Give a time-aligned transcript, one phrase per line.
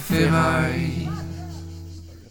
[0.00, 1.08] Ferraille.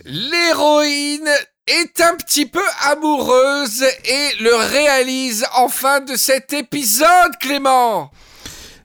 [0.06, 1.30] L'héroïne
[1.68, 8.12] est un petit peu amoureuse et le réalise en fin de cet épisode, Clément.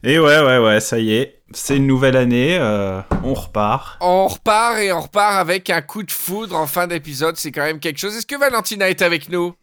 [0.05, 1.43] Et ouais, ouais, ouais, ça y est.
[1.53, 3.97] C'est une nouvelle année, euh, on repart.
[4.01, 7.65] On repart et on repart avec un coup de foudre en fin d'épisode, c'est quand
[7.65, 8.15] même quelque chose.
[8.15, 9.55] Est-ce que Valentina est avec nous?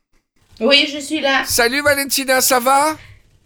[0.60, 1.44] Oui, je suis là.
[1.46, 2.98] Salut Valentina, ça va?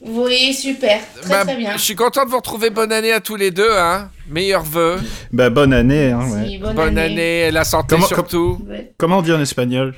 [0.01, 1.01] Oui, super.
[1.21, 1.73] Très Bah, très bien.
[1.73, 2.69] Je suis content de vous retrouver.
[2.69, 4.09] Bonne année à tous les deux, hein.
[4.29, 4.97] Meilleurs vœux.
[5.33, 6.19] Bah, bonne année, hein,
[6.61, 7.43] bonne, Bonne année.
[7.45, 8.59] année, la santé Comment- surtout.
[8.69, 8.93] Ouais.
[8.97, 9.95] Comment on dit en espagnol?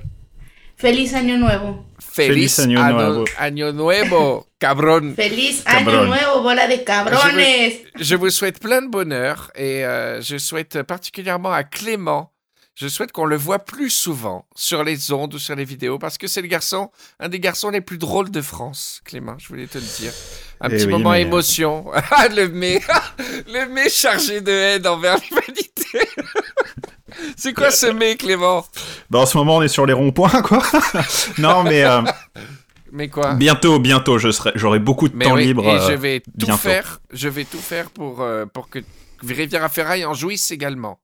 [0.77, 1.85] Feliz año nuevo.
[1.99, 3.25] Feliz Feliz año ano- nuevo.
[3.37, 5.13] año nuevo, cabron.
[5.15, 5.95] Feliz Cabrón.
[5.95, 7.71] año nuevo, bola de cabrones.
[7.99, 12.30] Je vous souhaite plein de bonheur et euh, je souhaite particulièrement à Clément,
[12.75, 16.17] je souhaite qu'on le voit plus souvent sur les ondes ou sur les vidéos parce
[16.17, 16.89] que c'est le garçon,
[17.19, 20.13] un des garçons les plus drôles de France, Clément, je voulais te le dire.
[20.61, 21.85] Un Eh petit oui, moment mais- émotion.
[22.11, 22.79] Ah, le mais,
[23.47, 25.99] le mais chargé de haine envers l'humanité.
[27.35, 28.65] c'est quoi ce mais, Clément?
[29.09, 30.63] Bah, en ce moment, on est sur les ronds-points, quoi.
[31.37, 32.01] non, mais euh,
[32.91, 33.33] Mais quoi?
[33.33, 35.63] bientôt, bientôt, je serai, j'aurai beaucoup de Mais temps oui, libre.
[35.65, 36.57] et euh, je vais tout bientôt.
[36.57, 38.79] faire, je vais tout faire pour, euh, pour que
[39.27, 40.99] Riviera Ferraille en jouisse également.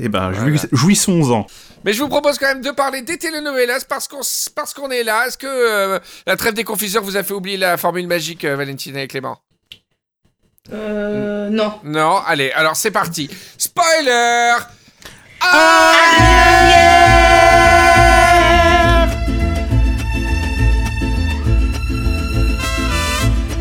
[0.00, 0.56] Eh ben, Voilà.
[0.72, 1.46] jouissons-en.
[1.84, 4.20] Mais je vous propose quand même de parler des telenovelas parce qu'on
[4.54, 5.26] parce qu'on est là.
[5.26, 8.54] Est-ce que euh, la trêve des confiseurs vous a fait oublier la formule magique, euh,
[8.56, 9.38] Valentina et Clément?
[10.72, 11.72] Euh, non.
[11.84, 13.30] Non Allez, alors c'est parti.
[13.56, 14.52] Spoiler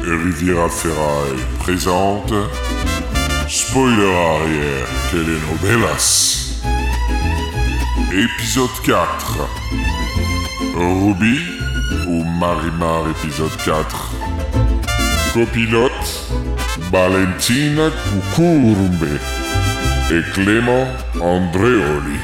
[0.04, 2.34] Riviera Ferraille présente
[3.50, 6.62] Spoiler arrière Telenovelas.
[8.14, 9.50] Épisode 4
[10.76, 11.40] Ruby
[12.08, 14.12] ou Marimar épisode 4
[15.34, 15.92] Copilote
[16.92, 19.18] Valentina Cucurumbe
[20.12, 20.88] et Clément
[21.20, 22.20] Andreoli.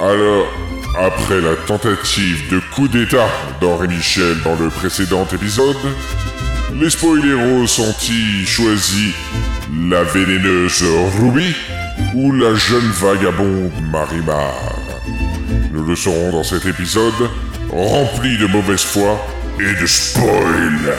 [0.00, 0.46] Alors,
[0.98, 3.28] après la tentative de coup d'état
[3.60, 5.76] d'Henri Michel dans le précédent épisode,
[6.74, 9.12] les spoileros ont-ils choisi
[9.88, 10.84] la vénéneuse
[11.20, 11.54] Ruby
[12.14, 14.78] ou la jeune vagabonde Marimar.
[15.72, 17.30] Nous le saurons dans cet épisode
[17.70, 19.18] rempli de mauvaise foi
[19.60, 20.96] et de spoil.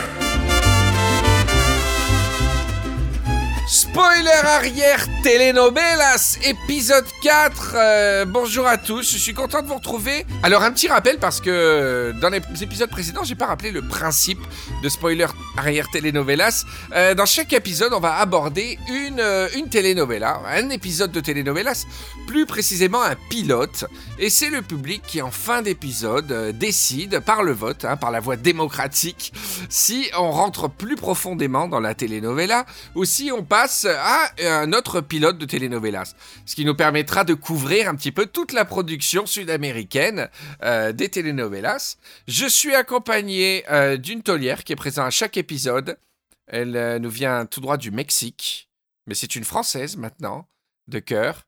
[4.45, 7.73] Arrière Telenovelas, épisode 4.
[7.73, 10.27] Euh, bonjour à tous, je suis content de vous retrouver.
[10.43, 13.81] Alors un petit rappel parce que euh, dans les épisodes précédents, j'ai pas rappelé le
[13.81, 14.39] principe
[14.83, 15.25] de Spoiler
[15.57, 16.65] arrière Telenovelas.
[16.93, 21.85] Euh, dans chaque épisode, on va aborder une, telenovela, un épisode de Telenovelas,
[22.27, 23.85] plus précisément un pilote.
[24.19, 28.19] Et c'est le public qui, en fin d'épisode, décide par le vote, hein, par la
[28.19, 29.33] voie démocratique,
[29.69, 35.01] si on rentre plus profondément dans la telenovela ou si on passe à un autre
[35.01, 36.15] pilote de telenovelas.
[36.45, 40.29] Ce qui nous permettra de couvrir un petit peu toute la production sud-américaine
[40.63, 41.97] euh, des telenovelas.
[42.27, 45.97] Je suis accompagné euh, d'une taulière qui est présente à chaque épisode.
[46.47, 48.69] Elle euh, nous vient tout droit du Mexique,
[49.05, 50.47] mais c'est une Française maintenant,
[50.87, 51.43] de cœur.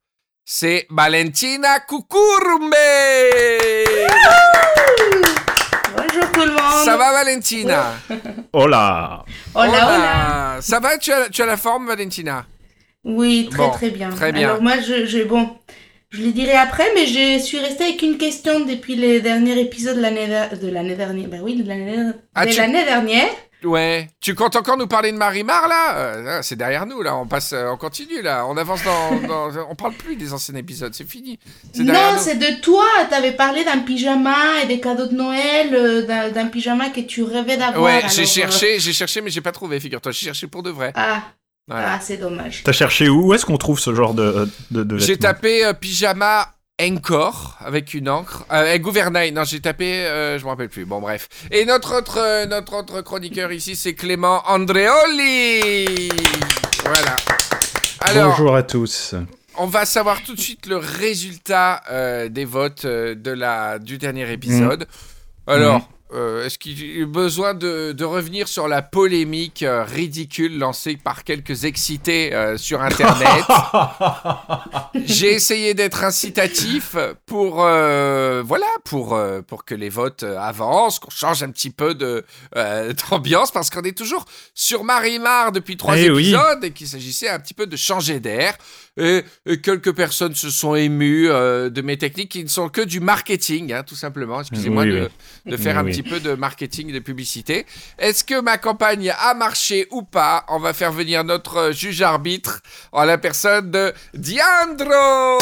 [0.46, 2.74] C'est Valentina Cucurumbe
[5.96, 6.86] Bonjour tout le monde.
[6.86, 7.94] Ça va Valentina?
[8.54, 9.24] Hola,
[9.54, 9.72] hola.
[9.72, 10.58] Hola.
[10.62, 10.98] Ça va?
[10.98, 12.46] Tu as, tu as la forme Valentina?
[13.06, 14.10] Oui, très Bon, très bien.
[14.10, 14.50] très bien.
[14.50, 15.50] Alors moi, je, je bon,
[16.10, 19.96] je le dirai après, mais je suis restée avec une question depuis les derniers épisodes
[19.98, 21.28] de l'année de l'année dernière.
[21.30, 23.28] Bah oui, de l'année Ah, de tu- l'année dernière.
[23.62, 24.08] Ouais.
[24.22, 25.98] Tu comptes encore nous parler de Marimar là?
[25.98, 27.18] Euh, C'est derrière nous là.
[27.18, 28.46] On passe, euh, on continue là.
[28.48, 30.94] On avance dans, dans- on parle plus des anciens épisodes.
[30.94, 31.38] C'est fini.
[31.78, 32.86] Non, c'est de toi.
[33.10, 37.58] T'avais parlé d'un pyjama et des cadeaux de Noël, euh, d'un pyjama que tu rêvais
[37.58, 37.84] d'avoir.
[37.84, 39.78] Ouais, j'ai euh, cherché, j'ai cherché, mais j'ai pas trouvé.
[39.82, 40.94] Figure-toi, j'ai cherché pour de vrai.
[40.96, 41.22] Ah,
[41.70, 41.94] Voilà.
[41.94, 42.64] ah c'est dommage.
[42.64, 43.28] T'as cherché où?
[43.28, 46.48] Où est-ce qu'on trouve ce genre de, de, de j'ai tapé euh, pyjama
[46.82, 49.32] encore avec une encre, euh, avec gouvernail.
[49.34, 50.86] Non, j'ai tapé, euh, je me rappelle plus.
[50.86, 51.28] Bon, bref.
[51.52, 56.10] Et notre autre, euh, notre autre chroniqueur ici, c'est Clément Andreoli.
[56.86, 57.16] Voilà.
[58.02, 59.16] Alors, Bonjour à tous.
[59.58, 63.98] On va savoir tout de suite le résultat euh, des votes euh, de la, du
[63.98, 64.88] dernier épisode.
[65.48, 70.58] Alors, euh, est-ce qu'il y a besoin de, de revenir sur la polémique euh, ridicule
[70.58, 73.44] lancée par quelques excités euh, sur Internet
[75.06, 76.96] J'ai essayé d'être incitatif
[77.26, 82.24] pour, voilà, pour, pour que les votes avancent, qu'on change un petit peu de,
[83.10, 86.30] d'ambiance, parce qu'on est toujours sur Marimar depuis trois Eh oui.
[86.30, 88.58] épisodes et qu'il s'agissait un petit peu de changer d'air.
[88.98, 93.00] Et, et quelques personnes se sont émues de mes techniques qui ne sont que du
[93.00, 94.42] marketing, hein, tout simplement.
[94.42, 95.10] Excusez-moi Oui, de,
[95.46, 95.52] oui.
[95.52, 95.92] de faire un oui.
[96.02, 97.66] Petit peu de marketing et de publicité.
[97.98, 100.46] Est-ce que ma campagne a marché ou pas?
[100.48, 102.62] On va faire venir notre juge arbitre
[102.92, 105.38] en la personne de Diandro.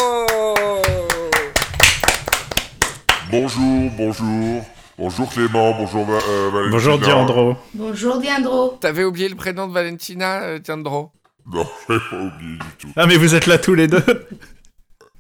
[3.30, 4.64] Bonjour, bonjour.
[4.98, 6.72] Bonjour Clément, bonjour euh, Valentina.
[6.72, 7.56] Bonjour Diandro.
[7.76, 8.78] Bonjour Diandro.
[8.82, 11.12] T'avais oublié le prénom de Valentina, euh, Diandro?
[11.54, 12.88] Non, j'ai pas oublié du tout.
[12.96, 14.28] Ah mais vous êtes là tous les deux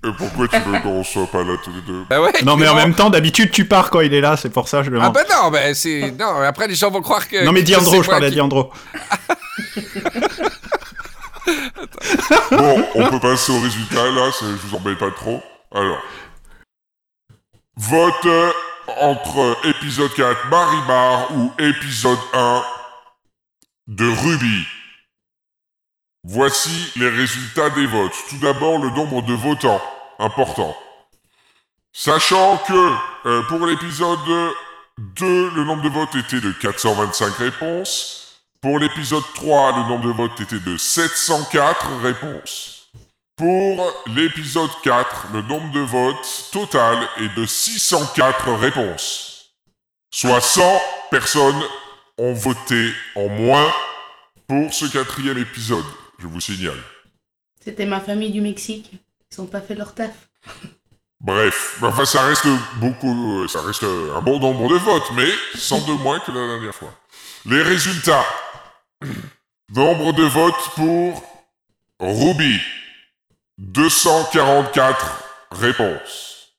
[0.05, 2.05] Et pourquoi tu veux qu'on soit pas là tous les deux?
[2.09, 2.31] Bah ouais.
[2.43, 4.79] Non mais en même temps, d'habitude tu pars quand il est là, c'est pour ça
[4.79, 6.35] que je le Ah bah non, bah c'est non.
[6.41, 7.43] Après les gens vont croire que.
[7.43, 8.71] non mais Diandro, je parlais à Diandro.
[12.51, 15.41] Bon, on peut passer au résultat là, je vous embête pas trop.
[15.73, 16.01] Alors.
[17.77, 18.51] Vote euh,
[19.01, 22.63] entre épisode 4 Marimar ou épisode 1
[23.87, 24.65] de Ruby.
[26.29, 28.11] Voici les résultats des votes.
[28.27, 29.81] Tout d'abord, le nombre de votants.
[30.19, 30.75] Important.
[31.93, 32.93] Sachant que
[33.25, 34.19] euh, pour l'épisode
[34.97, 38.41] 2, le nombre de votes était de 425 réponses.
[38.61, 42.91] Pour l'épisode 3, le nombre de votes était de 704 réponses.
[43.37, 49.53] Pour l'épisode 4, le nombre de votes total est de 604 réponses.
[50.11, 50.61] Soit 100
[51.09, 51.63] personnes
[52.17, 53.71] ont voté en moins
[54.49, 55.85] pour ce quatrième épisode,
[56.19, 56.81] je vous signale.
[57.63, 58.91] C'était ma famille du Mexique.
[59.31, 60.11] Ils ont pas fait leur taf.
[61.19, 65.93] Bref, enfin ça reste beaucoup, euh, ça reste un bon nombre de votes, mais 102
[65.95, 66.93] moins que la dernière fois.
[67.45, 68.25] Les résultats.
[69.75, 71.23] Nombre de votes pour
[71.99, 72.59] Ruby.
[73.57, 76.53] 244 réponses.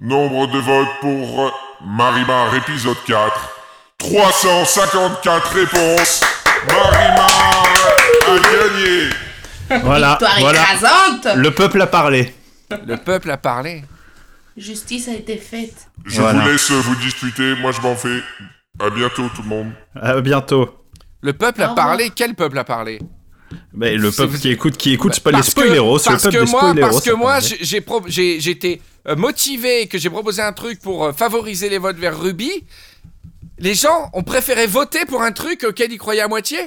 [0.00, 1.52] Nombre de votes pour
[1.86, 3.32] Marimar épisode 4.
[3.98, 6.20] 354 réponses.
[6.68, 7.63] Marimar
[8.40, 9.80] gagné.
[9.82, 10.60] Voilà, Victoire voilà.
[10.62, 12.34] écrasante Le peuple a parlé.
[12.86, 13.82] Le peuple a parlé.
[14.56, 15.88] Justice a été faite.
[16.04, 16.40] Je Voilà.
[16.40, 18.20] vous laisse vous disputer, moi je m'en fais.
[18.80, 19.72] À bientôt tout le monde.
[19.94, 20.68] À bientôt.
[21.22, 22.10] Le peuple a parlé.
[22.14, 23.00] Quel peuple a parlé?
[23.72, 26.14] Mais le peuple qui écoute, qui écoute, c'est pas les Parce que- spoileros, c'est le
[26.14, 26.90] Parce peuple que des moi, spoileros.
[26.90, 27.44] parce que ça moi, parle.
[27.44, 31.12] j'ai- j'ai pro- j'ai- j'étais euh, motivé et que j'ai proposé un truc pour euh,
[31.12, 32.50] favoriser les votes vers Ruby.
[33.58, 36.58] Les gens ont préféré voter pour un truc auquel ils croyaient à moitié.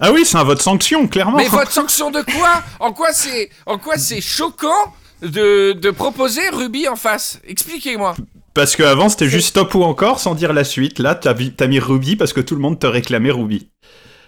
[0.00, 1.36] Ah oui, c'est un vote sanction, clairement.
[1.38, 2.62] Mais vote sanction de quoi?
[2.80, 7.40] En quoi c'est en quoi c'est choquant de, de proposer Ruby en face?
[7.46, 8.14] Expliquez-moi.
[8.54, 10.98] Parce qu'avant, c'était juste stop ou encore sans dire la suite.
[10.98, 11.34] Là, t'as
[11.66, 13.70] mis Ruby parce que tout le monde te réclamait Ruby.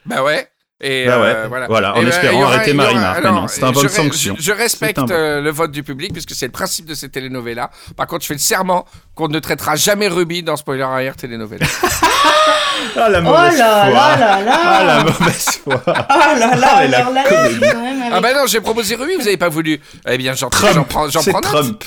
[0.06, 0.48] Bah ouais.
[0.82, 1.66] Et Bah ouais, euh, voilà.
[1.66, 4.34] voilà, en Et ben, espérant aura- arrêter aura- alors, non, c'est un vote sanction.
[4.38, 7.10] Je, je respecte un euh, le vote du public puisque c'est le principe de ces
[7.10, 7.68] télénovelas.
[7.96, 11.66] Par contre, je fais le serment qu'on ne traitera jamais Ruby dans Spoiler arrière télénovela.
[12.96, 13.92] Ah, la Oh mauvaise là foi.
[13.92, 15.82] là là là Ah, la mauvaise foi.
[15.86, 15.90] Oh
[16.38, 17.42] là là, Ah, la alors là, quand
[17.82, 18.12] même avec...
[18.14, 19.80] ah bah non, j'ai proposé Ruby, vous avez pas voulu.
[20.08, 20.72] Eh bien, j'en prends,
[21.10, 21.40] j'en C'est prends.
[21.40, 21.84] Trump.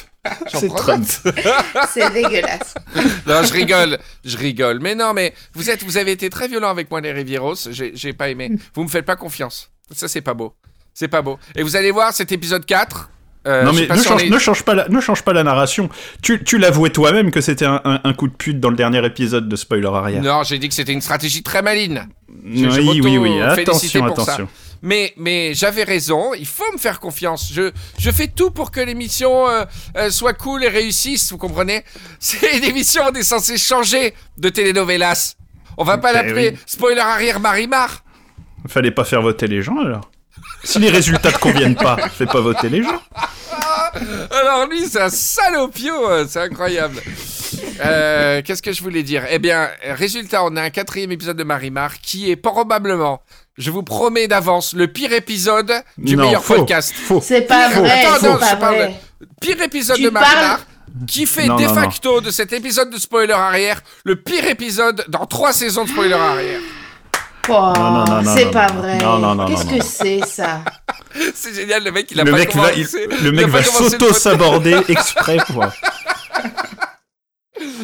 [0.47, 1.05] C'est Trump.
[1.93, 2.73] C'est dégueulasse.
[3.27, 4.79] Non, je rigole, je rigole.
[4.81, 7.55] Mais non, mais vous êtes, vous avez été très violent avec moi, les Rivieros.
[7.71, 8.51] J'ai, j'ai pas aimé.
[8.73, 9.69] Vous me faites pas confiance.
[9.93, 10.53] Ça, c'est pas beau.
[10.93, 11.37] C'est pas beau.
[11.55, 13.09] Et vous allez voir cet épisode 4.
[13.47, 15.43] Euh, non mais ne si change, est- ne change pas la, ne change pas la
[15.43, 15.89] narration.
[16.21, 19.05] Tu, tu l'avouais toi-même que c'était un, un- un coup de pute dans le dernier
[19.05, 20.21] épisode de Spoiler arrière.
[20.21, 22.03] Non, j'ai dit que c'était une stratégie très maligne.
[22.45, 23.41] je oui, oui, oui.
[23.41, 24.23] Attention, pour ça.
[24.33, 24.47] attention.
[24.85, 27.49] Mais, mais j'avais raison, il faut me faire confiance.
[27.53, 29.63] Je, je fais tout pour que l'émission euh,
[29.95, 31.83] euh, soit cool et réussisse, vous comprenez?
[32.19, 35.35] C'est une émission, on est censé changer de telenovelas.
[35.77, 36.57] On va pas Eh l'appeler oui.
[36.65, 38.03] Spoiler arrière Marimar.
[38.67, 40.09] Fallait pas faire voter les gens alors.
[40.63, 43.01] Si les résultats te conviennent pas, fais pas voter les gens.
[44.31, 47.01] Alors lui, c'est un salopio, euh, c'est incroyable.
[47.85, 49.25] Euh, Qu'est-ce que je voulais dire?
[49.29, 53.21] Eh bien, résultat, on a un quatrième épisode de Marimar qui est probablement,
[53.57, 56.93] je vous promets d'avance, le pire épisode du non, meilleur faux, podcast.
[56.95, 57.21] Faux.
[57.23, 58.99] C'est pas vrai, Attends, non, c'est je pas parle vrai.
[59.41, 60.59] Pire épisode Tu de Marimar.
[61.07, 61.73] Qui fait Non, de non, non.
[61.75, 66.13] facto de cet épisode de spoiler arrière le pire épisode dans trois saisons de spoiler
[66.13, 66.59] arrière.
[67.49, 68.75] Oh, Non, non, non, non, c'est non, pas non.
[68.81, 68.97] vrai.
[68.99, 69.85] Non, non, non, Qu'est-ce non, que non.
[69.89, 70.63] c'est ça?
[71.35, 73.07] C'est génial, le mec il a Le pas mec va, il- commencé.
[73.07, 75.65] le il a mec va le s'auto-saborder exprès pour.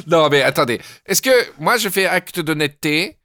[0.07, 0.81] Non, mais attendez.
[1.05, 3.17] Est-ce que moi je fais acte d'honnêteté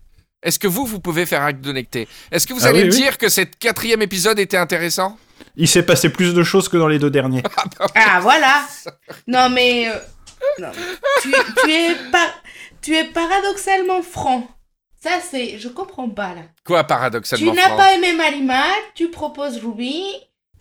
[0.43, 2.93] Est-ce que vous, vous pouvez faire acte d'honnêteté Est-ce que vous Ah allez oui, me
[2.93, 2.97] oui.
[2.99, 5.17] dire que cet quatrième épisode était intéressant?
[5.57, 7.43] Il s'est passé plus de choses que dans les deux derniers.
[7.95, 8.63] Ah, voilà.
[9.27, 9.89] Non, mais...
[9.89, 9.95] euh,
[10.61, 10.71] non.
[11.23, 11.33] Tu,
[11.65, 12.29] tu es pas...
[12.83, 14.47] Tu es paradoxalement franc.
[15.05, 15.59] Ça, c'est...
[15.59, 16.41] Je comprends pas, là.
[16.65, 20.03] Quoi, Tu paradoxalement n'as franc pas aimé Marimar, tu proposes Ruby,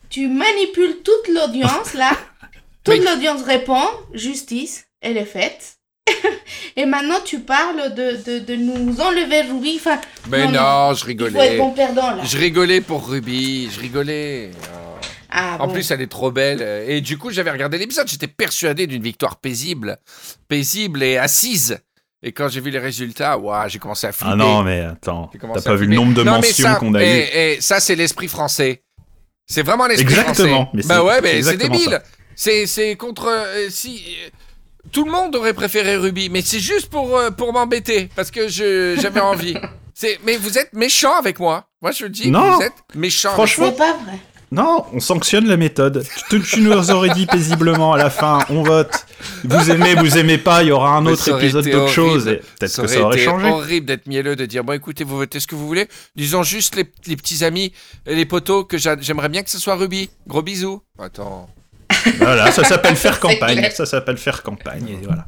[0.09, 2.11] tu manipules toute l'audience, là.
[2.83, 3.05] Toute Oui.
[3.09, 3.81] l'audience répond,
[4.13, 5.77] justice, elle est faite.
[6.75, 9.75] Et maintenant, tu parles de, de, de nous enlever Ruby.
[9.77, 10.51] Enfin, Mais Non,
[10.89, 11.53] non, je faut rigolais.
[11.53, 12.23] être bon perdant, là.
[12.25, 14.51] Je rigolais pour Ruby, je rigolais.
[14.53, 15.05] Oh.
[15.29, 15.73] Ah, En bon.
[15.73, 16.61] plus, elle est trop belle.
[16.89, 18.09] Et du coup, j'avais regardé l'épisode.
[18.09, 19.97] J'étais persuadé d'une victoire paisible.
[20.49, 21.79] Paisible et assise.
[22.25, 24.31] Et quand j'ai vu les résultats, ouah, j'ai commencé à flipper.
[24.31, 27.05] Ah non, mais attends, t'as pas vu le nombre de Non, mentions qu'on a eu.
[27.05, 28.81] et, et ça, c'est l'esprit français.
[29.45, 30.69] C'est vraiment l'esprit Exactement, français.
[30.73, 32.01] mais bah ouais, mais c'est exactement débile.
[32.35, 34.29] C'est c'est contre euh, si euh,
[34.93, 38.47] tout le monde aurait préféré Ruby, mais c'est juste pour euh, pour m'embêter parce que
[38.47, 39.55] je j'avais envie.
[40.25, 41.67] Mais vous êtes méchant avec moi.
[41.81, 42.55] Moi je le dis, Non.
[42.57, 43.29] vous êtes méchant.
[43.29, 44.17] avec Franchement, C'est pas vrai.
[44.53, 46.05] Non, on sanctionne la méthode.
[46.29, 49.05] Tu, tu nous aurais dit paisiblement à la fin, on vote.
[49.43, 52.25] Vous aimez, vous aimez pas, il y aura un autre épisode d'autre chose.
[52.25, 53.49] peut-être que ça aurait été changé.
[53.49, 55.87] horrible d'être mielleux, de dire bon écoutez, vous votez ce que vous voulez.
[56.15, 57.73] Disons juste les, les petits amis,
[58.05, 60.09] et les potos que j'a- j'aimerais bien que ce soit Ruby.
[60.27, 60.81] Gros bisous.
[60.99, 61.49] Attends.
[62.17, 63.69] Voilà, ça s'appelle faire campagne.
[63.73, 64.87] Ça s'appelle faire campagne.
[64.89, 65.25] Et voilà.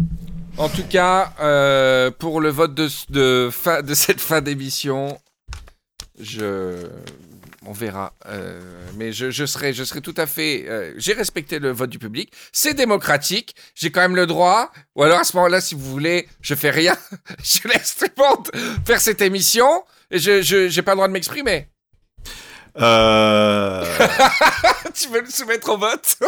[0.57, 5.17] En tout cas, euh, pour le vote de, de, fin, de cette fin d'émission,
[6.19, 6.85] je,
[7.67, 8.13] on verra.
[8.27, 8.59] Euh,
[8.95, 10.65] mais je, je serai, je serai tout à fait.
[10.67, 12.31] euh, J'ai respecté le vote du public.
[12.51, 13.55] C'est démocratique.
[13.75, 14.71] J'ai quand même le droit.
[14.95, 16.95] Ou alors à ce moment-là, si vous voulez, je fais rien.
[17.43, 18.51] je laisse tout le monde
[18.85, 21.67] faire cette émission et je, j'ai pas le droit de m'exprimer.
[22.77, 23.85] Euh...
[24.93, 26.17] tu veux le soumettre au vote?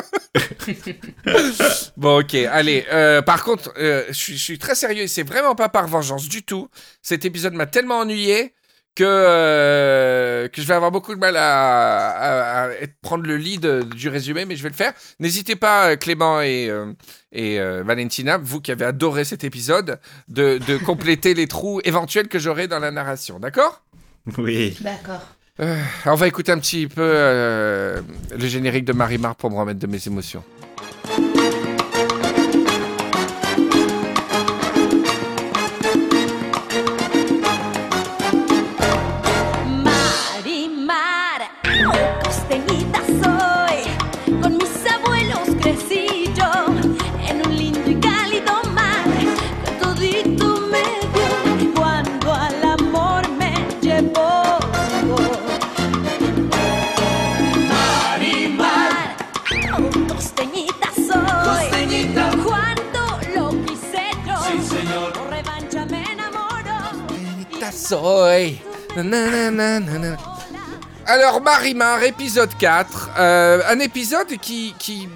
[1.97, 2.85] Bon, ok, allez.
[2.91, 5.87] euh, par contre, euh, je suis- je suis très sérieux et c'est vraiment pas par
[5.87, 6.69] vengeance du tout.
[7.01, 8.53] Cet épisode m'a tellement ennuyé
[8.97, 13.37] que, euh, que je vais avoir beaucoup de mal à, à- à être- prendre le
[13.37, 14.93] lead du résumé, mais je vais le faire.
[15.19, 16.91] N'hésitez pas, euh, Clément et, euh,
[17.31, 19.99] et euh, Valentina, vous qui avez adoré cet épisode,
[20.29, 23.83] de, de compléter les trous éventuels que j'aurai dans la narration, d'accord?
[24.39, 24.75] Oui.
[24.81, 25.21] D'accord.
[25.59, 28.01] euh, on va écouter un petit peu euh,
[28.35, 30.43] le générique de Marimar pour me remettre de mes émotions.
[67.87, 68.57] Soy.
[68.97, 70.17] Nanana.
[71.05, 73.11] Alors, Marimar, épisode 4.
[73.17, 75.07] euh, un épisode qui, qui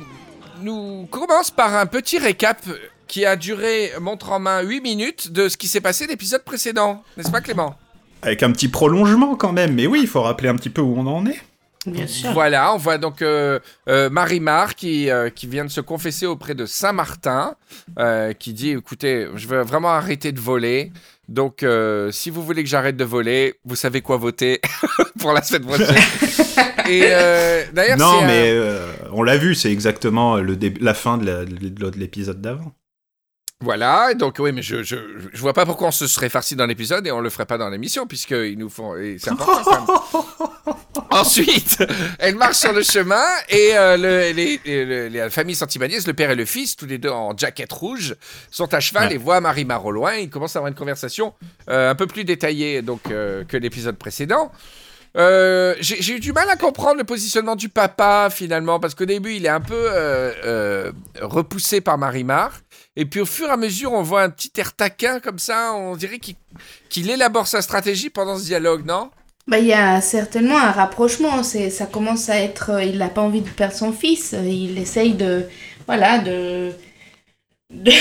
[0.61, 2.59] nous commence par un petit récap
[3.07, 7.03] qui a duré, montre en main, 8 minutes de ce qui s'est passé l'épisode précédent.
[7.17, 7.75] N'est-ce pas, Clément?
[8.21, 9.73] Avec un petit prolongement quand même.
[9.73, 11.41] Mais oui, il faut rappeler un petit peu où on en est.
[11.87, 12.31] Bien sûr.
[12.33, 13.59] Voilà, on voit donc euh,
[13.89, 17.55] euh, Marimar qui, euh, qui vient de se confesser auprès de Saint-Martin,
[17.97, 20.91] euh, qui dit écoutez, je veux vraiment arrêter de voler.
[21.27, 24.61] Donc, euh, si vous voulez que j'arrête de voler, vous savez quoi voter
[25.19, 25.95] pour la semaine prochaine.
[26.89, 31.17] Et euh, d'ailleurs, Non, mais euh, on l'a vu, c'est exactement le début- la fin
[31.17, 31.45] de
[31.97, 32.73] l'épisode d'avant.
[33.63, 34.95] Voilà, donc oui, mais je, je,
[35.31, 37.59] je vois pas pourquoi on se serait farci dans l'épisode et on le ferait pas
[37.59, 38.95] dans l'émission, puisqu'ils nous font...
[38.97, 39.71] et C'est important quand
[40.65, 40.75] même.
[41.21, 41.83] Ensuite,
[42.19, 46.13] elle marche sur le chemin et euh, le, les, les- les- la famille Santimaniès, le
[46.13, 48.15] père et le fils, tous les deux en jaquette rouge,
[48.49, 49.15] sont à cheval Ouais.
[49.15, 50.15] et voient Marie-Mar au loin.
[50.15, 51.33] Ils commencent à avoir une conversation
[51.69, 54.51] euh, un peu plus détaillée donc, euh, que l'épisode précédent.
[55.15, 59.45] J'ai eu du mal à comprendre le positionnement du papa finalement, parce qu'au début il
[59.45, 59.89] est un peu
[61.21, 62.51] repoussé par Marimar,
[62.95, 65.73] et puis au fur et à mesure on voit un petit air taquin comme ça,
[65.73, 66.35] on dirait qu'il
[66.89, 69.11] qu'il élabore sa stratégie pendant ce dialogue, non?
[69.47, 71.43] Bah, il y a certainement un rapprochement.
[71.43, 72.69] C'est, ça commence à être.
[72.71, 74.33] euh, Il n'a pas envie de perdre son fils.
[74.33, 75.45] euh, Il essaye de.
[75.87, 76.71] Voilà, de.
[77.71, 77.91] de,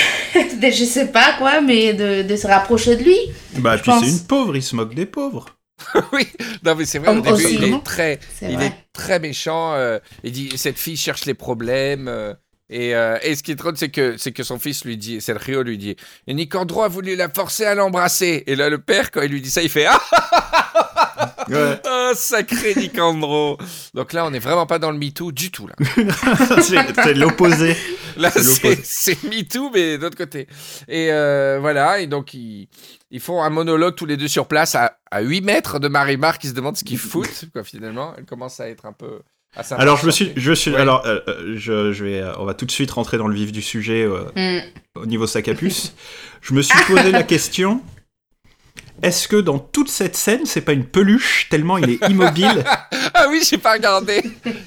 [0.61, 3.17] de- je sais pas quoi, mais de, de se rapprocher de lui.
[3.59, 4.05] Bah, Je puis pense.
[4.05, 5.47] c'est une pauvre, il se moque des pauvres.
[6.13, 6.27] Oui,
[6.65, 8.67] non mais c'est vrai, au début aussi, il est très, C'est il vrai.
[8.67, 12.07] est très méchant, euh, il dit cette fille cherche les problèmes...
[12.07, 12.35] euh,
[12.69, 15.21] et, euh, et ce qui est drôle, c'est que, c'est que son fils lui dit,
[15.21, 18.45] c'est le Rio lui dit, et Nicandro a voulu la forcer à l'embrasser.
[18.47, 20.01] Et là, le père, quand il lui dit ça, il fait Ah
[21.51, 21.81] Ouais.
[21.87, 23.57] Oh, sacré Nicandro
[23.95, 25.75] Donc là, on n'est vraiment pas dans le MeToo du tout, là.
[26.63, 27.77] c'est l'opposé.
[28.17, 28.31] Là,
[28.83, 30.49] C'est MeToo, mais d'autre côté.
[30.89, 32.69] Et euh, voilà, et donc ils,
[33.13, 36.39] ils font un monologue tous les deux sur place à, à 8 mètres de Marimar
[36.39, 38.13] qui se demande ce qu'ils foutent, quoi, finalement.
[38.19, 39.21] Elle commence à être un peu...
[39.73, 40.79] Alors je me suis, je suis, Ouais.
[40.81, 43.35] alors euh, euh, je, je vais, euh, on va tout de suite rentrer dans le
[43.35, 44.61] vif du sujet euh, Hmm.
[44.95, 45.93] au niveau sacapuce.
[46.41, 47.83] je me suis posé la question.
[49.03, 52.65] Est-ce que dans toute cette scène, c'est pas une peluche tellement il est immobile
[53.15, 54.23] Ah oui, j'ai pas regardé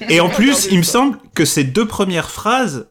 [0.08, 2.88] Et en plus, il me semble que ces deux premières phrases,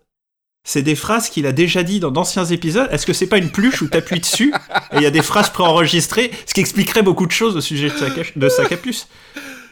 [0.66, 2.88] c'est des phrases qu'il a déjà dit dans d'anciens épisodes.
[2.92, 4.54] Est-ce que c'est pas une peluche où t'appuies dessus
[4.94, 7.90] et il y a des phrases préenregistrées, ce qui expliquerait beaucoup de choses au sujet
[7.90, 8.50] de, Saca- de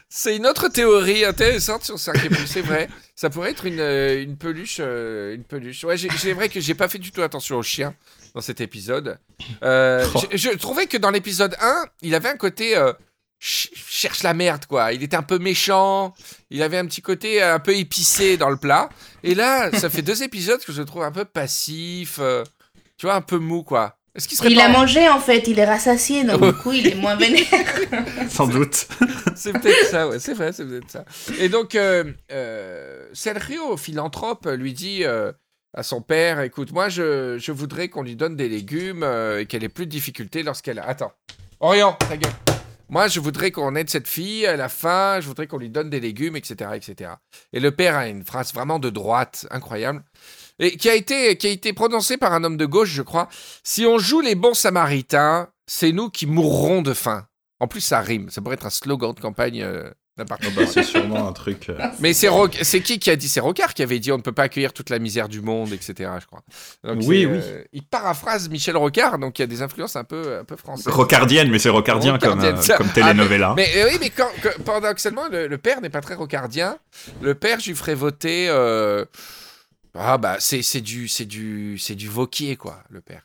[0.10, 2.12] C'est une autre théorie intéressante sur ça.
[2.46, 2.90] C'est vrai.
[3.16, 4.78] Ça pourrait être une, euh, une peluche.
[4.82, 5.84] euh, une peluche.
[5.86, 7.94] Ouais, c'est vrai que j'ai pas fait du tout attention aux chiens
[8.34, 9.20] dans cet épisode.
[9.64, 10.22] Euh, Oh.
[10.32, 12.76] je, je trouvais que dans l'épisode 1, il avait un côté.
[12.78, 12.94] euh,
[13.40, 14.94] ch- cherche la merde, quoi.
[14.94, 16.14] Il était un peu méchant.
[16.50, 18.90] Il avait un petit côté euh, un peu épicé dans le plat.
[19.24, 22.18] Et là, ça fait deux épisodes que je le trouve un peu passif.
[22.20, 22.44] euh,
[22.98, 23.98] tu vois, un peu mou, quoi.
[24.14, 26.74] Est-ce qu'il serait Il pas a mangé en fait, il est rassasié, donc du coup
[26.74, 27.46] il est moins vénère.
[28.30, 28.86] Sans doute.
[29.38, 31.06] C'est peut-être ça, ouais, c'est vrai, c'est peut-être ça.
[31.40, 35.32] Et donc, euh, euh, Sergio, philanthrope, lui dit euh,
[35.74, 39.46] à son père Écoute, moi, je, je voudrais qu'on lui donne des légumes euh, et
[39.46, 40.88] qu'elle ait plus de difficultés lorsqu'elle a.
[40.88, 41.14] Attends,
[41.60, 42.32] Orion, ta gueule.
[42.90, 45.90] Moi, je voudrais qu'on aide cette fille, elle a faim, je voudrais qu'on lui donne
[45.90, 47.12] des légumes, etc., etc.
[47.54, 50.04] Et le père a une phrase vraiment de droite, incroyable,
[50.60, 53.30] et qui a été, qui a été prononcée par un homme de gauche, je crois.
[53.64, 57.28] Si on joue les bons samaritains, c'est nous qui mourrons de faim.
[57.62, 58.30] En plus, ça rime.
[58.30, 59.90] Ça pourrait être un slogan de campagne euh.
[60.20, 60.24] Oh
[60.56, 61.70] bah, c'est sûrement un truc.
[61.70, 64.34] euh, Mais c'est qui qui a dit C'est Rocard qui avait dit on ne peut
[64.34, 66.12] pas accueillir toute la misère du monde, etc.
[66.22, 66.42] Je crois.
[66.84, 67.40] Donc, Oui, oui.
[67.42, 70.58] euh, il paraphrase Michel Rocard, donc il y a des influences un peu, un peu
[70.58, 70.88] françaises.
[70.94, 73.54] Rocardienne, mais c'est rocardien comme, Rocardienne, euh, comme Ah, telenovela.
[73.56, 76.78] Mais euh, oui, mais quand, que- paradoxalement, le, le père n'est pas très rocardien.
[77.22, 78.48] Le père, je lui ferais voter.
[78.50, 79.06] euh,
[79.96, 83.24] Ah bah c'est c'est du c'est du c'est du Vauquier quoi, le père.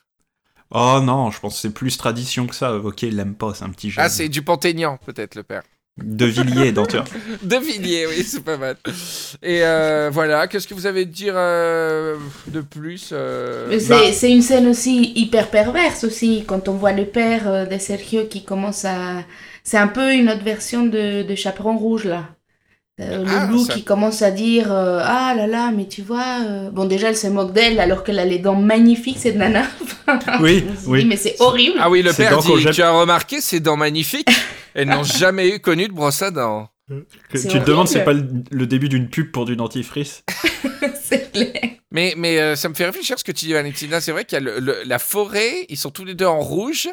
[0.70, 2.76] Oh non, je pense que c'est plus tradition que ça.
[3.02, 4.04] Il l'aime pas, c'est un petit jeune.
[4.04, 5.62] Ah c'est du Pontaignan peut-être le père.
[6.02, 7.04] De Villiers, denteur.
[7.42, 8.76] De Villiers, oui, c'est pas mal.
[9.42, 12.16] Et euh, voilà, qu'est-ce que vous avez de dire euh,
[12.48, 16.92] de plus euh, bah, c'est c'est une scène aussi hyper perverse aussi, quand on voit
[16.92, 19.24] le père euh, de Sergio qui commence à...
[19.64, 22.35] C'est un peu une autre version de, de Chaperon Rouge là.
[22.98, 26.00] Euh, le Ah, loup ça- qui commence à dire euh, Ah là là, mais tu
[26.00, 26.38] vois...
[26.46, 29.64] euh, Bon déjà elle se moque d'elle alors qu'elle a les dents magnifiques cette nana.
[30.40, 31.00] Oui, oui.
[31.00, 31.76] dit, mais c'est horrible.
[31.80, 32.64] Ah oui, le père dit.
[32.72, 34.28] Tu as remarqué, ces dents magnifiques?
[34.74, 36.68] Elles n'ont jamais eu connu de brosse à dents.
[37.30, 40.22] Tu te demandes, c'est pas le, le début d'une pub pour du dentifrice?
[41.44, 41.70] clair.
[41.92, 44.00] Mais, mais euh, ça me fait réfléchir ce que tu dis, Valentina.
[44.00, 46.40] C'est vrai qu'il y a le- le- la forêt, ils sont tous les deux en
[46.40, 46.88] rouge.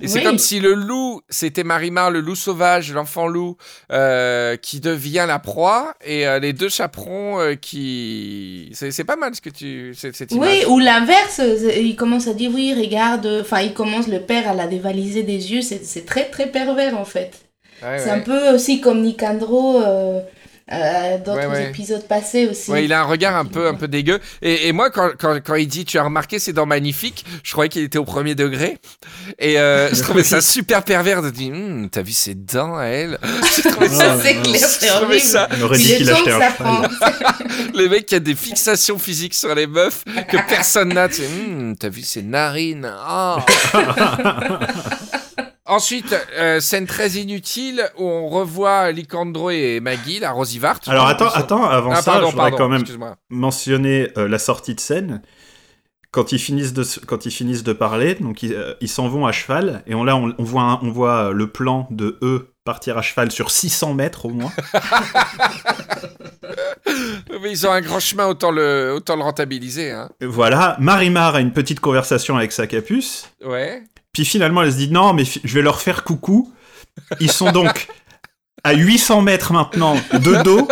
[0.00, 3.56] Et c'est comme si le loup, c'était Marimar, le loup sauvage, l'enfant loup,
[3.92, 5.94] euh, qui devient la proie.
[6.04, 8.70] Et euh, les deux chaperons qui.
[8.74, 9.94] C'est pas mal ce que tu.
[9.96, 10.32] c'est- Cette.
[10.32, 11.40] Oui, ou l'inverse,
[11.76, 15.52] il commence à dire oui, regarde, enfin il commence le père à la dévaliser des
[15.52, 17.32] yeux, c'est c'est très très pervers en fait.
[17.82, 18.10] Ouais, C'est ouais.
[18.10, 19.80] un peu aussi comme Nicandro
[20.72, 21.68] euh, d'autres Ouais, ouais.
[21.70, 22.70] épisodes passés aussi.
[22.70, 24.18] Ouais, il a un regard un peu, un peu dégueu.
[24.42, 27.52] Et, et moi, quand, quand, quand il dit tu as remarqué ses dents magnifiques, je
[27.52, 28.78] croyais qu'il était au premier degré.
[29.38, 32.84] Et euh, je trouvais ça super pervers de dire Hum, t'as vu ses dents à
[32.84, 33.18] elle?
[33.56, 34.16] J'ai trouvé ça.
[34.22, 35.20] C'est clair, c'est Je trouvais horrible.
[35.26, 35.48] ça.
[35.62, 36.82] Aurait Puis dit le qu'il achetait un.
[37.74, 41.08] Le mec qui a des fixations physiques sur les meufs que personne n'a.
[41.08, 42.90] Tu sais, Hum, t'as vu ses narines?
[43.06, 43.44] Ah.
[45.68, 50.80] Ensuite, euh, scène très inutile où on revoit Licandro et Maggie, la Rosivart.
[50.86, 52.84] Alors attends, attends, avant Ah, ça, pardon, je voudrais pardon, quand même
[53.28, 55.22] mentionner euh, la sortie de scène.
[56.10, 59.26] Quand ils finissent de, quand ils finissent de parler, donc ils euh, ils s'en vont
[59.26, 62.54] à cheval, et on, là on, on voit, un- on voit le plan de eux
[62.64, 64.52] partir à cheval sur 600 mètres au moins.
[67.42, 69.90] Mais ils ont un grand chemin, autant le, autant le rentabiliser.
[69.92, 70.08] Hein.
[70.22, 73.82] voilà, Marimar a une petite conversation avec sa capuce, Ouais.
[74.18, 76.52] Puis finalement elle se dit non mais je vais leur faire coucou.
[77.20, 77.86] Ils sont donc
[78.64, 80.66] à 800 mètres maintenant de dos,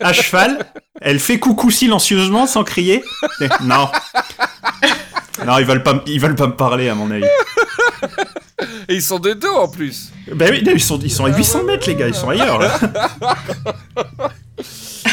[0.00, 0.66] à cheval.
[1.00, 3.02] Elle fait coucou silencieusement sans crier.
[3.40, 3.88] Et- non.
[5.46, 7.24] Non, ils veulent pas, ils veulent pas me parler à mon avis.
[8.90, 10.12] Et ils sont de dos en plus.
[10.30, 12.78] Ben oui, ils sont, ils sont à 800 mètres les gars, ils sont ailleurs là.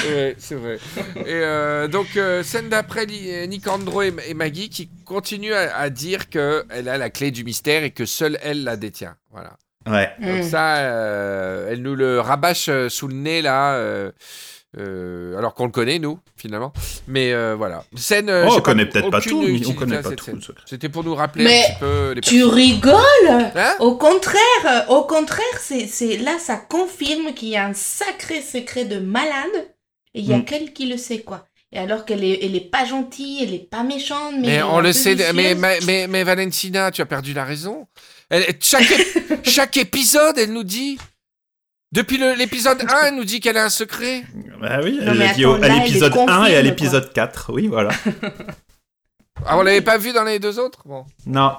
[0.06, 0.78] ouais, c'est vrai.
[1.18, 5.90] Et euh, donc, euh, scène d'après, Li- Nicandro et, et Maggie qui continuent à, à
[5.90, 9.16] dire qu'elle a la clé du mystère et que seule elle la détient.
[9.32, 9.58] Voilà.
[9.88, 10.10] Ouais.
[10.20, 10.50] Donc Mm.
[10.50, 13.74] ça, euh, elle nous le rabâche euh, sous le nez là.
[13.76, 14.12] euh,
[14.78, 16.72] euh, alors qu'on le connaît, nous, finalement.
[17.08, 17.84] Mais euh, voilà.
[17.96, 18.30] Scène.
[18.30, 20.30] euh, Oh, on connaît peut-être pas tout, mais on connaît pas tout.
[20.68, 23.00] C'était pour nous rappeler Mais un petit peu les Tu rigoles
[23.56, 27.74] Hein Au contraire, euh, au contraire, c'est c'est là ça confirme qu'il y a un
[27.74, 29.66] sacré secret de malade
[30.14, 30.46] et il y a Mm.
[30.46, 31.46] qu'elle qui le sait quoi.
[31.72, 34.92] Et alors qu'elle est, elle est pas gentille, elle est pas méchante, mais, on le
[34.92, 35.58] sait, mais, vicieuse.
[35.62, 37.88] mais, mais, mais Valentina, tu as perdu la raison.
[38.30, 40.98] Elle, chaque, ép- chaque épisode, elle nous dit.
[41.92, 44.24] Depuis l'épisode 1, elle nous dit qu'elle a un secret.
[44.62, 47.52] Bah oui, elle l'a dit attends, au- à l'épisode les 1 et à l'épisode 4.
[47.54, 47.90] Oui, voilà.
[49.46, 50.82] Ah, on l'avait pas vu dans les deux autres?
[50.86, 51.06] Bon.
[51.26, 51.54] Non.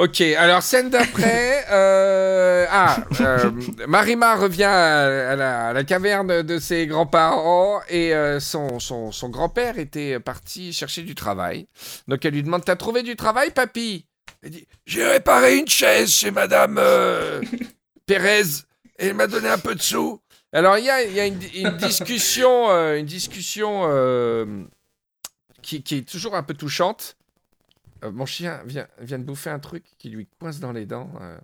[0.00, 1.62] Ok, alors scène d'après.
[1.70, 3.50] euh, ah, euh,
[3.86, 9.12] Marima revient à, à la, à la caverne de ses grands-parents et euh, son, son,
[9.12, 11.66] son grand-père était parti chercher du travail.
[12.08, 14.06] Donc elle lui demande T'as trouvé du travail, papy?
[14.42, 17.42] Il dit J'ai réparé une chaise chez madame euh,
[18.06, 18.40] Pérez.
[18.98, 20.18] et il m'a donné un peu de sous.
[20.54, 23.86] Alors il y a, il y a une, une discussion, une discussion
[25.60, 27.18] qui, qui est toujours un peu touchante.
[28.04, 31.10] Euh, mon chien vient, vient de bouffer un truc qui lui coince dans les dents.
[31.20, 31.38] euh.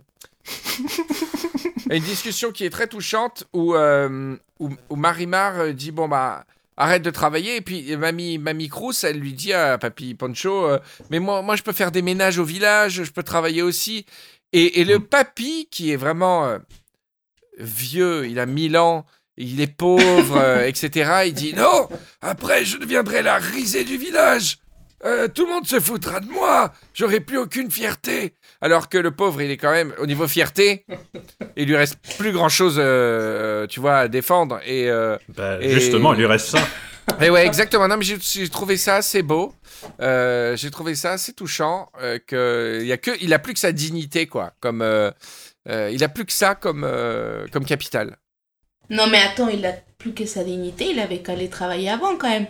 [1.90, 6.44] Une discussion qui est très touchante où, euh, où, où Marimar euh, dit bon bah
[6.76, 10.78] arrête de travailler et puis mamie mamie Crous elle lui dit à papy Poncho euh,
[11.10, 14.04] mais moi moi je peux faire des ménages au village je peux travailler aussi
[14.52, 16.58] et, et le papy qui est vraiment
[17.58, 21.88] vieux il a 1000 ans il est pauvre etc il dit non
[22.20, 24.58] après je deviendrai la risée du village
[25.04, 28.32] Euh, tout le monde se foutra de moi j'aurai plus aucune fierté
[28.62, 30.86] alors que le pauvre il est quand même au niveau fierté
[31.54, 32.76] il lui reste plus grand chose
[33.68, 36.66] tu vois à défendre et euh, Bah, Et- Justement, il lui reste ça.
[37.20, 37.86] et ouais, exactement.
[37.86, 39.54] Non, mais j'ai- trouvé ça assez beau.
[40.00, 41.88] Euh, j'ai trouvé ça assez touchant.
[42.02, 44.54] Euh, que il y a que, il a plus que sa dignité, quoi.
[44.60, 45.10] Comme, euh,
[45.68, 48.16] euh, il a plus que ça comme, euh, comme capital.
[48.90, 52.16] Non, mais attends, il a plus que sa dignité, il avait qu'à aller travailler avant
[52.16, 52.46] quand même.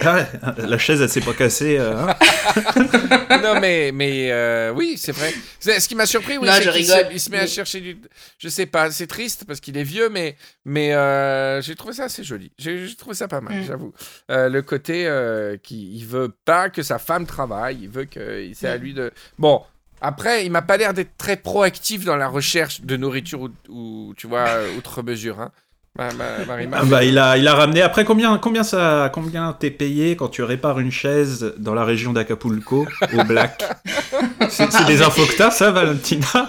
[0.00, 0.26] Ah
[0.58, 1.76] la chaise, elle s'est pas cassée.
[1.78, 2.14] euh, hein?
[3.42, 5.32] non, mais, mais euh, oui, c'est vrai.
[5.58, 7.06] C'est- Ce qui m'a surpris, oui, Non, je qu'il rigole.
[7.08, 7.98] se, il se met à chercher du.
[8.38, 12.04] Je sais pas, c'est triste parce qu'il est vieux, mais, mais euh, j'ai trouvé ça
[12.04, 12.52] assez joli.
[12.58, 13.64] J'ai trouvé ça pas mal, Mm.
[13.66, 13.92] j'avoue.
[14.30, 18.48] Euh, le côté euh, qui il veut pas que sa femme travaille, il veut que
[18.54, 18.80] c'est à Mm.
[18.82, 19.10] lui de.
[19.38, 19.62] Bon.
[20.02, 24.14] Après, il m'a pas l'air d'être très proactif dans la recherche de nourriture ou, ou,
[24.16, 24.46] tu vois,
[24.78, 25.38] outre mesure.
[25.40, 25.52] Hein.
[25.98, 27.82] Ma, ma, Marie-Mar- Ah bah, il a, il a ramené.
[27.82, 32.12] Après, combien, combien ça, combien t'es payé quand tu répares une chaise dans la région
[32.12, 33.64] d'Acapulco au Black?
[34.48, 36.48] C'est des infos que t'as, ça, Valentina?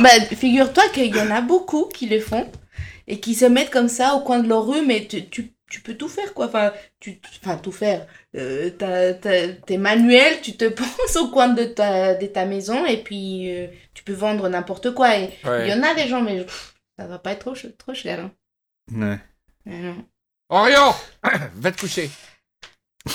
[0.00, 2.48] Bah, figure-toi qu'il y en a beaucoup qui le font
[3.08, 5.80] et qui se mettent comme ça au coin de leur rue, mais tu, tu, tu
[5.80, 6.46] peux tout faire quoi.
[6.46, 8.06] Enfin, tu, enfin tout faire.
[8.36, 8.70] Euh,
[9.66, 13.66] T'es manuel, tu te penses au coin de ta, de ta maison et puis euh,
[13.94, 15.16] tu peux vendre n'importe quoi.
[15.16, 15.68] Il Ouais.
[15.68, 16.46] y en a des gens, mais
[16.98, 18.20] ça va pas être trop, trop cher.
[18.20, 18.30] hein.
[18.92, 19.18] Ouais.
[19.66, 20.06] Non.
[20.48, 20.92] Orion
[21.56, 22.10] Va te coucher.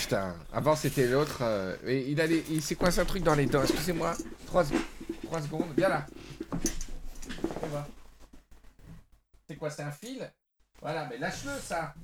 [0.00, 1.38] Putain, avant c'était l'autre.
[1.42, 3.62] euh, et il, a les- il s'est coincé un truc dans les dents.
[3.62, 4.14] Excusez-moi.
[4.46, 4.64] 3
[5.42, 5.72] secondes.
[5.76, 6.06] Viens là.
[9.48, 10.30] C'est quoi C'est un fil?
[10.84, 11.94] Voilà, mais lâche-le ça.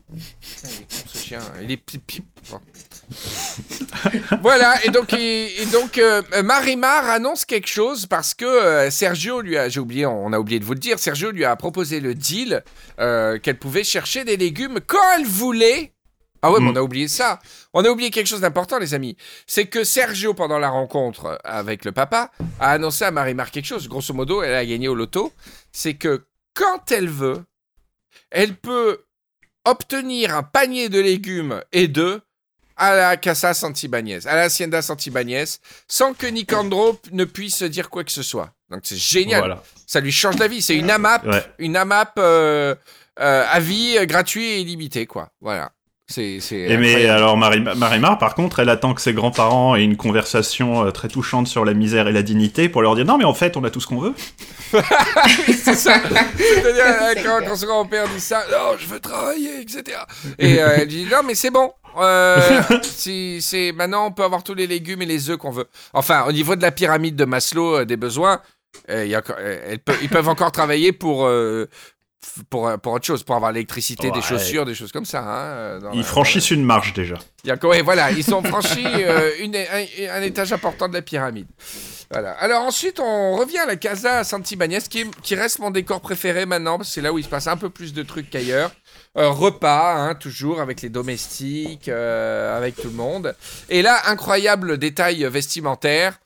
[0.41, 1.39] Putain, il est con ce chien.
[1.63, 2.25] Il est pip pip.
[4.43, 5.19] Voilà, et donc, il-
[5.61, 10.07] et donc euh, Marimar annonce quelque chose parce que euh, Sergio lui a, j'ai oublié,
[10.07, 12.65] on a oublié de vous le dire, Sergio lui a proposé le deal
[13.01, 15.93] euh, qu'elle pouvait chercher des légumes quand elle voulait.
[16.43, 16.73] Ah ouais, mais Mm.
[16.73, 17.39] on a oublié ça.
[17.75, 19.15] On a oublié quelque chose d'important, les amis.
[19.47, 23.89] C'est que Sergio, pendant la rencontre avec le papa, a annoncé à Marimar quelque chose.
[23.89, 25.35] Grosso modo, elle a gagné au loto.
[25.71, 27.45] C'est que quand elle veut,
[28.31, 29.05] elle peut
[29.65, 32.21] obtenir un panier de légumes et d'œufs
[32.77, 35.45] à la Casa Santibáñez, à la Hacienda Santibáñez,
[35.87, 38.55] sans que Nicandro ne puisse dire quoi que ce soit.
[38.71, 39.41] Donc c'est génial.
[39.41, 39.63] Voilà.
[39.87, 40.63] Ça lui change la vie.
[40.63, 41.45] C'est une AMAP, Ouais.
[41.59, 42.75] une AMAP euh,
[43.19, 45.31] euh, à vie, gratuit et illimité, quoi.
[45.43, 45.73] Voilà.
[46.13, 49.85] C'est c'est Et mais alors Marie- Marimar, par contre, elle attend que ses grands-parents aient
[49.85, 53.17] une conversation euh, très touchante sur la misère et la dignité pour leur dire non
[53.17, 54.15] mais en fait on a tout ce qu'on veut.
[54.73, 55.95] c'est ça.
[56.37, 59.99] C'est-à-dire, quand, quand son grand-père dit ça, non, je veux travailler, etc.
[60.39, 61.73] Et euh, elle dit, non, mais c'est bon.
[62.01, 65.67] Euh, si, c'est maintenant, on peut avoir tous les légumes et les œufs qu'on veut.
[65.93, 68.41] Enfin, au niveau de la pyramide de Maslow euh, des besoins,
[68.91, 71.27] euh, il y a encore- euh, elles peuvent- ils peuvent encore travailler pour.
[71.27, 71.69] euh,
[72.51, 75.21] pour, pour autre chose, pour avoir l'électricité, des chaussures, des choses comme ça.
[75.21, 77.17] hein, euh, dans Ils la- franchissent une marche déjà.
[77.45, 80.95] il y a, ouais, voilà, ils ont franchi euh, une- un, un étage important de
[80.95, 81.47] la pyramide.
[82.11, 82.33] Voilà.
[82.33, 86.77] Alors ensuite, on revient à la Casa Santibáñez, qui, qui reste mon décor préféré maintenant,
[86.77, 88.73] parce que c'est là où il se passe un peu plus de trucs qu'ailleurs.
[89.17, 93.35] Euh, repas, hein, toujours avec les domestiques, euh, avec tout le monde.
[93.69, 96.19] Et là, incroyable détail vestimentaire.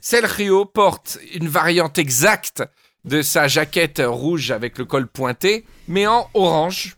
[0.00, 2.62] Sergio porte une variante exacte
[3.08, 6.96] de sa jaquette rouge avec le col pointé, mais en orange.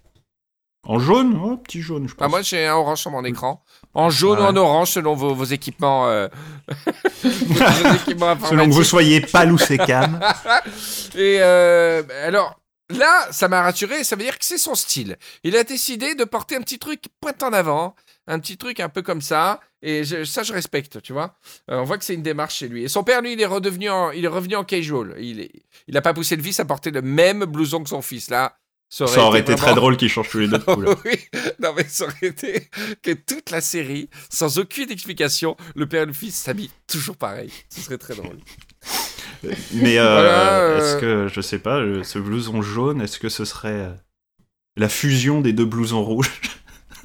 [0.82, 2.24] En jaune, oh, petit jaune, je pense.
[2.24, 3.62] Ah, moi, j'ai un orange sur mon écran.
[3.92, 4.48] En jaune ou Ouais.
[4.48, 6.28] en orange, selon vos, vos équipements, euh,
[7.24, 10.18] vos équipements Selon que vous soyez pâle ou sécam.
[11.14, 12.56] Et euh, là,
[12.88, 14.04] là, ça m'a rassuré.
[14.04, 15.16] Ça veut dire que c'est son style.
[15.44, 17.94] Il a décidé de porter un petit truc pointe en avant,
[18.30, 19.60] un petit truc un peu comme ça.
[19.82, 21.34] Et je- ça, je respecte, tu vois.
[21.70, 22.84] Euh, on voit que c'est une démarche chez lui.
[22.84, 25.14] Et son père, lui, il est redevenu, en, il est revenu en casual.
[25.18, 25.52] Il, est,
[25.88, 28.28] il a pas poussé le vice à porter le même blouson que son fils.
[28.30, 28.56] Là,
[28.90, 31.00] ça aurait, Ça aurait été vraiment- très drôle qu'ils changent tous les deux de couleur.
[31.04, 31.12] oui,
[31.60, 32.68] non mais ça aurait été
[33.02, 37.52] que toute la série, sans aucune explication, le père et le fils s'habillent toujours pareil.
[37.70, 38.38] Ce serait très drôle.
[39.72, 43.44] Mais euh, Voilà, euh, est-ce que, je sais pas, ce blouson jaune, est-ce que ce
[43.46, 43.88] serait
[44.76, 46.30] la fusion des deux blousons rouges?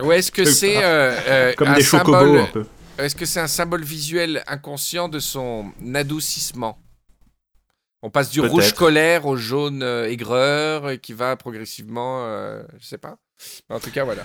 [0.02, 2.66] Ou est-ce que c'est euh, euh, Comme un des symbole un peu.
[2.98, 6.78] Est-ce que c'est un symbole visuel inconscient de son adoucissement?
[8.02, 12.86] On passe du rouge colère au jaune euh, aigreur euh, qui va progressivement, euh, je
[12.86, 13.18] sais pas.
[13.70, 14.24] En tout cas, voilà.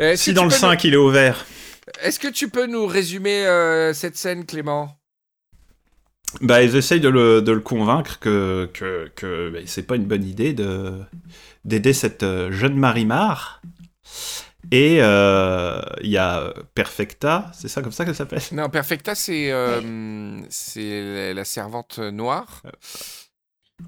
[0.00, 1.44] Euh, Si dans le peux 5 il est au vert.
[1.46, 4.98] nous- Est-ce que tu peux nous résumer euh, cette scène, Clément?
[6.40, 10.06] Bah, ils essayent de le, de le convaincre que, que, que bah, c'est pas une
[10.06, 10.94] bonne idée de
[11.64, 13.60] d'aider cette euh, jeune Marimar.
[14.70, 18.40] Et euh, il y a Perfecta, c'est ça comme ça qu'elle s'appelle?
[18.52, 22.62] Non, Perfecta, c'est euh, c'est la- servante noire.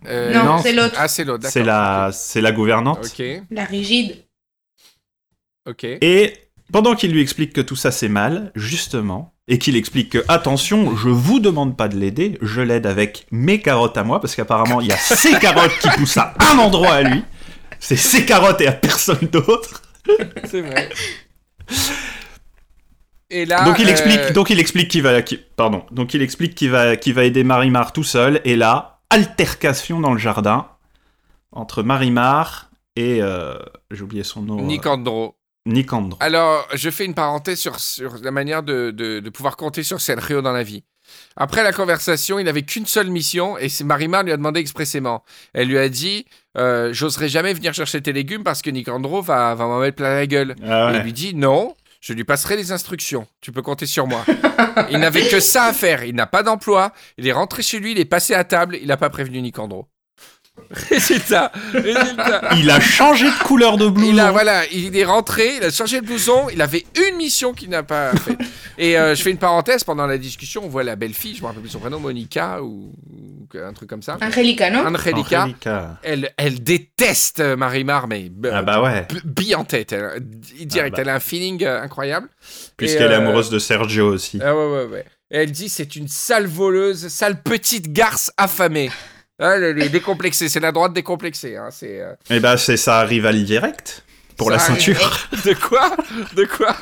[0.06, 0.94] Euh, Non, non, c'est l'autre.
[0.98, 1.52] Ah, c'est l'autre, d'accord.
[1.52, 3.08] C'est la, c'est la gouvernante.
[3.50, 4.24] La rigide.
[5.68, 5.84] ok.
[5.84, 6.34] Et
[6.72, 10.96] pendant qu'il lui explique que tout ça c'est mal, justement, et qu'il explique que attention,
[10.96, 14.80] je vous demande pas de l'aider, je l'aide avec mes carottes à moi, parce qu'apparemment
[14.80, 17.22] il y a ses carottes qui poussent à un endroit à lui.
[17.78, 19.82] C'est ses carottes et à personne d'autre.
[20.44, 20.88] C'est vrai.
[23.30, 26.22] Et là, donc il euh, explique, donc il explique qu'il va, qu'il- pardon, donc il
[26.22, 28.40] explique qu'il va, qu'il va aider Marimar tout seul.
[28.44, 30.68] Et là, altercation dans le jardin
[31.52, 33.54] entre Marimar et euh,
[33.90, 34.58] j'ai oublié son nom.
[34.58, 35.36] euh, Nicandro.
[35.66, 36.18] Nicandro.
[36.20, 40.00] Alors, je fais une parenthèse sur, sur la manière de, de- de pouvoir compter sur
[40.00, 40.84] Sergio dans la vie.
[41.36, 45.24] Après la conversation, il n'avait qu'une seule mission et c'est Marimar lui a demandé expressément.
[45.52, 49.54] Elle lui a dit euh, J'oserais jamais venir chercher tes légumes parce que Nicandro va,
[49.54, 50.54] va m'en mettre plein la gueule.
[50.66, 53.26] Ah Et il lui dit Non, je lui passerai les instructions.
[53.40, 54.24] Tu peux compter sur moi.
[54.90, 56.04] il n'avait que ça à faire.
[56.04, 56.92] Il n'a pas d'emploi.
[57.18, 58.76] Il est rentré chez lui, il est passé à table.
[58.80, 59.88] Il n'a pas prévenu Nicandro.
[60.70, 62.50] Résultat, résultat.
[62.56, 64.10] Il a changé de couleur de blouson.
[64.12, 67.52] Il a voilà, il est rentré, il a changé de blouson, il avait une mission
[67.52, 68.36] qu'il n'a pas fait.
[68.78, 71.42] Et euh, je fais une parenthèse pendant la discussion, on voit la belle fille, je
[71.42, 74.16] me rappelle plus son prénom, Monica ou, ou un truc comme ça.
[74.20, 74.84] Angelica, non?
[74.86, 75.98] Angelica, Angelica.
[76.02, 79.06] elle, elle déteste euh, Marimar, mais euh, Ah bah ouais.
[79.24, 79.92] bille en tête.
[79.92, 80.20] Elle,
[80.66, 81.02] direct, Ah bah.
[81.02, 82.28] elle a un feeling euh, incroyable.
[82.76, 84.40] Puisqu'elle est amoureuse de Sergio aussi.
[84.42, 85.04] Ah ouais, ouais, ouais.
[85.30, 88.90] Et elle dit c'est une sale voleuse, sale petite garce affamée.
[89.38, 91.56] Ah, est décomplexée, c'est la droite décomplexée.
[91.56, 94.04] Hein, c'est euh, Et bah c'est sa rivale directe
[94.36, 94.80] pour Ça la arrive.
[94.80, 95.28] ceinture.
[95.44, 95.96] de quoi?
[96.36, 96.76] De quoi?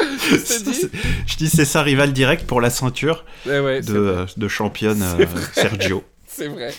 [0.00, 0.88] Dit?
[1.26, 5.02] Je dis c'est sa rivale directe pour la ceinture ouais, c'est de, euh, de championne
[5.02, 6.04] euh, Sergio.
[6.26, 6.72] C'est vrai.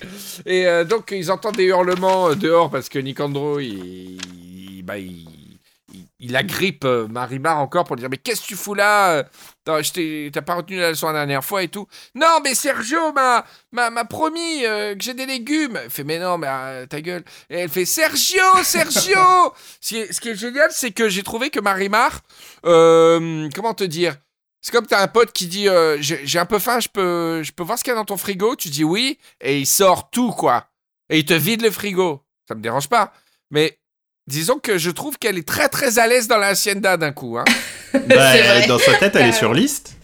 [0.46, 4.18] Et euh, donc, ils entendent des hurlements dehors parce que Nicandro, il,
[4.78, 5.28] il- bah, il,
[6.22, 9.26] il, agrippe Marimar encore pour lui dire Mais qu'est-ce que tu fous là
[9.70, 11.88] euh, T'as je t'ai- t'as pas retenu la leçon la dernière fois et tout.
[12.16, 13.46] Non, mais Sergio m'a,
[14.06, 15.78] promis euh, que j'ai des légumes.
[15.84, 17.24] Elle fait Mais non, mais euh, ta gueule.
[17.50, 21.24] Et elle fait Sergio, Sergio ce, qui est, ce qui est génial, c'est que j'ai
[21.24, 22.22] trouvé que Marimar,
[22.66, 24.16] euh, comment te dire
[24.62, 27.42] c'est comme t'as un pote qui dit euh, j'ai j'ai un peu faim, je peux,
[27.44, 28.56] je peux voir ce qu'il y a dans ton frigo?
[28.58, 30.68] Tu dis oui, et il sort tout quoi,
[31.10, 32.22] et il te vide le frigo.
[32.48, 33.14] Ça me dérange pas,
[33.52, 33.79] mais
[34.30, 37.38] disons que je trouve qu'elle est très très à l'aise dans la hacienda d'un coup.
[37.38, 37.46] Hein.
[37.92, 39.96] Bah, dans sa tête, elle est sur liste.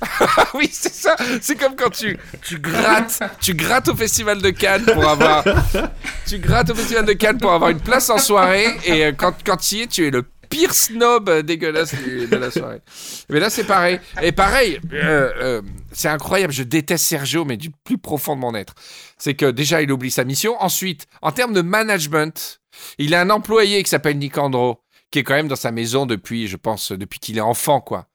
[0.00, 1.14] Ah oui, c'est ça.
[1.42, 5.44] C'est comme quand tu, tu grattes, tu grattes au festival de Cannes pour avoir,
[6.26, 9.34] tu grattes au festival de Cannes pour avoir une place en soirée, et euh, quand
[9.44, 12.80] quand tu y es, tu es le pire snob dégueulasse de la soirée.
[13.28, 13.98] Mais là, c'est pareil.
[14.22, 16.52] Et pareil, euh, euh, c'est incroyable.
[16.52, 18.74] Je déteste Sergio, mais du plus profond de mon être.
[19.18, 20.56] C'est que déjà, il oublie sa mission.
[20.60, 22.60] Ensuite, en termes de management,
[22.98, 26.48] il a un employé qui s'appelle Nicandro, qui est quand même dans sa maison depuis,
[26.48, 28.08] je pense, depuis qu'il est enfant, quoi.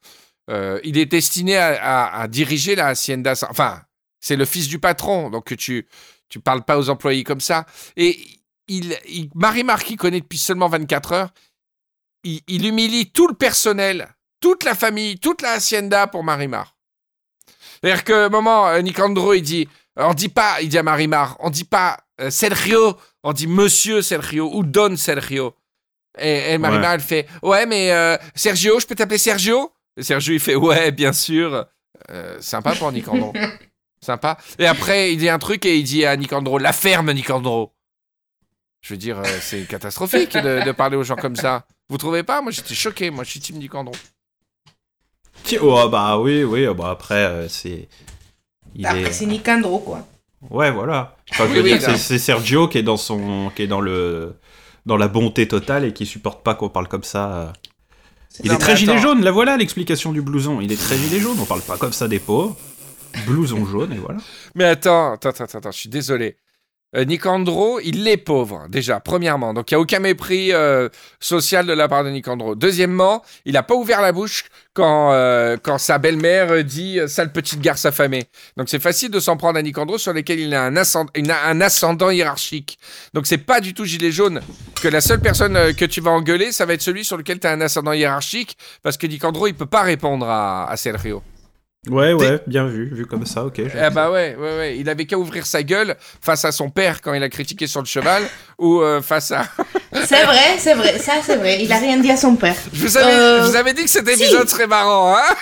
[0.50, 3.34] Euh, il est destiné à, diriger la hacienda.
[3.50, 3.82] Enfin,
[4.20, 5.88] c'est le fils du patron, donc tu
[6.30, 7.66] tu parles pas aux employés comme ça.
[7.98, 8.20] Et
[8.68, 11.30] il, il Marimar, qui connaît depuis seulement 24 heures,
[12.24, 14.08] il, il humilie tout le personnel,
[14.40, 16.76] toute la famille, toute la hacienda pour Marimar.
[17.82, 19.68] C'est-à-dire que, moment, euh, Nicandro, il dit,
[19.98, 23.48] euh, on dit pas, il dit à Marimar, on dit pas euh, Sergio, on dit
[23.48, 25.56] Monsieur Sergio ou Don Sergio.
[26.18, 26.82] Et, et Ouais.
[26.86, 29.72] elle fait, ouais, mais euh, Sergio, je peux t'appeler Sergio?
[29.96, 31.66] Et Sergio, il fait, ouais, bien sûr.
[32.10, 33.34] Euh, sympa pour Nicandro.
[34.02, 34.38] sympa.
[34.58, 37.74] Et après, il dit un truc et il dit à Nicandro, la ferme, Nicandro.
[38.82, 41.66] Je veux dire, euh, c'est catastrophique de, de parler aux gens comme ça.
[41.90, 42.42] Vous trouvez pas?
[42.42, 43.10] Moi, j'étais choqué.
[43.12, 43.94] Moi, je suis team Nicandro.
[45.62, 47.88] Oh bah oui, oui, bah après euh, c'est.
[48.76, 49.12] Il Après, est...
[49.12, 50.06] c'est Nicandro, quoi.
[50.50, 51.16] Ouais, voilà.
[51.32, 53.82] Enfin, je Oui, veux oui, dire, c'est- Sergio qui est dans son, qui est dans
[53.82, 54.36] le,
[54.86, 57.32] dans la bonté totale et qui supporte pas qu'on parle comme ça.
[57.32, 57.48] euh.
[58.44, 59.22] Il Non, est très gilet jaune.
[59.24, 60.62] Là voilà l'explication du blouson.
[60.62, 61.38] Il est très gilet jaune.
[61.42, 62.56] On parle pas comme ça des pauvres.
[63.26, 64.20] Blouson jaune et voilà.
[64.56, 66.38] Mais attends, attends, attends, attends, je suis désolé.
[66.96, 69.54] Euh, Nicandro, il est pauvre, déjà, premièrement.
[69.54, 72.56] Donc, il n'y a aucun mépris euh, social de la part de Nicandro.
[72.56, 77.62] Deuxièmement, il n'a pas ouvert la bouche quand, euh, quand sa belle-mère dit sale petite
[77.62, 78.26] garce affamée.
[78.58, 80.76] Donc, c'est facile de s'en prendre à Nicandro sur lesquels il a un,
[81.62, 82.80] ascendant hiérarchique.
[83.14, 84.42] Donc, c'est pas du tout gilet jaune
[84.82, 87.46] que la seule personne que tu vas engueuler, ça va être celui sur lequel tu
[87.46, 91.22] as un ascendant hiérarchique parce que Nicandro, il peut pas répondre à, à Sergio.
[91.88, 93.60] Ouais, ouais, bien vu, vu comme ça, ok.
[93.60, 94.78] Eh bah ouais, ouais, ouais.
[94.78, 97.80] Il avait qu'à ouvrir sa gueule face à son père quand il a critiqué sur
[97.80, 98.22] le cheval
[98.60, 99.44] ou euh, face à.
[100.06, 101.64] C'est vrai, c'est vrai, ça c'est vrai.
[101.64, 102.56] Il a rien dit à son père.
[102.74, 104.22] Je vous avais, Euh, je vous avais dit que cet si.
[104.22, 105.36] épisode serait marrant, hein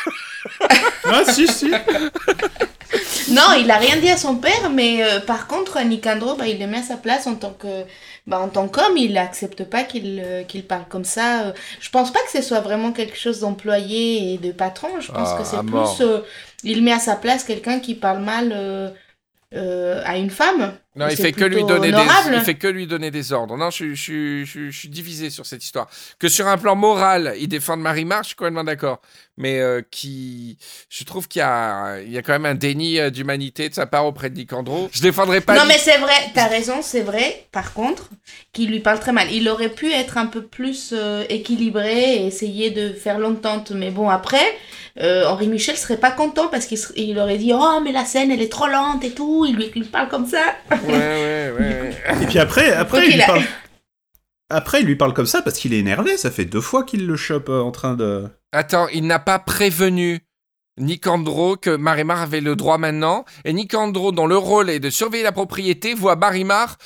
[1.06, 1.72] Ah, si, si.
[3.30, 6.60] Non, il a rien dit à son père, mais euh, par contre, Nicandro, bah, il
[6.60, 7.86] le met à sa place en tant que,
[8.26, 11.48] bah, en tant qu'homme, il accepte pas qu'il euh, qu'il parle comme ça.
[11.48, 11.54] euh.
[11.80, 15.00] Je pense pas que ce soit vraiment quelque chose d'employé et de patron.
[15.02, 15.98] Je pense Ah, que c'est à mort.
[15.98, 16.22] plus, euh,
[16.64, 18.94] il met à sa place quelqu'un qui parle mal
[19.54, 20.78] à une femme.
[20.98, 21.98] Non, il fait que lui donner des,
[22.34, 23.56] il fait que lui donner des ordres.
[23.56, 25.88] Non, je, je, je, suis divisé sur cette histoire.
[26.20, 29.00] Que sur un plan moral, il défend Marimar, je suis complètement d'accord.
[29.38, 30.58] Mais euh, qui,
[30.90, 33.76] je trouve qu'il y a, il y a quand même un déni euh, d'humanité de
[33.76, 34.90] sa part auprès de Nicandro.
[34.92, 35.56] Je défendrai pas.
[35.56, 37.46] Non, mais c'est vrai, t'as raison, c'est vrai.
[37.52, 38.10] Par contre,
[38.52, 39.32] qu'il lui parle très mal.
[39.32, 43.72] Il aurait pu être un peu plus euh, équilibré et essayer de faire l'entente.
[43.72, 44.58] Mais bon, après,
[45.00, 48.42] euh, Henri Michel serait pas content parce qu'il aurait dit Oh, mais la scène, elle
[48.42, 49.46] est trop lente et tout.
[49.48, 50.42] Il lui il parle comme ça.
[50.88, 52.24] Ouais, ouais, ouais.
[52.24, 53.44] Et puis après, après, il il lui a- parle.
[54.50, 56.18] Après, il lui parle comme ça parce qu'il est énervé.
[56.18, 58.28] Ça fait deux fois qu'il le chope euh, en train de.
[58.54, 60.22] Attends, il n'a pas prévenu
[60.80, 63.26] Nicandro que Marimar avait le droit maintenant.
[63.46, 66.78] Et Nicandro, dont le rôle est de surveiller la propriété, voit Marimar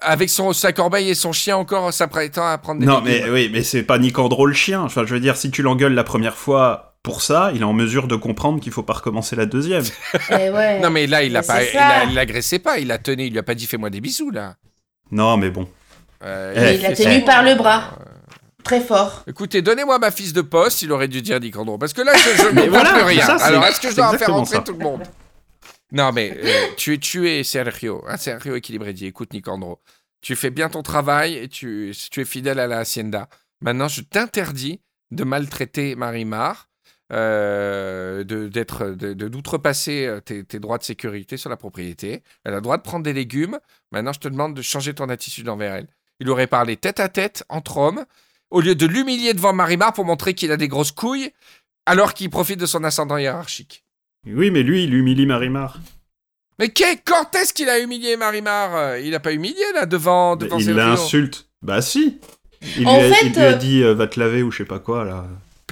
[0.00, 3.24] avec son, sa corbeille et son chien encore s'apprêtant à prendre des Non, légumes.
[3.24, 4.80] mais oui, mais c'est pas Nicandro le chien.
[4.82, 7.72] Enfin, je veux dire, si tu l'engueules la première fois pour ça, il est en
[7.72, 9.84] mesure de comprendre qu'il faut pas recommencer la deuxième.
[10.30, 10.80] Ouais.
[10.80, 13.90] Non, mais là, il l'agressait pas, il l'a tenu, il lui a pas dit fais-moi
[13.90, 14.56] des bisous là.
[15.10, 15.68] Non, mais bon.
[16.24, 17.98] Euh, Eh, il l'a tenu par le bras.
[18.64, 19.22] Très fort.
[19.26, 21.78] Écoutez, donnez-moi ma fiche de poste, il aurait dû dire Nicandro.
[21.78, 23.24] Parce que là, je, je ne voilà, plus rien.
[23.24, 24.62] ça, c'est- Alors, est-ce que je dois en faire rentrer ça.
[24.62, 25.02] tout le monde?
[25.92, 28.04] Non, mais euh, tu es tué, Sergio.
[28.06, 29.80] Hein, Sergio équilibré dit écoute, Nicandro,
[30.20, 33.28] tu fais bien ton travail et tu, tu es fidèle à la hacienda.
[33.62, 34.80] Maintenant, je t'interdis
[35.12, 36.67] de maltraiter Marimar.
[37.10, 42.22] Euh, de d'être de d'outrepasser euh, tes, tes droits de sécurité sur la propriété.
[42.44, 43.58] Elle a le droit de prendre des légumes.
[43.92, 45.86] Maintenant, je te demande de changer ton attitude envers elle.
[46.20, 48.04] Il aurait parlé tête à tête entre hommes
[48.50, 51.32] au lieu de l'humilier devant Marimar pour montrer qu'il a des grosses couilles,
[51.86, 53.84] alors qu'il profite de son ascendant hiérarchique.
[54.26, 55.78] Oui, mais lui, il humilie Marimar.
[56.58, 60.36] Mais qu'est- quand est-ce qu'il a humilié Marimar Euh, Il n'a pas humilié là devant,
[60.36, 61.48] devant il l'insulte.
[61.62, 62.18] Bah si.
[62.76, 64.50] Il, En lui, a, fait, il lui a euh, dit euh, va te laver ou
[64.50, 65.26] je sais pas quoi là.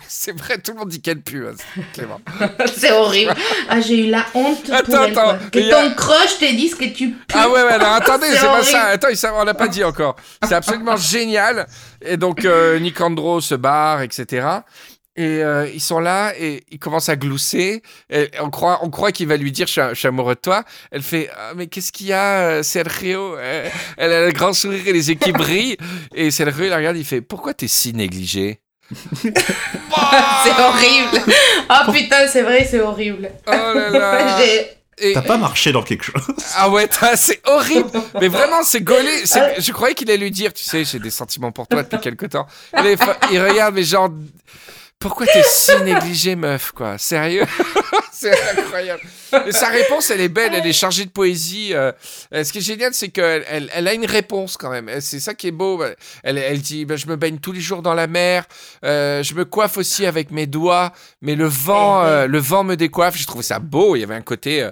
[0.09, 1.55] C'est vrai, tout le monde dit qu'elle pue, hein,
[1.93, 2.21] Clément.
[2.77, 3.35] c'est horrible.
[3.69, 5.39] Ah, j'ai eu la honte pour Attends, quoi.
[5.51, 7.39] Que a- ton crush te dise que tu pues.
[7.39, 8.85] Ah ouais, ouais, alors attendez, C'est pas ça.
[8.87, 10.17] Attends, on l'a pas dit encore.
[10.45, 11.67] C'est absolument génial.
[12.01, 14.47] Et donc, euh, Nicandro se barre, etc.
[15.19, 17.83] Et euh, ils sont là et ils commencent à glousser.
[18.11, 20.41] Et on croit, on croit qu'il va lui dire je suis, je suis amoureux de
[20.41, 20.63] toi.
[20.91, 23.39] Elle fait Ah, mais qu'est-ce qu'il y a, euh, Sergio?
[23.39, 25.79] Elle a le grand sourire et les yeux qui brillent.
[26.15, 28.61] Et Sergio il la regarde, il fait pourquoi t'es si négligé?
[29.23, 31.33] c'est horrible.
[31.71, 33.31] Oh putain, c'est vrai, c'est horrible.
[33.47, 34.39] Oh là là.
[34.99, 36.23] Et- T'as pas marché dans quelque chose.
[36.57, 37.91] Ah ouais, c'est horrible.
[38.19, 39.27] Mais vraiment, c'est gaulé.
[39.27, 42.01] C'est- Je croyais qu'il allait lui dire, tu sais, j'ai des sentiments pour toi depuis
[42.01, 42.47] quelque temps.
[42.83, 44.09] Il fa- il regarde, mais genre,
[44.99, 46.97] pourquoi t'es si négligé, meuf, quoi?
[46.97, 47.45] Sérieux?
[48.11, 49.03] C'est incroyable.
[49.51, 51.73] Sa réponse, elle est belle, elle est chargée de poésie.
[51.75, 51.93] euh,
[52.33, 54.91] ce qui est génial, c'est qu'elle elle, elle a une réponse quand même.
[55.01, 55.83] C'est ça qui est beau.
[56.23, 58.45] Elle, elle dit, bah, je me baigne tous les jours dans la mer.
[58.85, 62.65] euh, je me coiffe aussi avec mes doigts, mais le vent, Eh, euh, le vent
[62.65, 63.17] me décoiffe.
[63.17, 63.97] Je trouvais ça beau.
[63.97, 64.69] Il y avait un côté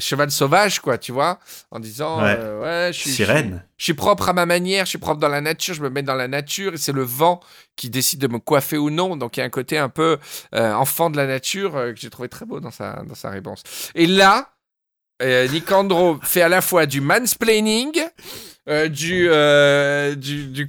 [0.00, 1.38] cheval sauvage, quoi, tu vois,
[1.70, 2.36] en disant, Ouais.
[2.62, 3.64] ouais, je suis, Sirène.
[3.76, 6.02] je suis propre à ma manière, je suis propre dans la nature, je me mets
[6.02, 7.40] dans la nature et c'est le vent
[7.76, 9.16] qui décide de me coiffer ou non.
[9.16, 10.18] Donc il y a un côté un peu
[10.52, 13.62] enfant de la nature que j'ai trouvé très beau dans sa, dans sa réponse.
[13.94, 14.50] Et là,
[15.22, 17.92] euh, Nicandro fait à la fois du mansplaining,
[18.68, 20.68] euh, du, euh, du.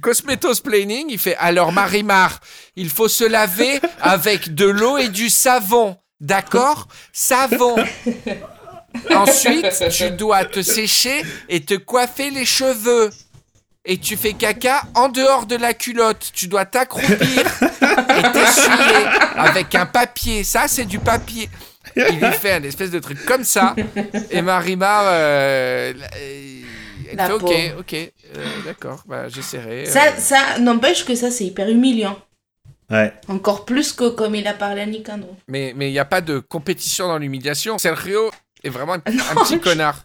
[1.08, 2.40] Il fait alors Marimar,
[2.74, 5.96] il faut se laver avec de l'eau et du savon.
[6.20, 6.88] D'accord?
[7.12, 7.76] Savon.
[9.10, 13.10] Ensuite, tu dois te sécher et te coiffer les cheveux.
[13.86, 16.32] Et tu fais caca en dehors de la culotte.
[16.34, 20.44] Tu dois t'accroupir et t'essuyer avec un papier.
[20.44, 21.48] Ça, c'est du papier.
[21.96, 23.74] Il lui fait un espèce de truc comme ça.
[24.30, 25.92] Et Marimar, euh,
[27.10, 27.52] elle fait OK.
[27.78, 29.82] OK, euh, d'accord, bah, j'essaierai.
[29.82, 29.90] euh.
[29.90, 32.18] Ça, ça n'empêche que ça, c'est hyper humiliant.
[32.90, 33.12] Ouais.
[33.28, 35.36] Encore plus que comme il a parlé à Nicandro.
[35.48, 37.78] Mais il n'y a pas de compétition dans l'humiliation.
[37.78, 38.30] Sergio
[38.64, 39.00] est vraiment un,
[39.44, 40.04] petit je- connard.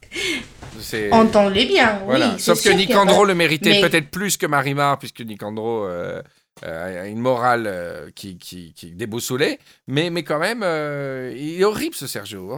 [1.12, 2.32] Entends-les bien, Voilà.
[2.36, 2.40] oui.
[2.40, 6.22] Sauf que Nicandro pas- le méritait Mais- peut-être plus que Marimar, puisque Nicandro euh,
[6.64, 9.60] euh, une morale euh, qui, qui, qui est déboussolée.
[9.88, 12.58] Mais, mais quand même, euh, il est horrible ce Sergio.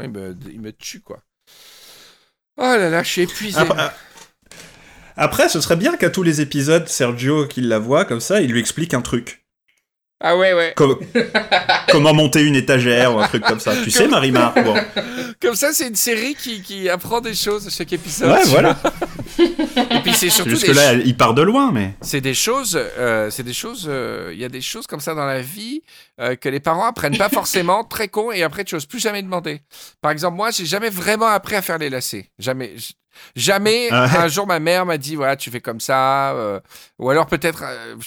[0.00, 1.22] Il, me, il me tue, quoi.
[2.56, 3.58] Oh là là, je suis épuisé.
[3.58, 3.90] Après,
[5.16, 8.50] après, ce serait bien qu'à tous les épisodes, Sergio, qu'il la voit comme ça, il
[8.50, 9.41] lui explique un truc.
[10.24, 10.72] Ah ouais, ouais.
[10.76, 10.98] Com-
[11.90, 13.74] comment monter une étagère ou un truc comme ça.
[13.82, 14.74] Tu sais, Marimar bon.
[15.40, 18.30] Comme ça, c'est une série qui, qui apprend des choses à chaque épisode.
[18.30, 18.78] Ouais, voilà.
[19.38, 21.94] Et puis c'est surtout Jusque des, là, il part de loin, mais.
[22.02, 25.14] c'est des choses, euh, c'est des choses, euh, il y a des choses comme ça
[25.14, 25.82] dans la vie
[26.20, 29.22] euh, que les parents apprennent pas forcément, très con, et après tu oses plus jamais
[29.22, 29.60] demander.
[30.00, 32.30] Par exemple, moi, j'ai jamais vraiment appris à faire les lacets.
[32.38, 32.74] Jamais.
[33.36, 34.16] Jamais Ah ouais.
[34.18, 36.34] un jour ma mère m'a dit voilà tu fais comme ça
[36.98, 37.62] ou alors peut-être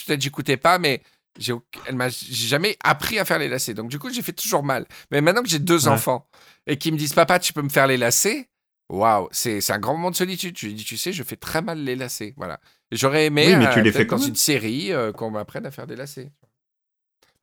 [0.07, 1.01] peut-être j'écoutais pas mais
[1.38, 1.53] j'ai
[1.88, 3.73] elle m'a j'ai jamais appris à faire les lacets.
[3.73, 4.86] Donc du coup j'ai fait toujours mal.
[5.11, 5.93] Mais maintenant que j'ai deux Ouais.
[5.93, 6.27] enfants
[6.67, 8.47] et qui me disent papa tu peux me faire les lacets?
[8.89, 10.55] Waouh c'est c'est un grand moment de solitude.
[10.55, 12.33] Tu lui dis tu sais je fais très mal les lacets.
[12.38, 12.59] Voilà.
[12.91, 15.65] Et j'aurais aimé Oui, mais tu euh, les fais dans une série euh, qu'on m'apprenne
[15.65, 16.31] à faire des lacets.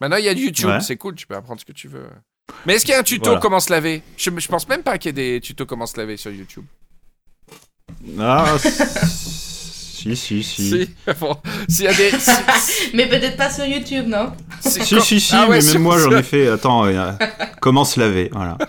[0.01, 0.81] Maintenant il y a YouTube Ouais.
[0.81, 2.09] c'est cool tu peux apprendre ce que tu veux.
[2.67, 3.41] Mais est-ce qu'il y a un tuto Voilà.
[3.41, 4.03] comment se laver?
[4.17, 6.65] Je, je pense même pas qu'il y ait des tutos comment se laver sur YouTube.
[8.19, 8.57] Ah,
[10.03, 10.71] si, si, si.
[10.71, 10.89] si
[11.21, 11.37] bon
[11.69, 15.21] s'il y a des si- Mais peut-être pas sur YouTube, non si- Si, quand- si,
[15.21, 16.49] si, Ah ouais, mais sur- même moi j'en ai fait.
[16.49, 17.13] Attends, euh,
[17.61, 18.59] comment se laver, voilà.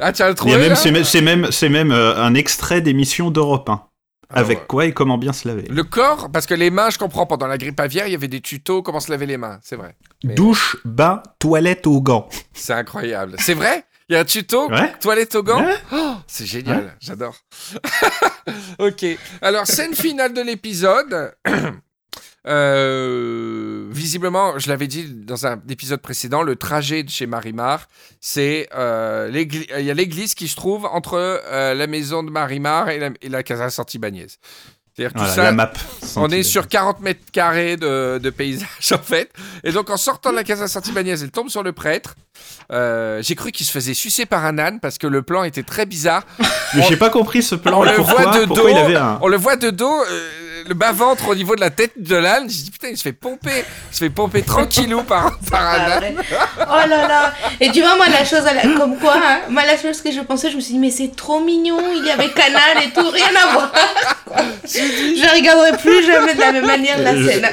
[0.00, 1.90] Ah, tu as Il y trouvé a même, là c'est même, c'est même, c'est même
[1.90, 3.82] euh, un extrait d'émission d'Europe 1.
[4.30, 4.64] Ah Avec ouais.
[4.68, 5.64] quoi et comment bien se laver.
[5.70, 8.28] Le corps, parce que les mains, je comprends, pendant la grippe aviaire, il y avait
[8.28, 9.96] des tutos comment se laver les mains, c'est vrai.
[10.22, 12.28] mais- Douche, bain, toilette aux gants.
[12.52, 13.34] C'est incroyable.
[13.38, 13.84] C'est vrai?
[14.08, 14.92] Il y a un tuto Ouais.
[15.00, 15.76] Toilette au gant Ouais.
[15.92, 17.36] Oh, C'est génial, j'adore.
[18.78, 19.04] ok,
[19.42, 21.34] alors scène finale de l'épisode.
[22.46, 27.88] Euh, visiblement, je l'avais dit dans un épisode précédent, le trajet de chez Marimar,
[28.22, 32.30] c'est euh, l'égli- il y a l'église qui se trouve entre euh, la maison de
[32.30, 33.68] Marimar et la, et la Casa.
[34.98, 35.72] C'est-à-dire tout Voilà, ça, la map.
[36.16, 39.30] on est sur 40 mètres carrés de, de paysage en fait.
[39.62, 42.16] Et donc en sortant de la Casa Santibagnès, elle tombe sur le prêtre.
[42.72, 45.62] Euh, J'ai cru qu'il se faisait sucer par un âne parce que le plan était
[45.62, 46.24] très bizarre.
[46.74, 47.78] Mais j'ai pas compris ce plan.
[47.80, 48.68] On le voit de dos.
[49.20, 50.30] On le voit de dos, euh,
[50.66, 52.48] le bas-ventre au niveau de la tête de l'âne.
[52.48, 53.64] J'ai dit putain, il se fait pomper.
[53.90, 56.14] Il se fait pomper tranquillou par, par un âne.
[56.60, 58.42] Oh là là Et tu vois, moi, la chose,
[58.76, 61.14] comme quoi, hein, moi, la chose que je pensais, je me suis dit, mais c'est
[61.14, 63.72] trop mignon, il y avait canal et tout, rien à voir.
[64.64, 67.46] je regarderai plus jamais de la même manière la scène.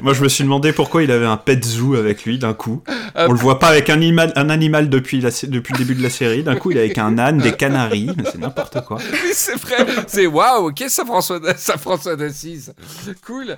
[0.00, 2.82] moi, je me suis demandé pourquoi il avait un pet zoo avec lui d'un coup.
[3.16, 5.94] Euh, On le voit pas avec un animal, un animal depuis, la, depuis le début
[5.94, 6.42] de la série.
[6.42, 8.10] D'un coup, il est avec un âne, des canaris.
[8.16, 8.98] mais C'est n'importe quoi.
[9.12, 9.86] Oui, c'est vrai.
[10.06, 12.16] C'est waouh, ok, ça François, ça François
[13.26, 13.56] Cool.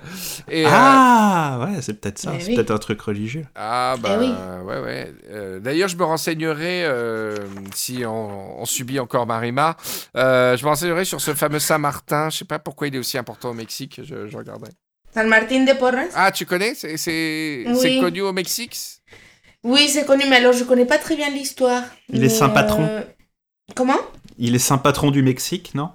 [0.49, 2.31] Et, euh, Ah, ouais, c'est peut-être ça.
[2.31, 2.55] Mais C'est oui.
[2.55, 3.45] peut-être un truc religieux.
[3.55, 4.33] Ah bah Eh oui.
[4.65, 5.13] ouais ouais.
[5.29, 7.35] Euh, D'ailleurs je me renseignerai euh,
[7.73, 9.75] si on, on subit encore Marima.
[10.17, 12.29] Euh, je me renseignerai sur ce fameux Saint-Martin.
[12.29, 14.01] Je sais pas pourquoi il est aussi important au Mexique.
[14.03, 14.71] Je, je regarderai.
[15.13, 16.09] San Martín de Porres?
[16.15, 16.73] Ah tu connais?
[16.73, 17.75] C'est c'est Oui.
[17.79, 18.77] c'est connu au Mexique?
[19.63, 21.83] Oui, c'est connu, mais alors je connais pas très bien l'histoire.
[22.09, 22.83] Il est saint patron.
[22.89, 23.01] euh,
[23.75, 23.99] Comment?
[24.37, 25.91] Il est saint patron du Mexique, non?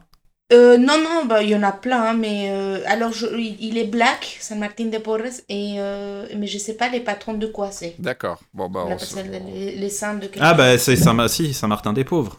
[0.50, 3.76] Euh, non, non, bah, il y en a plein, hein, mais euh, alors je, il
[3.76, 7.46] est black, San Martín de Porres, et, euh, mais je sais pas les patrons de
[7.46, 7.94] quoi c'est.
[7.98, 8.40] D'accord.
[8.54, 10.56] Bon bah On on appelle se- ça les, les saints de quelque Ah, chose.
[10.56, 12.38] bah, c'est Saint, si, Saint-Martin des pauvres.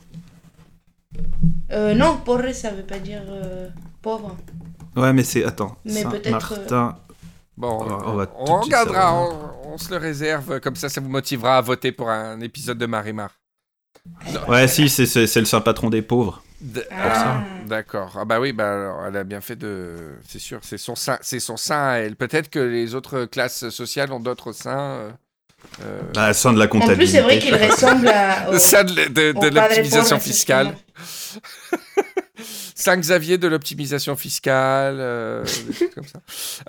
[1.71, 3.67] Euh, non, Porres, ça veut pas dire euh,
[4.01, 4.35] pauvre.
[4.95, 5.43] Ouais, mais c'est.
[5.43, 5.75] Attends.
[5.85, 6.97] Mais peut-être, euh, Saint-Martin.
[7.57, 7.85] Bon, On
[8.15, 9.21] va- on, va regardera.
[9.21, 10.59] On, on se le réserve.
[10.61, 13.29] Comme ça, ça vous motivera à voter pour un épisode de Marimar.
[14.47, 16.41] Ouais, si, c'est c'est- c'est le saint patron des pauvres.
[16.91, 17.41] Ah.
[17.67, 18.17] D'accord.
[18.19, 19.95] Ah bah oui, bah alors, elle a bien fait de.
[20.27, 22.15] C'est sûr, c'est son sein, c'est son sein à elle.
[22.15, 25.11] Peut-être que les autres classes sociales ont d'autres seins.
[25.81, 26.97] euh, Ah, saint de la En comptabilité.
[26.97, 28.49] plus, c'est vrai qu'il ressemble à.
[28.51, 30.75] le sein de, de- au de padre l'optimisation fiscale.
[32.75, 36.19] Saint Xavier de l'optimisation fiscale, euh, des trucs comme ça.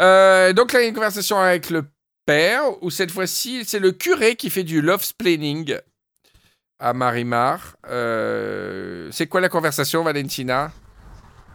[0.00, 1.84] Euh, donc là, il y a une conversation avec le
[2.26, 5.76] père, où cette fois-ci, c'est le curé qui fait du love splaining
[6.80, 7.76] à Marimar.
[7.88, 10.72] Euh, c'est quoi la conversation, Valentina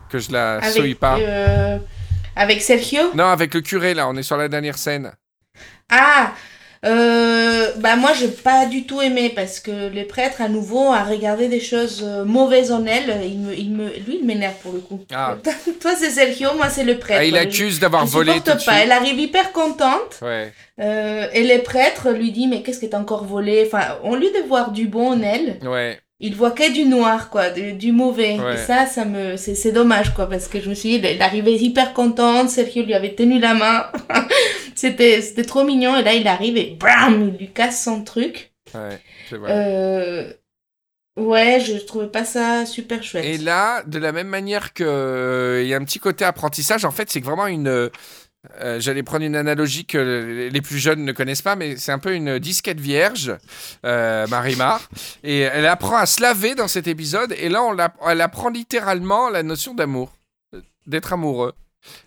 [0.10, 1.18] Que je la souille pas?
[1.20, 1.78] euh,
[2.36, 3.14] avec Sergio?
[3.14, 5.12] Non, avec le curé, là, on est sur la dernière scène.
[5.90, 6.34] Ah
[6.86, 7.15] euh,
[7.80, 11.48] Bah, moi, j'ai pas du tout aimé parce que le prêtre, à nouveau, a regardé
[11.48, 13.22] des choses euh, mauvaises en elle.
[13.26, 15.00] Il me, il me, lui, il m'énerve pour le coup.
[15.14, 15.38] Ah.
[15.82, 17.20] Toi, c'est Sergio, moi, c'est le prêtre.
[17.22, 18.60] Ah, il accuse d'avoir volé tout pas.
[18.60, 18.74] suite.
[18.84, 20.20] Elle arrive hyper contente.
[20.22, 20.52] Ouais.
[20.82, 23.64] euh, et le prêtre lui dit Mais qu'est-ce que t'as encore volé?
[23.68, 26.00] Enfin, au lieu de voir du bon en elle, Ouais.
[26.20, 28.40] Il voit que du noir, quoi, du, du mauvais.
[28.40, 28.56] Ouais.
[28.56, 31.22] Et ça, ça me, c'est, c'est dommage, quoi, parce que je me suis dit, elle
[31.22, 33.86] arrivait hyper contente, Sergio lui avait tenu la main.
[34.76, 38.54] c'était, c'était trop mignon, et là, il arrive et bam, il lui casse son truc.
[38.74, 39.00] Ouais.
[39.30, 39.52] C'est vrai.
[39.52, 40.34] Euh,
[41.18, 43.26] ouais, je trouvais pas ça super chouette.
[43.26, 46.86] Et là, de la même manière que euh, il y a un petit côté apprentissage,
[46.86, 47.90] en fait, c'est que vraiment une.
[48.62, 52.00] Euh, J'allais prendre une analogie que les- plus jeunes ne connaissent pas, mais c'est un
[52.00, 53.36] peu une disquette vierge,
[53.86, 54.82] euh, Marimar.
[55.24, 57.34] Et elle apprend à se laver dans cet épisode.
[57.38, 57.76] Et là, on
[58.10, 60.14] elle apprend littéralement la notion d'amour,
[60.88, 61.54] d'être amoureux.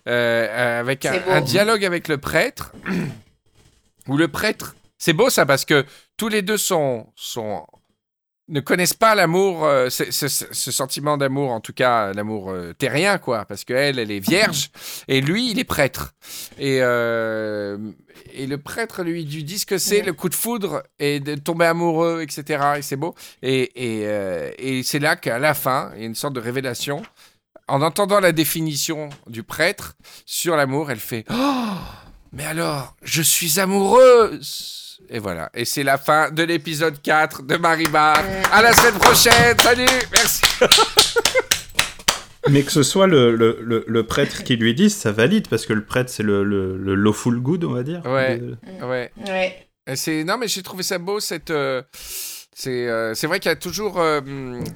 [0.09, 2.73] Euh, avec un, un dialogue avec le prêtre.
[4.07, 4.75] où le prêtre.
[4.97, 5.85] C'est beau ça parce que
[6.17, 7.65] tous les deux sont, sont
[8.49, 10.11] ne connaissent pas l'amour, euh, ce,
[10.71, 14.71] sentiment d'amour, en tout cas l'amour euh, terrien, quoi, parce qu'elle, elle est vierge,
[15.07, 16.13] et lui, il est prêtre.
[16.57, 17.77] Et, euh,
[18.33, 21.65] et le prêtre lui, dit ce que c'est le coup de foudre et de tomber
[21.65, 22.63] amoureux, etc.
[22.77, 23.15] Et c'est beau.
[23.41, 26.39] Et, et, euh, et c'est là qu'à la fin, il y a une sorte de
[26.39, 27.01] révélation.
[27.67, 29.95] En entendant la définition du prêtre
[30.25, 31.75] sur l'amour, elle fait Oh,
[32.31, 35.49] mais alors, je suis amoureuse et voilà.
[35.53, 38.17] Et c'est la fin de l'épisode 4 de Marimar.
[38.23, 38.41] Euh.
[38.51, 39.57] À la semaine prochaine.
[39.59, 39.85] Salut.
[40.13, 40.41] Merci.
[42.49, 45.65] Mais que ce soit le, le, le, le prêtre qui lui dise, ça valide, parce
[45.65, 48.01] que le prêtre, c'est le, le, le lawful good, on va dire.
[48.05, 48.37] Ouais.
[48.37, 49.11] De- Ouais.
[49.27, 49.67] Ouais.
[49.95, 51.81] C'est non mais j'ai trouvé ça beau cette euh,
[52.53, 54.21] c'est euh, c'est vrai qu'il y a toujours euh,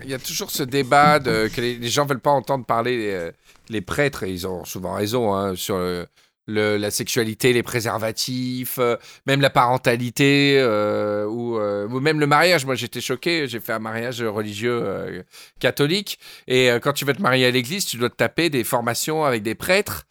[0.04, 3.32] il y a toujours ce débat de que les, les gens veulent pas entendre parler
[3.70, 6.08] les prêtres et ils ont souvent raison hein, sur le,
[6.48, 12.28] le- la sexualité, les préservatifs, euh, même la parentalité euh, ou, euh, ou même le
[12.28, 12.66] mariage.
[12.66, 15.24] Moi j'étais choqué, j'ai fait un mariage religieux euh,
[15.60, 18.64] catholique et euh, quand tu veux te marier à l'église, tu dois te taper des
[18.64, 20.06] formations avec des prêtres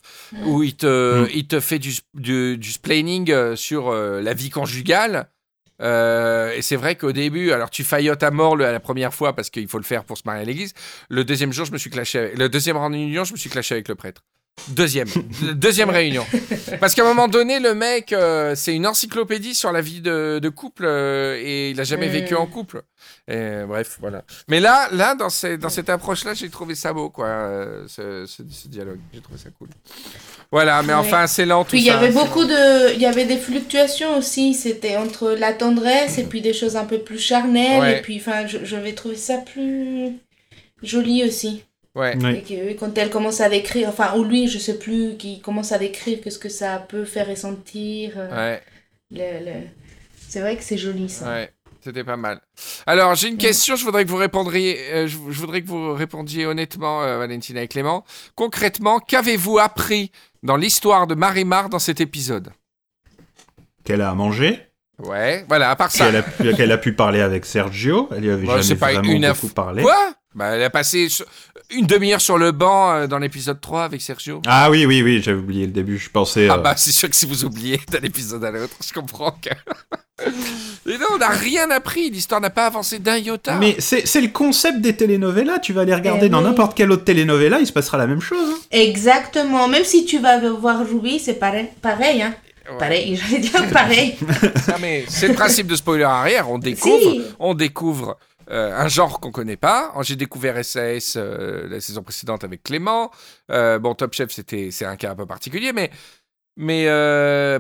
[0.47, 1.29] où il te, Mm.
[1.35, 5.29] il te fait du, du, du splaining euh, sur euh, la vie conjugale.
[5.81, 9.35] Euh, et c'est vrai qu'au début, alors tu faillotes à mort le- la première fois
[9.35, 10.75] parce qu'il faut le faire pour se marier à l'église.
[11.09, 12.19] Le deuxième jour, je me suis clashé.
[12.21, 14.23] Avec, le deuxième réunion, je me suis clashé avec le prêtre.
[14.69, 15.09] Deuxième,
[15.55, 16.25] deuxième réunion.
[16.79, 20.39] Parce qu'à un moment donné, le mec, euh, c'est une encyclopédie sur la vie de,
[20.41, 22.83] de couple euh, et il a jamais vécu en couple.
[23.29, 24.23] Et, bref, voilà.
[24.49, 28.27] Mais là, là, dans, ces- dans cette approche-là, j'ai trouvé ça beau, quoi, euh, ce,
[28.27, 29.01] ce- ce dialogue.
[29.13, 29.69] J'ai trouvé ça cool.
[30.53, 30.99] Voilà, mais Ouais.
[31.01, 33.39] enfin, c'est lent tout Puis il y ça, avait beaucoup de, il y avait des
[33.39, 34.53] fluctuations aussi.
[34.55, 37.81] C'était entre la tendresse et puis des choses un peu plus charnelles.
[37.81, 37.99] Ouais.
[37.99, 40.13] Et puis, enfin, je, je vais trouver ça plus
[40.83, 41.65] joli aussi.
[41.95, 42.17] Ouais.
[42.23, 42.39] Ouais.
[42.39, 45.73] Et que quand elle commence à décrire, enfin, ou lui, je sais plus, qui commence
[45.73, 48.13] à décrire qu'est-ce que ça peut faire ressentir.
[48.17, 48.63] euh, Ouais,
[49.11, 49.67] le- le-
[50.29, 51.29] C'est vrai que c'est joli ça.
[51.31, 51.51] ouais.
[51.85, 52.41] C'était pas mal.
[52.87, 55.93] Alors, j'ai une question, je voudrais que vous répondriez, euh, je, je voudrais que vous
[55.95, 58.05] répondiez honnêtement, euh, Valentina et Clément.
[58.37, 60.13] Concrètement, qu'avez-vous appris
[60.45, 62.53] dans l'histoire de Marimar dans cet épisode?
[63.85, 64.61] Qu'elle a à manger,
[65.01, 66.07] Ouais, voilà, à part ça.
[66.07, 68.93] qu'elle a, pu- qu'elle a pu parler avec Sergio, elle lui avait c'est jamais pas
[68.93, 69.83] vraiment une beaucoup parlé.
[69.83, 70.15] Quoi?
[70.35, 71.09] Bah, Elle a passé
[71.71, 74.43] une demi-heure sur le banc euh, dans l'épisode 3 avec Sergio.
[74.47, 76.49] Ah oui, oui, oui, j'avais oublié le début, je pensais...
[76.49, 79.33] Ah euh, bah c'est sûr que si vous oubliez d'un épisode à l'autre, je comprends
[79.33, 79.51] que...
[80.87, 83.55] Mais non, on n'a rien appris, l'histoire n'a pas avancé d'un iota.
[83.57, 86.45] Mais c'est c'est le concept des telenovelas, tu vas les regarder Eh dans oui.
[86.45, 88.49] n'importe quelle autre telenovela, il se passera la même chose.
[88.53, 88.59] hein.
[88.71, 89.67] Exactement.
[89.69, 92.35] Même si tu vas voir Ruby, c'est pareil, pareil, hein.
[92.71, 92.79] Ouais.
[92.79, 94.17] Pareil, j'allais dire pareil.
[94.69, 97.23] Non, mais c'est le principe de spoiler arrière, on découvre, Si.
[97.41, 98.17] on découvre
[98.53, 99.93] euh, un genre qu'on connaît pas.
[100.03, 103.11] J'ai découvert SAS euh, la saison précédente avec Clément.
[103.51, 105.91] Euh, bon, Top Chef, c'était c'est un cas un peu particulier, mais
[106.57, 106.85] mais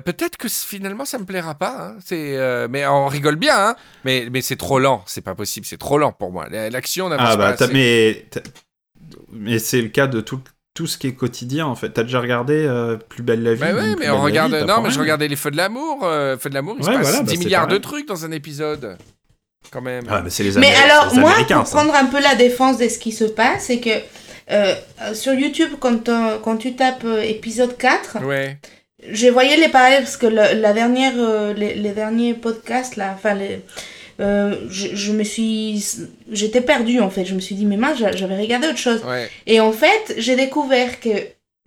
[0.04, 1.76] peut-être que finalement ça me plaira pas.
[1.92, 1.96] hein.
[2.04, 2.36] C'est
[2.68, 3.76] mais on rigole bien, hein.
[4.04, 6.46] mais mais c'est trop lent, c'est pas possible, c'est trop lent pour moi.
[6.50, 7.64] La- L'action n'avance Ah bah, pas.
[7.64, 7.72] assez.
[7.72, 8.26] mais,
[9.32, 10.40] mais c'est le cas de tout,
[10.74, 11.90] tout ce qui est quotidien en fait.
[11.90, 14.54] T'as déjà regardé euh, Plus belle la vie Bah ouais, mais on regarde.
[14.54, 16.00] vie, non, mais je regardais les Feux de l'amour.
[16.04, 18.06] euh, Feux de l'amour, il se Ouais, passe voilà, bah, 10 c'est milliards de trucs
[18.06, 18.98] dans un épisode.
[19.70, 20.04] Quand même.
[20.10, 21.76] Ah, mais c'est les, Mais Américains, alors, c'est les moi, Américains, pour ça.
[21.76, 23.90] prendre un peu la défense de ce qui se passe, c'est que
[24.50, 24.74] euh,
[25.14, 26.10] sur YouTube, quand,
[26.42, 28.58] quand tu tapes euh, épisode 4, Ouais.
[29.08, 33.12] je voyais les parallèles parce que le- la dernière, euh, les, les derniers podcasts, là,
[33.16, 33.60] enfin, les,
[34.20, 35.82] euh, je, je me suis.
[36.30, 37.24] J'étais perdue en fait.
[37.24, 39.00] Je me suis dit, mais mince, j'a- j'avais regardé autre chose.
[39.08, 39.30] Ouais.
[39.46, 41.08] Et en fait, j'ai découvert que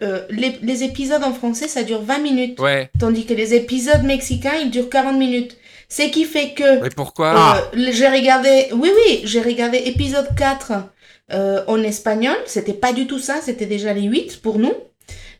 [0.03, 2.59] euh, les, les épisodes en français, ça dure 20 minutes.
[2.59, 2.89] Ouais.
[2.99, 5.57] Tandis que les épisodes mexicains, ils durent 40 minutes.
[5.89, 6.81] Ce qui fait que.
[6.81, 7.61] Mais pourquoi Ah.
[7.75, 10.73] Euh, j'ai regardé, oui, oui, j'ai regardé épisode 4
[11.33, 12.35] euh, en espagnol.
[12.45, 14.73] C'était pas du tout ça, c'était déjà les 8 pour nous.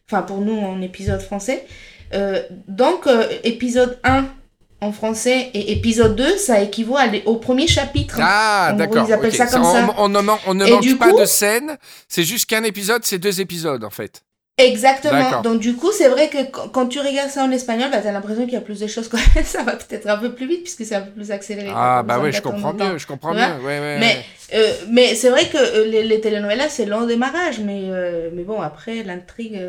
[0.10, 1.66] Enfin, pour nous en épisode français.
[2.14, 3.08] Euh, donc,
[3.44, 4.26] épisode 1
[4.82, 8.20] en français et épisode 2, ça équivaut au premier chapitre.
[8.22, 9.06] Ah, d'accord.
[9.08, 9.36] ils appellent ok.
[9.36, 9.96] ça comme on, ça.
[9.98, 11.78] On, ne man- on ne Et manque pas coup- de scène.
[12.08, 14.22] C'est juste qu'un épisode, c'est deux épisodes en fait.
[14.58, 15.42] Exactement.
[15.42, 18.14] Donc, du coup, c'est vrai que qu- quand tu regardes ça en espagnol, bah, t'as
[18.14, 19.10] l'impression qu'il y a plus de choses.
[19.10, 19.20] Quoi.
[19.44, 21.70] ça va peut-être un peu plus vite puisque c'est un peu plus accéléré.
[21.74, 22.98] Ah, bah ouais, je comprends mieux.
[22.98, 23.66] Je comprends Tu mieux.
[23.66, 24.26] Ouais, ouais, Mais, ouais.
[24.54, 28.44] euh, mais c'est vrai que euh, les, les telenovelas, c'est long démarrage, mais, euh, mais
[28.44, 29.62] bon, après, l'intrigue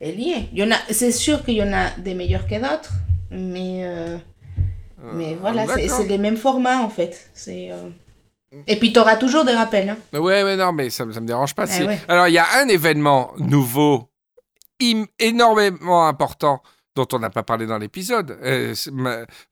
[0.00, 0.48] est liée.
[0.52, 2.90] Il y en a, c'est sûr qu'il y en a des meilleurs que d'autres,
[3.30, 3.84] mais,
[5.12, 7.30] mais voilà, c'est, les mêmes formats en fait.
[7.34, 7.70] C'est,
[8.66, 9.90] Et puis, tu auras toujours des rappels.
[9.90, 10.18] Hein.
[10.18, 11.66] Ouais, ouais, non, mais ça, ça me dérange pas.
[11.80, 11.86] Eh.
[12.08, 14.08] Alors, il y a un événement nouveau,
[15.18, 16.62] énormément important,
[16.96, 18.38] dont on n'a pas parlé dans l'épisode.
[18.42, 18.74] Euh,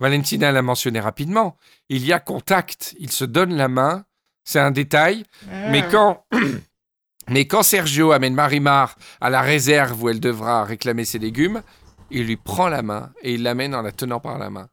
[0.00, 1.56] Valentina l'a mentionné rapidement.
[1.88, 2.94] Il y a contact.
[2.98, 4.04] Ils se donnent la main.
[4.44, 5.24] C'est un détail.
[5.70, 5.88] Mais Ah.
[5.90, 6.26] quand,
[7.28, 11.62] mais quand Sergio amène Marimar à la réserve où elle devra réclamer ses légumes,
[12.10, 14.68] il lui prend la main et il l'amène en la tenant par la main.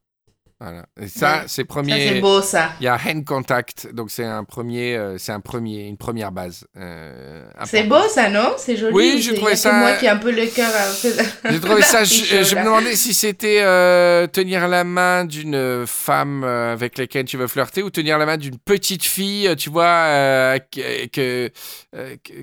[0.62, 0.86] Voilà.
[1.01, 1.41] Et ça, Ouais.
[1.47, 2.10] c'est Ça, premier.
[2.10, 2.72] c'est beau, ça.
[2.82, 6.34] Il y a hand contact, donc c'est un premier, euh, c'est un premier, une première
[6.34, 6.66] base.
[6.78, 8.55] euh, C'est beau, ça, non?
[8.57, 8.93] C'est joli.
[8.93, 10.70] Oui, j'ai trouvé ça- moi qui ai un peu le cœur.
[10.70, 12.03] à- J'ai trouvé ça.
[12.03, 17.38] Je, me demandais si c'était euh, tenir la main d'une femme euh, avec laquelle tu
[17.38, 21.49] veux flirter ou tenir la main d'une petite fille, euh, tu vois, euh, que, que,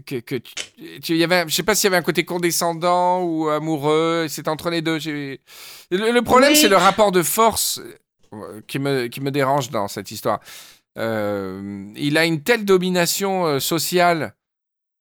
[0.06, 0.36] que, que-
[1.02, 4.24] tu, y avait, je sais pas s'il y avait un côté condescendant ou amoureux.
[4.30, 4.96] C'est entre les deux.
[5.04, 5.36] Le,
[5.90, 6.56] le problème, Oui.
[6.56, 7.78] c'est le rapport de force
[8.66, 10.40] qui me, qui me dérange dans cette histoire.
[10.98, 14.34] Euh, il a une telle domination euh, sociale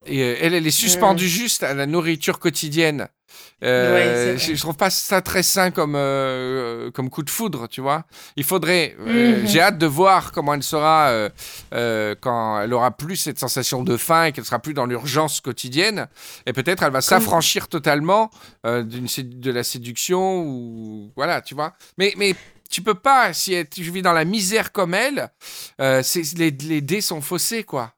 [0.06, 3.08] et euh, elle, elle est suspendue juste à la nourriture quotidienne.
[3.62, 5.94] Ouais, je, je trouve pas ça très sain comme,
[6.94, 8.04] comme coup de foudre, tu vois.
[8.36, 8.96] Il faudrait.
[9.00, 9.48] Mhm.
[9.48, 11.30] J'ai hâte de voir comment elle sera
[11.72, 16.08] quand elle aura plus cette sensation de faim et qu'elle sera plus dans l'urgence quotidienne.
[16.46, 18.30] Et peut-être elle va s'affranchir totalement
[18.64, 21.74] de la séduction ou voilà, tu vois.
[21.98, 22.36] Mais mais
[22.70, 25.30] tu peux pas si tu vis dans la misère comme elle.
[25.82, 26.02] euh,
[26.38, 27.92] les, les dés sont faussés, quoi.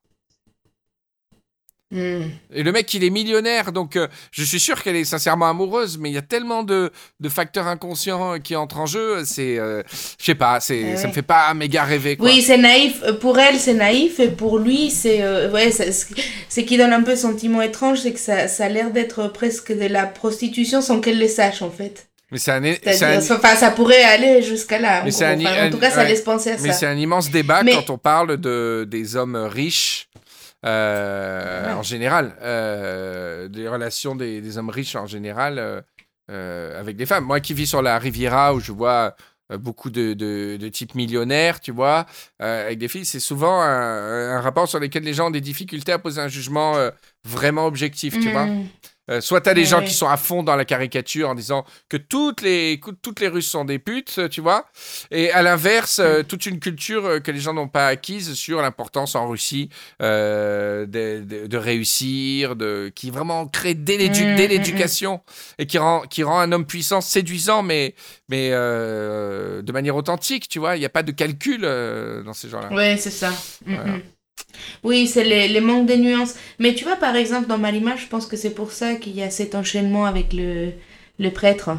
[1.90, 2.24] Hmm.
[2.52, 5.98] Et le mec, il est millionnaire, donc euh, je suis sûr qu'elle est sincèrement amoureuse,
[5.98, 6.92] mais il y a tellement de,
[7.22, 9.84] de facteurs inconscients qui entrent en jeu, c'est, euh,
[10.20, 11.08] je sais pas, c'est, Eh ça ouais.
[11.08, 12.34] me fait pas méga rêver, quoi.
[12.34, 13.02] Oui, c'est naïf.
[13.04, 14.20] Euh, Pour elle, c'est naïf.
[14.20, 15.22] Et pour lui, c'est.
[15.22, 16.06] euh, ouais, c'est ce
[16.50, 19.72] ce qui donne un peu sentiment étrange, c'est que ça, ça a l'air d'être presque
[19.72, 22.10] de la prostitution sans qu'elle le sache, en fait.
[22.32, 25.02] Mais c'est un, enfin, ça pourrait aller jusqu'à là.
[25.06, 25.40] Mais en un-.
[25.42, 26.10] Enfin, tout cas, ça ouais.
[26.10, 26.74] laisse penser à mais ça.
[26.74, 30.10] c'est un immense débat Mais- quand on parle de, des hommes riches.
[30.66, 31.74] euh, Ouais.
[31.74, 35.84] En général, euh, des relations des, des hommes riches en général
[36.32, 37.24] euh, avec des femmes.
[37.26, 39.16] Moi qui vis sur la Riviera où je vois
[39.60, 42.06] beaucoup de, de, de types millionnaires, tu vois,
[42.42, 45.40] euh, avec des filles, c'est souvent un, un rapport sur lequel les gens ont des
[45.40, 46.90] difficultés à poser un jugement euh,
[47.24, 48.48] vraiment objectif, tu vois.
[49.10, 49.86] Euh, soit t'as des Ouais, gens ouais.
[49.86, 53.50] qui sont à fond dans la caricature en disant que toutes les, toutes les Russes
[53.50, 54.66] sont des putes, euh, tu vois.
[55.12, 58.62] Et à l'inverse, euh, toute une culture euh, que les gens n'ont pas acquise sur
[58.62, 59.70] l'importance en Russie
[60.02, 65.22] euh, de, de- de réussir, de, qui vraiment crée dès l'édu- Mm, dès mm, l'éducation
[65.58, 67.96] et qui rend, qui rend un homme puissant séduisant, mais,
[68.30, 70.76] mais de manière authentique, tu vois.
[70.76, 72.74] Il n'y a pas de calcul dans ces gens-là.
[72.74, 73.32] Ouais, c'est ça.
[73.66, 73.98] Voilà.
[74.84, 76.36] Oui, c'est les, les manques des nuances.
[76.60, 79.22] Mais tu vois, par exemple, dans Marima, je pense que c'est pour ça qu'il y
[79.24, 80.72] a cet enchaînement avec le,
[81.20, 81.72] le prêtre.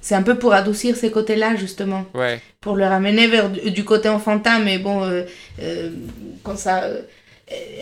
[0.00, 2.04] C'est un peu pour adoucir ces côtés-là, justement.
[2.14, 2.40] Ouais.
[2.60, 4.58] Pour le ramener vers du, du côté enfantin.
[4.58, 5.22] Mais bon, euh,
[5.62, 5.90] euh,
[6.42, 6.84] quand ça.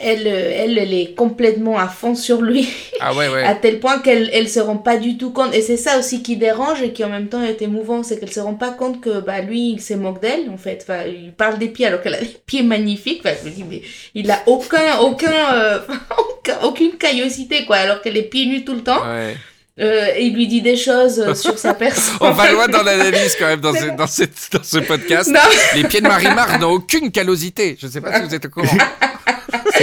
[0.02, 2.68] Elle, elle, elle est complètement à fond sur lui,
[3.00, 3.42] Ah ouais, ouais.
[3.46, 5.54] à tel point qu'elle elle se rend pas du tout compte.
[5.54, 8.32] Et c'est ça aussi qui dérange et qui en même temps est émouvant, c'est qu'elle
[8.32, 10.80] se rend pas compte que bah, lui, il se moque d'elle, en fait.
[10.82, 13.22] Enfin, il parle des pieds alors qu'elle a des pieds magnifiques.
[13.24, 13.82] Enfin, je me dis, mais
[14.14, 15.78] il a aucun, aucun, euh,
[16.18, 19.00] aucun- aucune caillosité, quoi, alors qu'elle est pieds nus tout le temps.
[19.04, 19.36] ouais.
[19.80, 22.16] Euh, et il lui dit des choses euh, sur sa personne.
[22.20, 25.30] On va loin dans l'analyse quand même dans ce, dans cette- dans ce podcast.
[25.30, 25.40] Non,
[25.74, 27.78] Les pieds de Marimar n'ont aucune callosité.
[27.80, 28.66] Je ne sais pas si vous êtes au courant.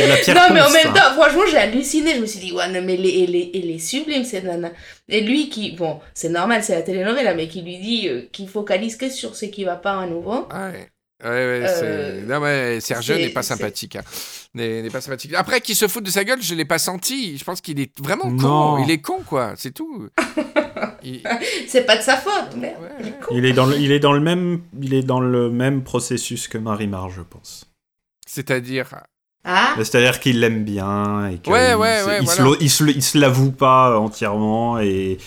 [0.01, 0.93] C'est de la pierre non, mais en même hein.
[0.93, 2.15] temps, franchement, j'ai halluciné.
[2.15, 4.43] Je me suis dit, ouais, non, mais elle est, elle est, elle est sublime, cette
[4.43, 4.71] nana.
[5.07, 8.47] Et lui qui, bon, c'est normal, c'est la telenovela, mais qui lui dit euh, qu'il
[8.47, 10.47] focalise que sur ce qui va pas à nouveau.
[10.51, 10.89] Ouais.
[11.21, 11.81] Ouais, ouais, c'est...
[11.83, 13.97] Euh, Non, mais Sergio n'est pas sympathique.
[13.97, 14.03] hein.
[14.53, 15.33] N'est, n'est pas sympathique.
[15.35, 17.37] Après, qu'il se fout de sa gueule, je l'ai pas senti.
[17.37, 18.77] Je pense qu'il est vraiment Non.
[18.77, 18.83] con.
[18.85, 19.51] Il est con, quoi.
[19.57, 20.07] C'est tout.
[21.03, 21.21] Il-
[21.67, 22.81] C'est pas de sa faute, merde.
[22.81, 23.17] Ouais, Il est ouais.
[23.21, 23.35] con.
[23.35, 26.47] Il est dans le, il est dans le même, il est dans le même processus
[26.47, 27.65] que Marimar, je pense.
[28.25, 28.95] C'est-à-dire...
[29.45, 32.57] Ah, C'est-à-dire qu'il l'aime bien et qu'il Ouais, ouais, se, ouais, il, se voilà.
[32.69, 35.17] se le- il se l'avoue pas entièrement et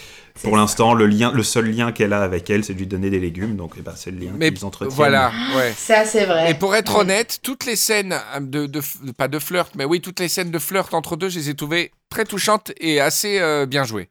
[0.43, 3.11] pour l'instant le lien, le seul lien qu'elle a avec elle, c'est de lui donner
[3.11, 4.95] des légumes, donc eh ben, c'est le lien Mais qu'ils entretiennent.
[4.97, 5.73] voilà, ouais.
[5.77, 6.51] Ça, c'est vrai.
[6.51, 7.01] Et pour être Ouais.
[7.03, 10.29] honnête, toutes les scènes euh, de, de, de- pas de flirt, mais oui, toutes les
[10.29, 13.85] scènes de flirt entre deux, je les ai trouvées très touchantes et assez euh, bien
[13.85, 14.09] jouées.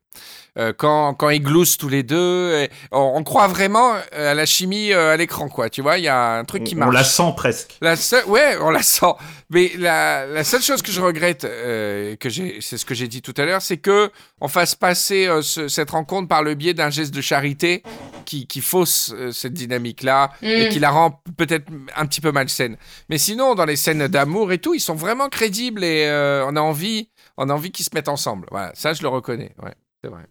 [0.58, 4.34] Euh, quand, quand ils gloussent tous les deux, et on, on croit vraiment euh, à
[4.34, 5.70] la chimie euh, à l'écran, quoi.
[5.70, 6.90] Tu vois, il y a un truc qui marche.
[6.90, 7.78] on la sent presque.
[7.80, 9.14] La seule, ouais, on la sent.
[9.50, 13.08] Mais la, la seule chose que je regrette, euh, que j'ai, c'est ce que j'ai
[13.08, 16.54] dit tout à l'heure, c'est que on fasse passer euh, ce- cette rencontre par le
[16.54, 17.82] biais d'un geste de charité
[18.26, 20.70] qui, qui fausse euh, cette dynamique-là et Mm.
[20.70, 22.76] qui la rend peut-être un petit peu malsaine.
[23.10, 26.58] Mais sinon, dans les scènes d'amour et tout, ils sont vraiment crédibles et euh, on
[26.58, 28.48] a envie, on a envie qu'ils se mettent ensemble.
[28.52, 29.56] Voilà, ça je le reconnais.
[29.64, 29.74] Ouais,
[30.04, 30.24] c'est vrai.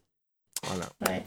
[0.67, 0.87] Voilà.
[1.09, 1.23] Ouais.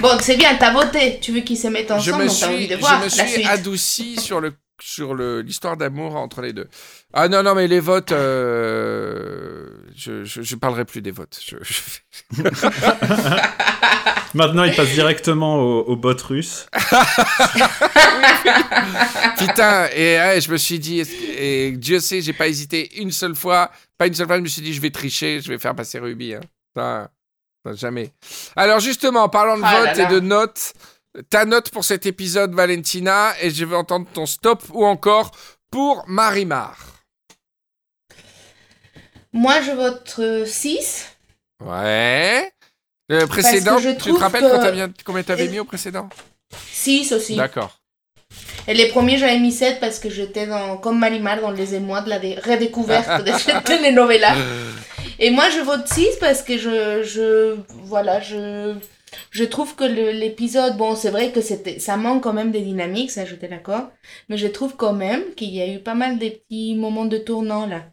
[0.00, 1.18] Bon, c'est bien, t'as voté.
[1.20, 2.98] Tu veux qu'ils se mettent je ensemble, me donc t'as envie suis, de je voir
[2.98, 3.46] me la suis suite.
[3.46, 6.68] adouci sur le sur le l'histoire d'amour entre les deux.
[7.12, 11.38] Ah non non mais les votes, euh, je, je je parlerai plus des votes.
[11.46, 12.42] Je- je-
[14.34, 16.66] Maintenant, il passe directement au, au bot russe.
[19.38, 21.00] Putain et ouais, je me suis dit
[21.38, 24.48] et Dieu sait j'ai pas hésité une seule fois, pas une seule fois je me
[24.48, 26.34] suis dit je vais tricher, je vais faire passer Ruby.
[26.34, 26.40] Hein.
[27.72, 28.10] Jamais.
[28.56, 30.02] Alors justement, parlant de Ah vote là là.
[30.04, 30.74] et de notes,
[31.30, 35.30] ta note pour cet épisode, Valentina, et je veux entendre ton stop ou encore
[35.70, 36.76] pour Marimar.
[39.32, 41.06] Moi, je vote euh, 6.
[41.64, 42.52] Ouais.
[43.08, 46.08] Le précédent, je tu te trouve rappelles que- t'avais- combien t'avais mis au précédent?
[46.70, 47.36] 6 aussi.
[47.36, 47.80] D'accord.
[48.66, 52.00] Et les premiers, j'avais mis 7 parce que j'étais dans, comme Marimar dans les émois
[52.00, 54.34] de la dé- redécouverte de cette telenovela.
[55.24, 58.74] Et moi, je vote 6 parce que je, je, voilà, je,
[59.30, 63.10] je trouve que l'épisode, bon, c'est vrai que c'était, ça manque quand même de dynamique,
[63.10, 63.90] ça, j'étais d'accord.
[64.28, 67.18] Mais je trouve quand même qu'il y a eu pas mal de petits moments de
[67.18, 67.84] tournant, là.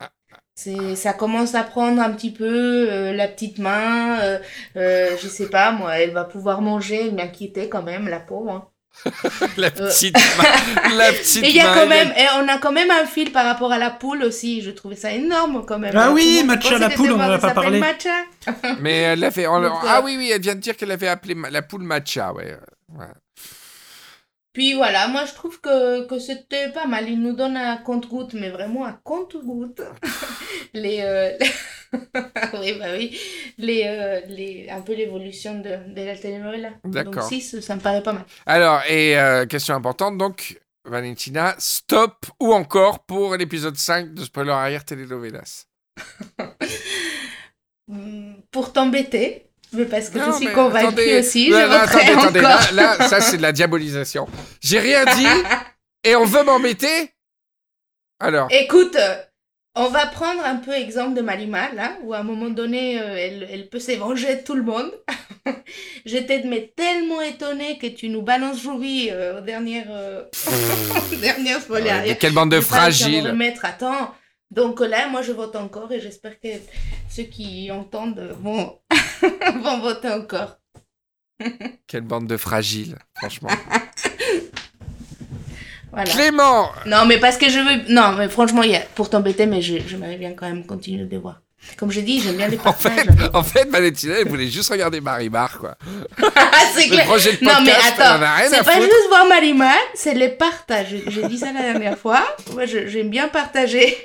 [0.55, 4.39] C'est, ça commence à prendre un petit peu euh, la petite main, euh,
[4.77, 8.51] euh, je sais pas, moi, elle va pouvoir manger, elle m'inquiétait quand même, la pauvre.
[8.51, 8.69] hein.
[9.57, 10.93] La petite main.
[10.95, 13.31] La petite Et il y a quand même, et on a quand même un fil
[13.31, 14.61] par rapport à la poule aussi.
[14.61, 15.93] Je trouvais ça énorme quand même.
[15.95, 17.79] Ah oui, Matcha la poule, on en a pas parlé.
[17.79, 18.09] Matcha.
[18.79, 19.47] Mais elle l'a fait.
[19.47, 21.83] on- Ah euh, oui, oui, elle vient de dire qu'elle avait appelé ma- la poule
[21.83, 22.57] matcha, ouais.
[22.93, 23.05] Ouais.
[24.53, 27.09] Puis voilà, moi je trouve que, que c'était pas mal.
[27.09, 29.81] Il nous donne un compte-goutte, mais vraiment un compte-goutte.
[30.73, 31.37] les, euh,
[31.93, 33.17] oui, bah oui.
[33.57, 36.71] Les, euh, les, un peu l'évolution de, de la telenovela.
[36.83, 37.13] D'accord.
[37.13, 38.25] Donc 6, ça me paraît pas mal.
[38.45, 44.51] Alors, et euh, question importante, donc, Valentina, stop ou encore pour l'épisode 5 de Spoiler
[44.51, 45.67] Arrière Telenovelas?
[48.51, 51.19] Pour t'embêter, mais parce que Non, je suis convaincue attendez.
[51.19, 52.73] aussi, je voterai attendez, attendez, encore.
[52.73, 54.27] Là, là, ça, c'est de la diabolisation.
[54.61, 55.27] J'ai rien dit
[56.03, 57.13] et on veut m'embêter
[58.19, 58.97] Alors, Écoute,
[59.75, 63.15] on va prendre un peu exemple de Malima, là, où à un moment donné, euh,
[63.15, 64.91] elle, elle peut se venger de tout le monde.
[66.05, 70.23] J'étais mais tellement étonnée que tu nous balances Ruby euh, aux dernières, euh,
[71.13, 72.01] aux dernières ouais, spoilers.
[72.05, 74.13] mais quelle bande de fragiles remettre, attends.
[74.51, 76.49] Donc là, moi, je vote encore et j'espère que
[77.09, 78.77] ceux qui entendent vont,
[79.63, 80.57] vont voter encore.
[81.87, 83.49] Quelle bande de fragiles, franchement.
[85.91, 86.09] Voilà.
[86.09, 87.93] Clément Non, mais parce que je veux.
[87.93, 88.79] Non, mais franchement, y a...
[88.95, 91.41] pour t'embêter, mais je- j'aimerais bien quand même continuer de voir.
[91.77, 92.93] Comme je dis, j'aime bien les En partages.
[92.93, 95.75] fait, en fait, Valentina, elle voulait juste regarder Marimar, quoi.
[96.35, 97.05] Ah, c'est Le clair.
[97.05, 98.85] projet de Non, mais podcast, en attends, c'est pas foutre.
[98.85, 100.95] juste voir Marimar, c'est les partages.
[101.07, 102.23] J'ai dit ça la dernière fois.
[102.53, 103.97] Moi, je- j'aime bien partager.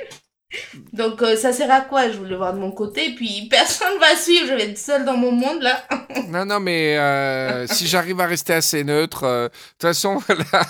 [0.92, 2.10] Donc, euh, ça sert à quoi?
[2.10, 4.46] Je voulais le voir de mon côté, puis personne va suivre.
[4.48, 5.82] Je vais être seule dans mon monde, là.
[6.28, 10.20] Non, non, mais euh, si j'arrive à rester assez neutre, euh, de toute façon,
[10.52, 10.62] là,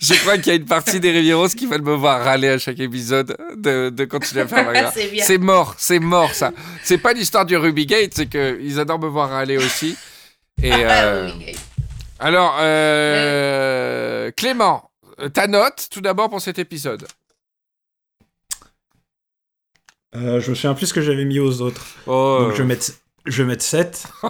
[0.00, 2.58] je crois qu'il y a une partie des Rivieros qui veulent me voir râler à
[2.58, 4.92] chaque épisode de, de continuer à faire Marimar.
[5.22, 6.52] c'est mort, c'est mort, ça.
[6.82, 9.96] C'est pas l'histoire du Ruby Gate, c'est qu'ils adorent me voir râler aussi.
[10.62, 11.54] Et, Ah, oui.
[12.18, 12.56] alors,
[14.36, 14.90] Clément,
[15.32, 17.06] ta note, tout d'abord, pour cet épisode.
[20.16, 21.86] Euh, je me souviens plus ce que j'avais mis aux autres.
[22.06, 22.86] Oh, Donc je vais mettre,
[23.26, 24.06] je vais mettre 7.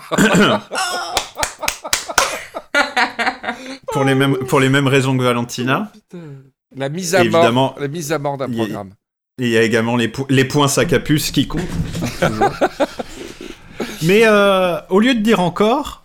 [3.93, 5.91] pour, les mêmes, pour les mêmes raisons que Valentina.
[6.77, 8.91] La mise à Évidemment, mort, la mise à mort d'un programme.
[9.39, 11.63] Et il y a également les, po- les points sac à puce qui comptent.
[14.03, 16.03] Mais euh, au lieu de dire encore,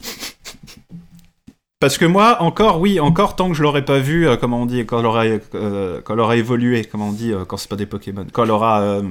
[1.80, 4.66] parce que moi, encore, oui, encore, tant que je l'aurais pas vu, euh, comment on
[4.66, 7.70] dit, quand elle aura, euh, quand elle aura évolué, comment on dit, euh, quand c'est
[7.70, 9.02] pas des Pokémon, quand elle aura, euh,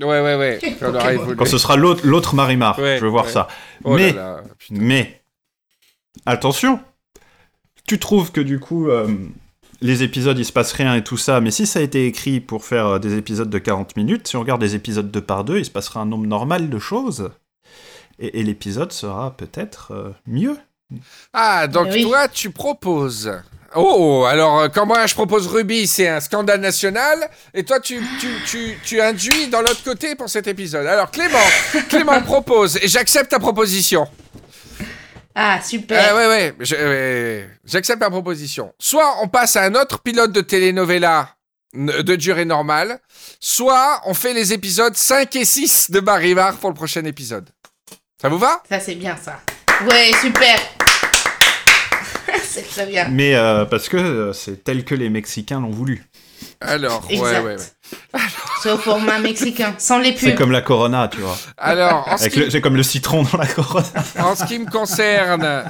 [0.00, 0.58] Ouais, ouais, ouais.
[1.36, 3.30] Quand ce sera l'autre, l'autre Marimar, Ouais, je veux voir ouais.
[3.32, 3.48] ça.
[3.84, 5.22] Oh mais, là, mais,
[6.26, 6.80] attention,
[7.86, 9.08] tu trouves que du coup, euh,
[9.80, 12.40] les épisodes, il se passe rien et tout ça, mais si ça a été écrit
[12.40, 15.44] pour faire euh, des épisodes de 40 minutes, si on regarde des épisodes deux par
[15.44, 17.30] deux, il se passera un nombre normal de choses.
[18.18, 20.56] Et, et l'épisode sera peut-être euh, mieux.
[21.32, 22.02] Ah, donc Oui.
[22.02, 23.32] toi, tu proposes.
[23.76, 28.00] Oh, alors euh, quand moi je propose Ruby, c'est un scandale national, et toi tu,
[28.20, 30.86] tu, tu, tu induis dans l'autre côté pour cet épisode.
[30.86, 31.38] Alors Clément,
[31.88, 34.06] Clément propose, et j'accepte ta proposition.
[35.34, 36.00] Ah, super.
[36.10, 38.72] Ah ouais, ouais, ouais, j'accepte ta proposition.
[38.78, 41.30] Soit on passe à un autre pilote de telenovela
[41.74, 43.00] de durée normale,
[43.40, 47.48] soit on fait les épisodes 5 et 6 de Marimar pour le prochain épisode.
[48.22, 48.62] Ça vous va?
[48.68, 49.40] Ça, c'est bien, ça.
[49.90, 50.56] Ouais, super.
[52.54, 53.08] C'est très bien.
[53.10, 56.04] Mais euh, parce que euh, c'est tel que les Mexicains l'ont voulu.
[56.60, 57.42] Alors, ouais, Exact.
[57.44, 58.20] ouais, ouais.
[58.62, 60.38] C'est au format mexicain, sans les C'est pubs.
[60.38, 61.36] comme la Corona, tu vois.
[61.58, 63.86] Alors, en ce Avec qui C'est comme le citron dans la Corona.
[64.20, 65.64] En ce qui me concerne,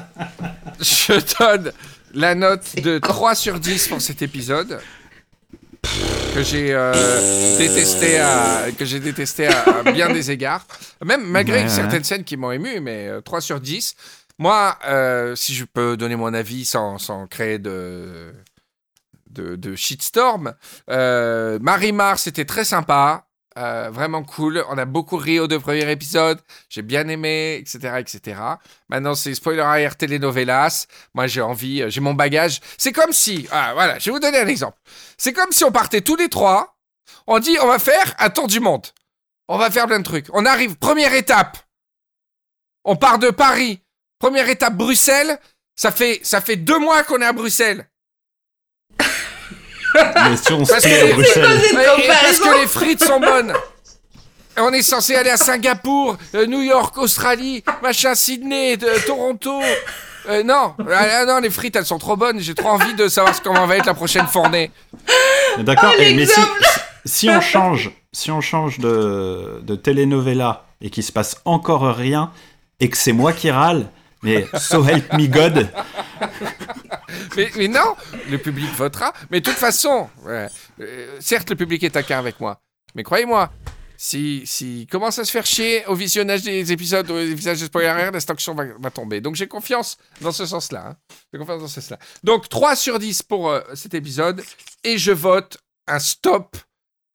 [0.81, 1.73] je donne
[2.13, 4.79] la note de 3 sur 10 pour cet épisode
[6.35, 10.65] que j'ai euh, détesté à que j'ai détesté à, à bien des égards.
[11.05, 11.69] Même malgré Ouais, ouais.
[11.69, 13.95] certaines scènes qui m'ont ému, mais euh, 3 sur 10.
[14.39, 18.35] Moi, euh, si je peux donner mon avis sans, sans créer de
[19.31, 20.55] de, de shitstorm,
[20.91, 23.27] euh, Marimar c'était très sympa.
[23.59, 24.65] euh, vraiment cool.
[24.69, 26.41] On a beaucoup ri au deux premiers épisodes.
[26.69, 28.41] J'ai bien aimé, etc., etc.
[28.89, 30.87] Maintenant, c'est spoiler arrière telenovelas.
[31.15, 32.61] Moi, j'ai envie, j'ai mon bagage.
[32.79, 34.79] C'est comme si, ah, voilà, je vais vous donner un exemple.
[35.19, 36.77] C'est comme si on partait tous les trois.
[37.29, 38.87] On dit, on va faire un tour du monde.
[39.49, 40.27] On va faire plein de trucs.
[40.33, 41.59] On arrive, première étape.
[42.85, 43.81] On part de Paris.
[44.25, 45.39] Première étape, Bruxelles.
[45.77, 47.87] Ça fait, ça fait deux mois qu'on est à Bruxelles.
[49.95, 51.45] Mais si on se Parce que- à Bruxelles.
[51.75, 53.53] Ouais, parce que les frites sont bonnes.
[54.57, 59.61] On est censé aller à Singapour, euh, New York, Australie, machin, Sydney, de- Toronto.
[60.31, 62.41] Euh, non, Ah, non, les frites elles sont trop bonnes.
[62.41, 64.71] J'ai trop envie de savoir ce comment va être la prochaine fournée.
[65.59, 66.41] D'accord, Oh, mais si,
[67.05, 72.31] si on change, si on change de, de telenovela et qu'il se passe encore rien
[72.81, 73.85] et que c'est moi qui râle,
[74.25, 75.69] mais so help me God,
[77.37, 77.97] Mais, non,
[78.31, 79.13] le public votera.
[79.31, 80.49] Mais de toute façon, euh,
[81.21, 82.61] certes, le public est taquin avec moi.
[82.95, 83.53] Mais croyez-moi,
[83.97, 87.89] si, si commence à se faire chier au visionnage des épisodes, au visionnage des spoilers
[87.89, 89.21] arrière, la sanction va, va tomber.
[89.21, 90.89] Donc j'ai confiance dans ce sens-là.
[90.91, 90.97] hein.
[91.33, 91.99] J'ai confiance dans ce sens-là.
[92.23, 94.43] Donc 3 sur 10 pour euh, cet épisode.
[94.85, 95.59] Et je vote
[95.89, 96.57] un stop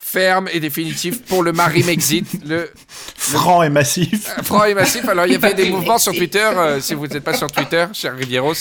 [0.01, 4.27] ferme et définitif pour le Marie Mexit, le franc et massif.
[4.43, 5.07] franc et massif.
[5.07, 6.49] Alors, il y avait des mouvements sur Twitter.
[6.55, 8.53] euh, si vous n'êtes pas sur Twitter, cher Rivieros,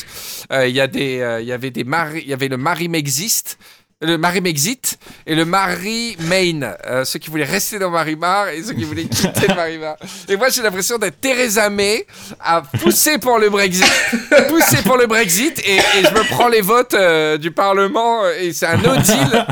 [0.53, 2.89] euh, il y a des, euh, il y avait des il y avait le Marie
[2.89, 3.59] Mexiste.
[4.01, 4.97] Le Marie Mexit
[5.27, 9.05] et le Marie Main, euh, ceux qui voulaient rester dans Marimar et ceux qui voulaient
[9.09, 9.97] quitter Marimar.
[10.29, 12.07] Et moi, j'ai l'impression d'être Theresa May
[12.39, 13.85] à pousser pour le Brexit,
[14.49, 18.53] pousser pour le Brexit, et, et je me prends les votes euh, du Parlement et
[18.53, 19.47] c'est un no deal,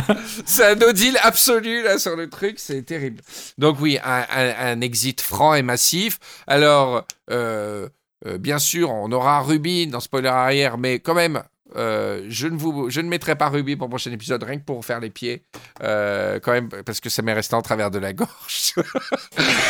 [0.46, 3.22] c'est un no deal absolu là sur le truc, c'est terrible.
[3.58, 6.20] Donc oui, un, un- un exit franc et massif.
[6.46, 7.88] Alors, euh,
[8.26, 11.42] euh, bien sûr, on aura Ruby dans spoiler arrière, mais quand même,
[11.74, 14.64] euh, je, ne vous, je ne mettrai pas Ruby pour le prochain épisode, rien que
[14.64, 15.42] pour faire les pieds,
[15.82, 18.74] euh, quand même, parce que ça m'est resté en travers de la gorge.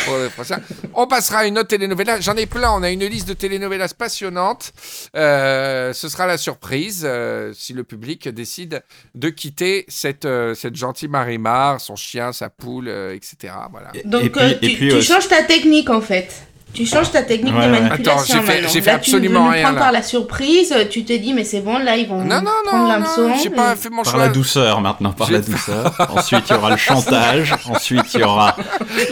[0.05, 0.59] Pour le prochain.
[0.93, 2.19] On passera à une autre telenovela.
[2.21, 4.71] J'en ai plein, on a une liste de telenovelas passionnantes.
[5.15, 8.83] Euh, ce sera la surprise euh, si le public décide
[9.15, 13.53] de quitter cette, euh, cette gentille Marimar, son chien, sa poule, euh, etc.
[13.71, 13.91] Voilà.
[14.05, 16.33] Donc et puis, euh, et tu, puis tu aussi- changes ta technique en fait.
[16.77, 18.69] Tu changes ta technique Ouais, de manipulation Attends, j'ai fait- maintenant.
[18.71, 19.81] j'ai fait Là, absolument tu veux nous rien, prendre là.
[19.81, 22.83] par la surprise, tu te dis mais c'est bon là ils vont Non, non, prendre
[22.83, 23.27] non, l'hameçon.
[23.29, 24.21] non, j'ai pas fait mon Par choix.
[24.21, 26.07] la douceur maintenant, par J'ai- la douceur.
[26.15, 27.55] Ensuite, il y aura le chantage.
[27.69, 28.55] Ensuite, il y aura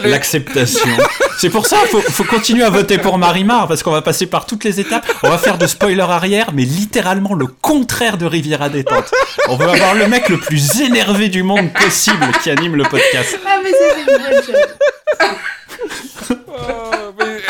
[0.04, 0.88] l'acceptation.
[1.38, 4.46] C'est pour ça, faut, faut continuer à voter pour Marimar parce qu'on va passer par
[4.46, 5.04] toutes les étapes.
[5.24, 9.10] On va faire de spoiler arrière, mais littéralement le contraire de Riviera détente.
[9.48, 13.38] On veut avoir le mec le plus énervé du monde possible qui anime le podcast.
[13.44, 16.35] Ah mais ça c'est une bonne chose.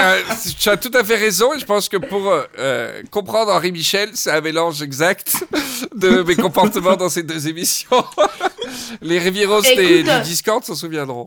[0.07, 0.23] Euh,
[0.59, 3.73] tu as tout à fait raison et je pense que pour euh, euh, comprendre Henri
[3.73, 5.45] Michel, c'est un mélange exact
[5.95, 8.05] de mes comportements dans ces deux émissions.
[9.01, 11.27] Les Rivieros des- Écoute, du Discord s'en souviendront.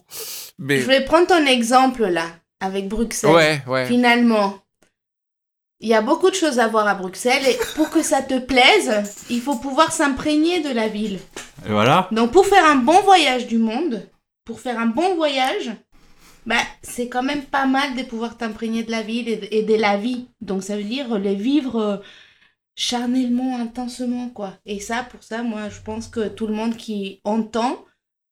[0.57, 2.25] Mais Je vais prendre ton exemple là
[2.61, 3.31] avec Bruxelles.
[3.31, 3.85] ouais, ouais.
[3.87, 4.59] Finalement,
[5.81, 8.37] il y a beaucoup de choses à voir à Bruxelles et pour que ça te
[8.39, 8.91] plaise,
[9.29, 11.19] il faut pouvoir s'imprégner de la ville.
[11.67, 12.07] Et voilà.
[12.11, 14.05] Donc pour faire un bon voyage du monde,
[14.45, 15.71] pour faire un bon voyage,
[16.49, 19.63] bah, c'est quand même pas mal de pouvoir t'imprégner de la ville et de, et
[19.63, 20.27] de la vie.
[20.41, 21.97] Donc ça veut dire les vivre euh,
[22.75, 24.53] charnellement, intensement, quoi.
[24.65, 27.85] Et ça, pour ça, moi, je pense que tout le monde qui entend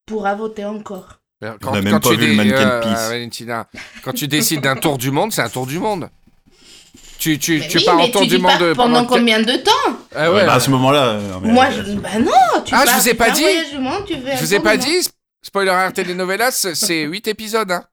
[0.05, 1.19] pourra voter encore.
[1.41, 3.09] Quand, On a même quand pas tu vu le dé- mannequin de euh, pisse.
[3.09, 3.67] Valentina,
[4.03, 6.09] quand tu décides d'un tour du monde, c'est un tour du monde.
[7.19, 9.71] Tu, tu, Mais tu oui, pars en tour du monde euh, pendant combien de temps?
[10.15, 11.03] Ah Ouais, ouais, bah, à ce moment-là.
[11.13, 11.93] euh, Moi, je...
[11.95, 12.31] Bah non,
[12.65, 14.59] tu Ah, je pars vous ai pas dit voyage du monde, tu Je vous ai
[14.59, 15.07] pas dit,
[15.43, 17.71] spoiler alert telenovelas, c'est 8 épisodes.
[17.71, 17.83] Hein.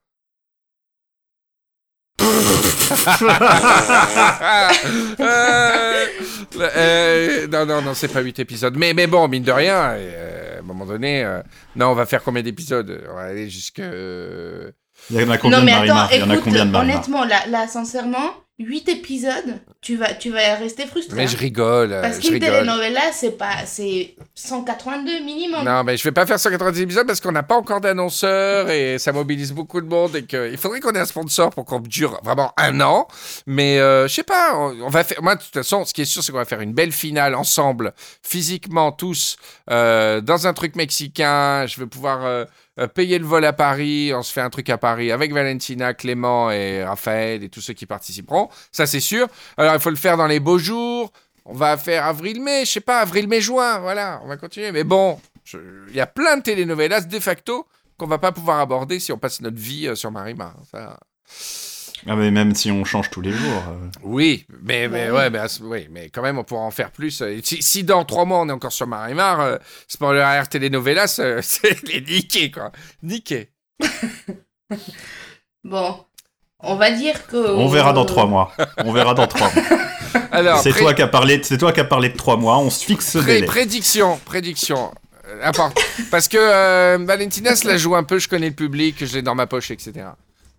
[5.19, 6.05] Euh,
[6.57, 8.75] euh, non, non, non, c'est pas 8 épisodes.
[8.77, 11.41] Mais, mais bon, mine de rien, euh, à un moment donné, euh,
[11.75, 13.03] non, on va faire combien d'épisodes?
[13.09, 13.81] On va aller jusque.
[15.09, 16.43] Il y en a combien non, de mais attends, Marimar Il y en a écoute,
[16.45, 21.13] combien de Marimar honnêtement, là, là, sincèrement, 8 épisodes, tu vas, tu vas rester frustré.
[21.17, 25.65] Mais je rigole, euh, Parce qu'une telenovela, c'est pas, c'est 182 minimum.
[25.65, 28.97] Non, mais je vais pas faire 190 épisodes parce qu'on n'a pas encore d'annonceur et
[28.97, 31.81] ça mobilise beaucoup de monde et que il faudrait qu'on ait un sponsor pour qu'on
[31.81, 33.09] dure vraiment un an.
[33.45, 35.21] Mais euh, je sais pas, on, on va faire.
[35.21, 37.35] Moi, de toute façon, ce qui est sûr, c'est qu'on va faire une belle finale
[37.35, 37.93] ensemble,
[38.23, 39.35] physiquement tous,
[39.69, 41.65] euh, dans un truc mexicain.
[41.67, 42.45] Je vais pouvoir euh,
[42.79, 44.11] euh, payer le vol à Paris.
[44.13, 47.73] On se fait un truc à Paris avec Valentina, Clément et Raphaël et tous ceux
[47.73, 48.49] qui participeront.
[48.71, 49.27] Ça, c'est sûr.
[49.57, 51.11] Alors, il faut le faire dans les beaux jours.
[51.45, 54.71] On va faire avril-mai, je sais pas, avril-mai-juin, voilà, on va continuer.
[54.71, 55.19] Mais bon,
[55.53, 57.67] il y a plein de telenovelas de facto
[57.97, 60.55] qu'on va pas pouvoir aborder si on passe notre vie euh, sur Marimar.
[60.71, 60.99] Ça...
[62.07, 63.63] Ah, mais même si on change tous les jours.
[63.69, 67.21] euh, Oui, mais, mais, ouais, mais, oui, mais quand même, on pourra en faire plus.
[67.21, 71.17] Euh, Si, si dans trois mois, on est encore sur Marimar, euh, spoiler alert telenovelas,
[71.19, 72.71] euh, c'est les niqué, quoi.
[73.03, 73.49] Niqué.
[75.63, 76.05] Bon,
[76.59, 77.37] on va dire que.
[77.37, 78.53] On verra dans trois mois.
[78.83, 79.63] On verra dans trois mois.
[80.31, 82.57] Alors, C'est pré- toi qui as parlé, c'est toi qui as parlé de trois mois.
[82.59, 83.45] On se fixe ce pré- délai.
[83.47, 84.91] prédiction, prédiction.
[85.27, 85.81] Euh, Important.
[86.11, 89.21] Parce que euh, Valentina se la joue un peu, je connais le public, je l'ai
[89.23, 90.05] dans ma poche, etc.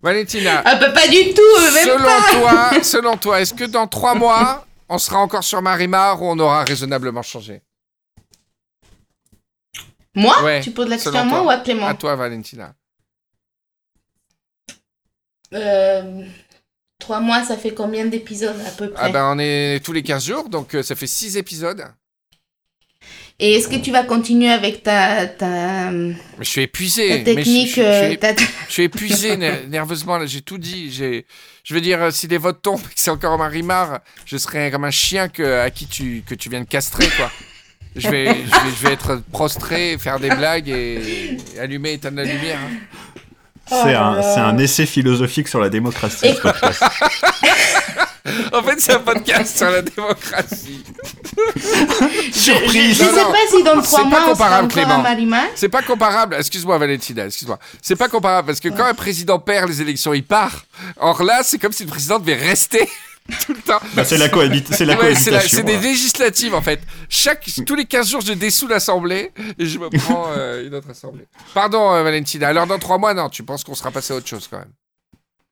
[0.01, 2.31] Valentina, Ah bah pas du tout, même selon pas.
[2.71, 6.39] toi, selon toi, est-ce que dans trois mois, on sera encore sur Marimar ou on
[6.39, 7.61] aura raisonnablement changé?
[10.15, 10.43] Moi?
[10.43, 11.47] Ouais, Tu poses la question à moi toi.
[11.47, 12.73] ou à Clément À toi, Valentina.
[15.53, 16.23] Euh,
[16.99, 19.03] Trois mois, ça fait combien d'épisodes à peu près?
[19.05, 21.85] Ah ben, on est tous les 15 jours, donc euh, ça fait 6 épisodes.
[23.39, 27.09] Et est-ce que tu vas continuer avec ta, ta, Mais je suis ta épuisé.
[27.09, 28.33] mais je- technique je, je euh, ta-
[28.67, 30.91] je suis épuisé ner- nerveusement, là, j'ai tout dit.
[31.63, 34.71] Je veux dire, euh, si les votes tombent et que c'est encore Marimar, je serai
[34.71, 37.29] comme un chien que, à qui tu, que tu viens de castrer, quoi.
[37.95, 42.17] Je vais, je, vais, je vais être prostré, faire des blagues et, et allumer, éteindre
[42.17, 42.57] la lumière.
[42.59, 42.77] hein.
[43.69, 46.25] Oh C'est là un, un essai philosophique sur la démocratie.
[46.27, 46.35] Et-.
[48.53, 50.83] En fait, c'est un podcast sur la démocratie.
[52.31, 52.97] Surprise.
[52.97, 54.65] je, je Non, sais non, pas si dans c'est trois pas mois on sera comparable,
[54.65, 55.41] encore Clément.
[55.55, 56.35] C'est pas comparable.
[56.35, 57.59] Excuse-moi, Valentina, excuse-moi.
[57.81, 60.65] C'est pas comparable parce que quand un président perd les élections, il part.
[60.97, 62.87] Or là, c'est comme si le président devait rester
[63.45, 63.79] tout le temps.
[63.93, 65.57] Bah, c'est la, cohabit- Ouais, cohabitation.
[65.57, 66.79] c'est des législatives en fait.
[67.09, 70.89] Chaque, tous les 15 jours, je dessous l'assemblée et je me prends euh, une autre
[70.89, 71.25] assemblée.
[71.53, 72.47] Pardon, euh, Valentina.
[72.47, 74.71] Alors dans trois mois, non, tu penses qu'on sera passé à autre chose quand même?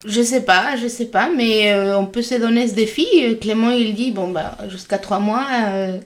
[0.06, 3.06] Je sais pas, je sais pas, mais euh, on peut se donner ce défi.
[3.24, 5.46] Euh, Clément, il dit, bon, bah, jusqu'à trois mois.
[5.70, 5.98] euh,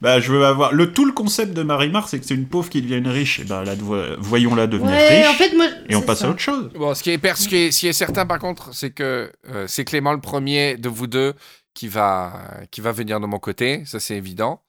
[0.00, 0.72] Bah, je veux avoir.
[0.72, 3.40] Le, tout le concept de Marimar, c'est que c'est une pauvre qui devient une riche.
[3.40, 5.28] Et ben, là, vo- voyons-la devenir Ouais, riche.
[5.28, 5.66] en fait, moi.
[5.88, 6.26] et on passe ça.
[6.26, 6.70] à autre chose.
[6.74, 8.90] Bon, ce qui est, per- ce qui est, ce qui est certain par contre, c'est
[8.90, 11.34] que euh, c'est Clément le premier de vous deux
[11.78, 12.32] qui va,
[12.72, 14.62] qui va venir de mon côté, ça c'est évident.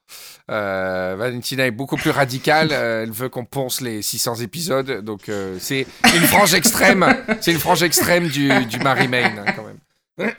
[0.48, 5.28] Euh, Valentina est beaucoup plus radicale, euh, elle veut qu'on ponce les 600 épisodes, donc
[5.28, 7.04] euh, c'est une frange extrême,
[7.40, 10.30] c'est une frange extrême du, du Mary Main hein, quand même.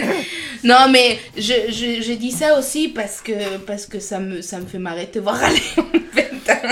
[0.63, 4.59] Non, mais je, je, je dis ça aussi parce que, parce que ça, me, ça
[4.59, 5.61] me fait marrer de te voir aller.
[5.77, 5.83] en
[6.13, 6.31] fait.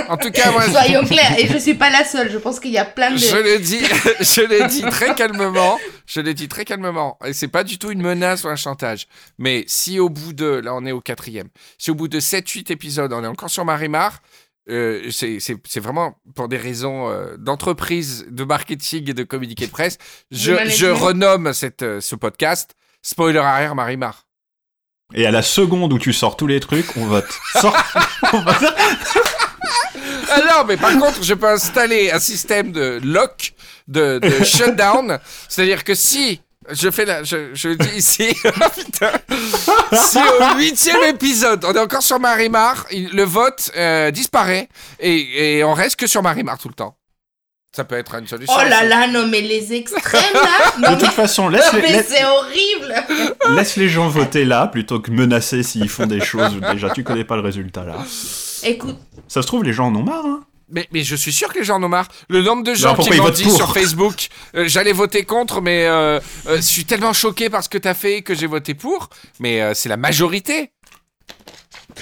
[0.10, 2.30] En tout cas, moi, je- Soyons clairs, et je suis pas la seule.
[2.32, 3.18] Je pense qu'il y a plein de.
[3.18, 3.80] Je le dis,
[4.20, 5.80] je l'ai dit très calmement.
[6.06, 7.18] Je l'ai dit très calmement.
[7.26, 9.08] Et c'est pas du tout une menace ou un chantage.
[9.38, 12.72] Mais si au bout de, là on est au quatrième, si au bout de 7-8
[12.72, 14.22] épisodes, on est encore sur Marimar,
[14.70, 19.98] euh, c'est vraiment pour des raisons euh, d'entreprise, de marketing et de communiqué de presse.
[20.32, 24.24] Je, je renomme cette, euh, ce podcast Spoiler arrière Marimar.
[25.14, 27.30] Et à la seconde où tu sors tous les trucs, on vote.
[27.60, 27.76] Sors-
[28.34, 28.74] on vote.
[30.32, 33.54] Ah non, mais par contre, je peux installer un système de lock,
[33.88, 35.18] de, de shutdown.
[35.48, 38.28] C'est-à-dire que si je fais je, dis ici,
[38.76, 39.12] putain.
[39.92, 44.70] si au huitième épisode, on est encore sur Marimar, le vote euh, disparaît
[45.00, 46.96] et, et on reste que sur Marimar tout le temps.
[47.76, 48.54] Ça peut être une solution.
[48.58, 50.74] Oh là là, non, mais les extrêmes là.
[50.80, 52.96] Non, De mais, toute façon, laisse non, les, mais laisse, c'est horrible.
[53.56, 57.04] laisse les gens voter là plutôt que menacer s'ils font des choses où déjà tu
[57.04, 57.98] connais pas le résultat là.
[58.64, 58.98] Écoute,
[59.28, 60.26] Ça se trouve, les gens en ont marre.
[60.26, 60.44] Hein.
[60.72, 62.08] Mais, mais je suis sûr que les gens en ont marre.
[62.28, 65.62] Le nombre de gens qui m'ont votent dit pour sur Facebook, euh, j'allais voter contre,
[65.62, 68.74] mais euh, euh, je suis tellement choqué par ce que t'as fait que j'ai voté
[68.74, 69.10] pour.
[69.40, 70.72] Mais euh, c'est la majorité.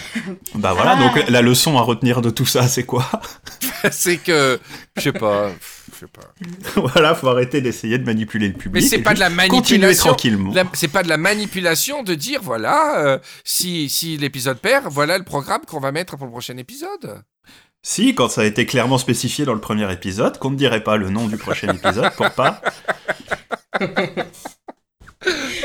[0.55, 0.95] Bah voilà, Ah.
[1.15, 3.09] donc la leçon à retenir de tout ça, c'est quoi?
[3.91, 4.59] C'est que,
[4.95, 5.51] je sais pas,
[5.93, 6.33] je sais pas.
[6.93, 8.83] Voilà, faut arrêter d'essayer de manipuler le public.
[8.83, 10.07] Mais c'est pas de la manipulation.
[10.07, 10.51] tranquillement.
[10.73, 15.23] C'est pas de la manipulation de dire voilà, euh, si, si l'épisode perd, voilà le
[15.23, 17.21] programme qu'on va mettre pour le prochain épisode.
[17.83, 20.97] Si, quand ça a été clairement spécifié dans le premier épisode, qu'on ne dirait pas
[20.97, 22.59] le nom du prochain épisode pour pas.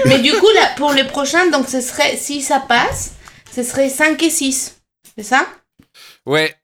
[0.06, 3.14] mais du coup, là, pour les prochains, donc ce serait, si ça passe,
[3.52, 4.82] ce serait 5 et 6.
[5.14, 5.46] C'est ça?
[6.24, 6.54] Ouais.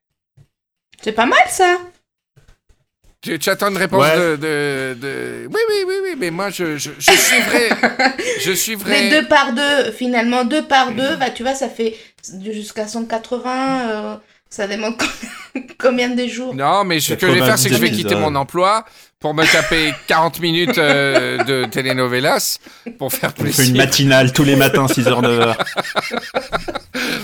[1.03, 1.78] C'est pas mal ça.
[3.20, 4.16] Tu, tu attends une réponse Ouais.
[4.16, 7.68] de, de, de- Oui, oui, oui, oui, mais moi je, je, je suivrai.
[8.40, 8.90] je suivrai.
[9.10, 11.96] Mais 2 par 2, finalement, 2 par 2, bah tu vois, ça fait
[12.52, 13.90] jusqu'à 180.
[13.90, 14.16] euh,
[14.50, 14.94] ça demande
[15.78, 16.54] combien- de jours?
[16.54, 18.84] Non, mais ce que je vais faire, c'est que je vais 90 quitter mon emploi
[19.18, 22.58] pour me taper 40 minutes euh, de telenovelas
[22.98, 25.56] pour faire On fait une plaisir, matinale tous les matins, 6h, 9h.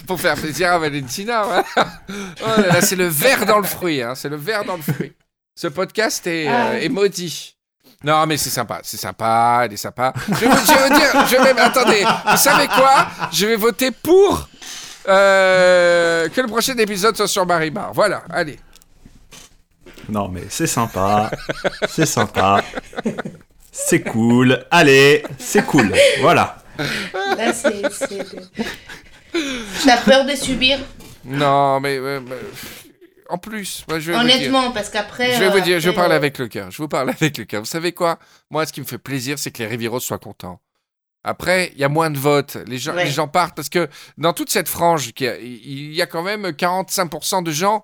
[0.09, 1.45] pour faire plaisir à Valentina.
[1.45, 1.64] Voilà.
[2.09, 4.82] Oh là là, c'est le verre dans le fruit, hein, c'est le verre dans le
[4.82, 5.12] fruit.
[5.55, 6.69] Ce podcast est, Ah.
[6.71, 7.57] euh, est maudit.
[8.03, 10.13] Non, mais c'est sympa, c'est sympa, elle est sympa.
[10.29, 13.07] Je vais, je vous dire, je vais, attendez, vous savez quoi?
[13.33, 14.47] Je vais voter pour
[15.09, 17.93] euh, que le prochain épisode soit sur Marimar.
[17.95, 18.59] Voilà, allez.
[20.09, 21.31] Non, mais c'est sympa.
[21.89, 22.63] C'est sympa.
[23.73, 24.67] C'est cool.
[24.71, 25.95] Allez, c'est cool.
[26.21, 26.59] Voilà.
[27.39, 27.83] Là, c'est.
[27.91, 28.27] c'est-
[29.87, 30.79] T'as peur de subir?
[31.25, 32.84] Non, mais, euh, mais-
[33.29, 34.35] en plus, moi, je vais vous dire.
[34.37, 35.35] Honnêtement, parce qu'après.
[35.35, 36.70] Je vais vous dire, je après, parle euh, avec le cœur.
[36.70, 37.61] Je vous parle avec le cœur.
[37.62, 38.18] Vous savez quoi?
[38.51, 40.61] Moi, ce qui me fait plaisir, c'est que les Rivieros soient contents.
[41.25, 42.59] Après, il y a moins de votes.
[42.66, 43.05] Les gens, Ouais.
[43.05, 47.43] les gens partent parce que dans toute cette frange, il y a quand même 45%
[47.43, 47.83] de gens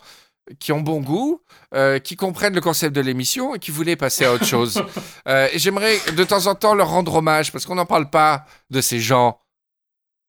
[0.58, 1.40] qui ont bon goût,
[1.74, 4.82] euh, qui comprennent le concept de l'émission et qui voulaient passer à autre chose.
[5.28, 8.46] Euh, et j'aimerais de temps en temps leur rendre hommage parce qu'on n'en parle pas
[8.70, 9.38] de ces gens.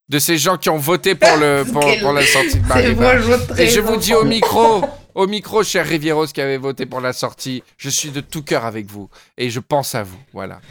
[0.09, 1.63] De ces gens qui ont voté pour, le,
[2.01, 4.83] pour, la sortie de je voterai, Et je vous dis au micro,
[5.15, 8.65] au micro, cher Rivieros qui avait voté pour la sortie, je suis de tout cœur
[8.65, 10.19] avec vous et je pense à vous.
[10.33, 10.61] Voilà.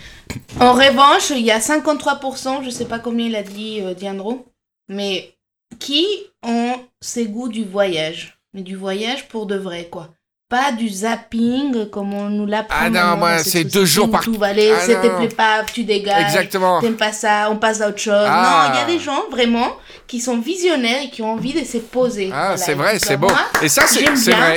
[0.58, 4.46] En revanche, il y a 53%, je sais pas combien il a dit euh, Diandro,
[4.88, 5.34] mais
[5.78, 6.06] qui
[6.42, 8.36] ont ces goûts du voyage.
[8.52, 10.10] Mais du voyage pour de vrai, quoi.
[10.50, 12.76] Pas du zapping comme on nous l'apprend.
[12.78, 15.18] Ah non, moi, c'est deux jours par- Tout va aller, Ah ça te non.
[15.18, 16.24] plaît pas, tu dégages.
[16.24, 16.80] Exactement.
[16.80, 18.12] T'aimes pas ça, on passe à autre chose.
[18.26, 18.66] Ah.
[18.68, 19.76] Non, il y a des gens vraiment
[20.08, 22.30] qui sont visionnaires et qui ont envie de se poser.
[22.32, 22.56] Ah, Voilà.
[22.56, 23.30] c'est vrai, c'est beau.
[23.62, 24.54] Et ça, c'est vrai.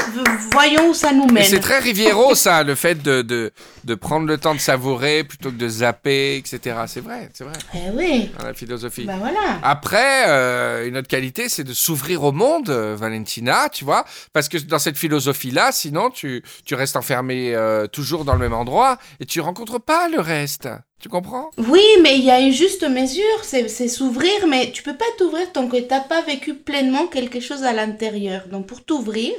[0.52, 1.44] Voyons où ça nous mène.
[1.44, 3.52] c'est très Riviero, ça, le fait de, de,
[3.84, 6.76] de prendre le temps de savourer plutôt que de zapper, etc.
[6.88, 9.06] C'est vrai, c'est vrai, Eh oui, dans la philosophie.
[9.06, 9.60] bah voilà.
[9.62, 14.50] Après, euh, une autre qualité, c'est de s'ouvrir au monde, euh, Valentina, tu vois, parce
[14.50, 18.98] que dans cette philosophie-là, sinon, tu, tu restes enfermé euh, toujours dans le même endroit
[19.20, 20.70] et tu rencontres pas le reste.
[21.00, 21.50] Tu comprends?
[21.58, 25.52] Oui, mais il y a une juste mesure, c'est s'ouvrir, mais tu peux pas t'ouvrir
[25.52, 28.48] tant que t'as pas vécu pleinement quelque chose à l'intérieur.
[28.48, 29.34] Donc pour t'ouvrir,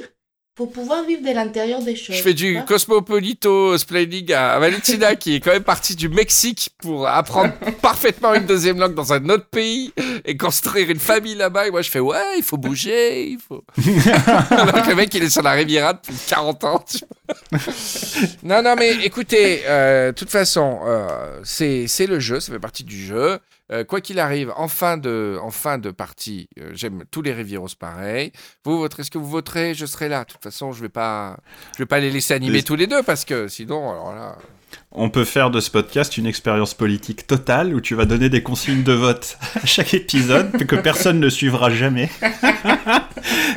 [0.57, 2.15] faut pouvoir vivre de l'intérieur des choses.
[2.15, 7.07] Je fais du cosmopolito splaining à Valentina qui est quand même partie du Mexique pour
[7.09, 9.91] apprendre parfaitement une deuxième langue dans un autre pays
[10.23, 11.67] et construire une famille là-bas.
[11.67, 13.65] Et moi, je fais ouais, il faut bouger, il faut.
[14.49, 16.85] Alors que le mec, il est sur la Riviera depuis 40 ans.
[16.89, 17.59] tu vois.
[18.43, 22.59] non, non, mais écoutez, euh, de toute façon, euh, c'est c'est le jeu, ça fait
[22.59, 23.39] partie du jeu.
[23.71, 27.33] Euh, quoi qu'il arrive, en fin de, en fin de partie, euh, j'aime tous les
[27.33, 28.31] Rivieros pareil.
[28.63, 30.23] Vous voterez ce que vous voterez, je serai là.
[30.23, 31.37] De toute façon, je vais pas,
[31.73, 34.37] je vais pas les laisser animer tous les deux parce que sinon, alors là.
[34.91, 38.43] On peut faire de ce podcast une expérience politique totale où tu vas donner des
[38.43, 42.09] consignes de vote à chaque épisode que personne ne suivra jamais.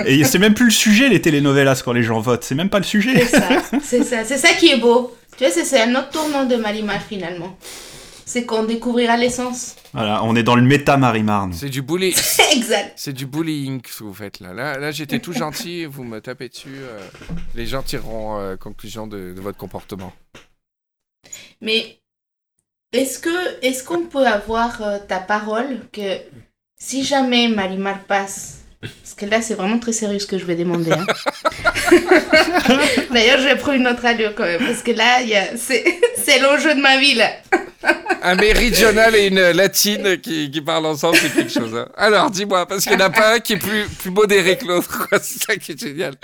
[0.06, 2.78] Et c'est même plus le sujet les telenovelas quand les gens votent, c'est même pas
[2.78, 3.24] le C'est sujet.
[3.26, 3.48] ça,
[3.82, 5.14] c'est ça, c'est ça qui est beau.
[5.36, 7.56] Tu vois, c'est- c'est un autre tournant de Malimar finalement.
[8.28, 9.74] C'est qu'on découvrira l'essence.
[9.94, 11.54] Voilà, on est dans le méta Marie-Marne.
[11.54, 12.14] C'est du bullying.
[12.52, 12.92] exact.
[12.94, 14.52] C'est du bullying ce que vous faites là.
[14.52, 16.76] Là, là j'étais tout gentil, vous me tapez dessus.
[16.76, 17.00] euh,
[17.54, 20.12] les gens tireront euh, conclusion de, de votre comportement.
[21.62, 22.00] Mais
[22.92, 26.18] est-ce que est-ce qu'on peut avoir euh, ta parole que
[26.76, 30.54] si jamais Malimar passe, parce que là c'est vraiment très sérieux ce que je vais
[30.56, 30.92] demander.
[30.92, 31.06] hein.
[33.12, 35.84] D'ailleurs, je vais prendre une autre allure quand même, parce que là, y a- c'est
[36.16, 37.30] c'est l'enjeu de ma vie là.
[38.22, 41.74] Un méridional et une latine qui, qui parlent ensemble, c'est quelque chose.
[41.74, 41.88] hein.
[41.96, 44.64] Alors, dis-moi, parce qu'il n'y en a pas un qui est plus, plus modéré que
[44.66, 45.08] l'autre.
[45.22, 46.14] C'est ça qui est génial.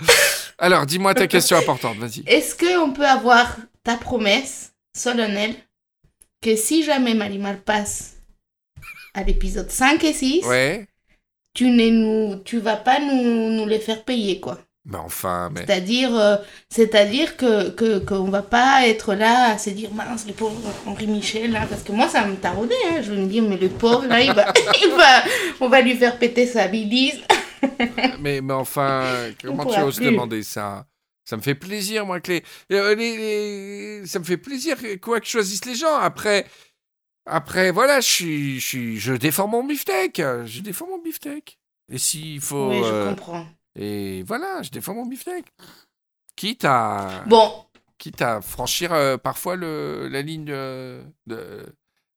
[0.58, 2.24] Alors, dis-moi ta question importante, vas-y.
[2.26, 5.54] Est-ce qu'on peut avoir ta promesse solennelle
[6.42, 8.14] que si jamais Malimar passe
[9.14, 10.88] à l'épisode 5 et 6, Ouais.
[11.54, 14.58] Tu ne nous tu vas pas nous, nous les faire payer quoi.
[14.86, 15.60] Mais enfin, mais.
[15.64, 16.36] C'est-à-dire, euh,
[16.68, 21.06] c'est-à-dire que que qu'on va pas être là à se dire mince le pauvre Henri
[21.06, 23.00] Michel là parce que moi ça me taraudait hein.
[23.02, 24.52] je vais me dire mais le pauvre là il va
[24.82, 25.22] il va
[25.60, 27.18] on va lui faire péter sa bilise.
[28.20, 30.04] Mais, mais enfin, comment tu oses plus.
[30.06, 30.84] demander ça?
[31.24, 32.42] Ça me fait plaisir, moi, que les,
[32.72, 35.94] euh, les- les- Ça me fait plaisir, quoi que choisissent les gens.
[35.96, 36.44] Après,
[37.26, 40.20] après voilà, je, suis, je, suis- je défends mon beefsteak.
[40.44, 41.58] Je défends mon beefsteak.
[41.92, 42.70] Et s'il faut...
[42.70, 43.46] oui, je euh, comprends.
[43.76, 45.46] et voilà, je défends mon beefsteak.
[46.36, 47.52] Quitte à, Bon,
[47.98, 51.66] quitte à franchir euh, parfois le, la ligne euh, de,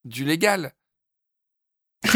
[0.06, 0.74] du légal.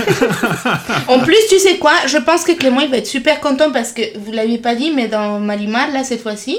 [1.07, 1.93] En plus, tu sais quoi?
[2.07, 4.91] Je pense que Clément, il va être super content parce que vous l'avez pas dit,
[4.91, 6.57] mais dans Malimar, là, cette fois-ci,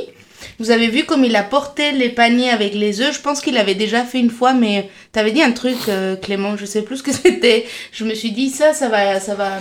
[0.58, 3.14] vous avez vu comme il a porté les paniers avec les œufs?
[3.14, 6.56] Je pense qu'il avait déjà fait une fois, mais t'avais dit un truc, euh, Clément,
[6.56, 7.66] je sais plus ce que c'était.
[7.92, 9.58] Je me suis dit, ça, ça va, ça va.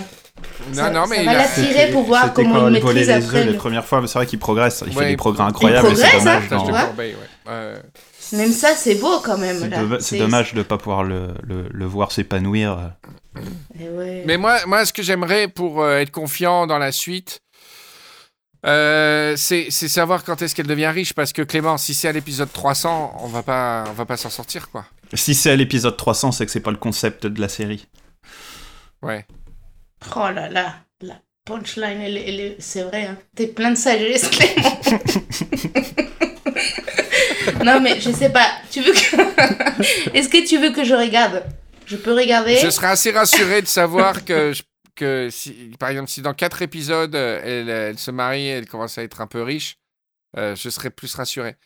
[0.68, 2.84] Non, Ça- non, ça mais va il a- l'attirer pour voir comment quand il il
[2.84, 3.38] maîtrise les après.
[3.40, 5.04] œufs les le- premières fois, mais c'est vrai qu'il progresse, il Ouais.
[5.04, 7.14] fait des progrès incroyables, c'est progresse, hein, tu vois Corbeil,
[7.46, 7.74] ouais.
[8.32, 9.70] Même ça, c'est beau quand même.
[10.00, 12.92] C'est dommage de ne pas pouvoir le, le- le voir s'épanouir.
[13.78, 14.22] Eh ouais.
[14.26, 17.40] Mais moi, moi, ce que j'aimerais pour euh, être confiant dans la suite,
[18.64, 21.14] euh, c'est savoir quand est-ce qu'elle devient riche.
[21.14, 24.30] Parce que Clément, si c'est à l'épisode 300, on va pas, on va pas s'en
[24.30, 24.84] sortir, quoi.
[25.14, 27.86] Si c'est à l'épisode 300, c'est que c'est pas le concept de la série.
[29.02, 29.26] Ouais.
[30.16, 33.16] Oh là là, la punchline, elle, elle c'est vrai, hein.
[33.36, 34.80] t'es plein de sagesse, Clément.
[37.64, 40.12] non mais je sais pas, tu veux que...
[40.16, 41.44] Est-ce que tu veux que je regarde?
[41.86, 42.56] Je peux regarder?
[42.56, 44.62] Je serais assez rassuré de savoir que, je-
[44.94, 48.98] que si, par exemple, si dans quatre épisodes, euh, elle, elle se marie, elle commence
[48.98, 49.76] à être un peu riche,
[50.36, 51.56] euh, je serais plus rassuré.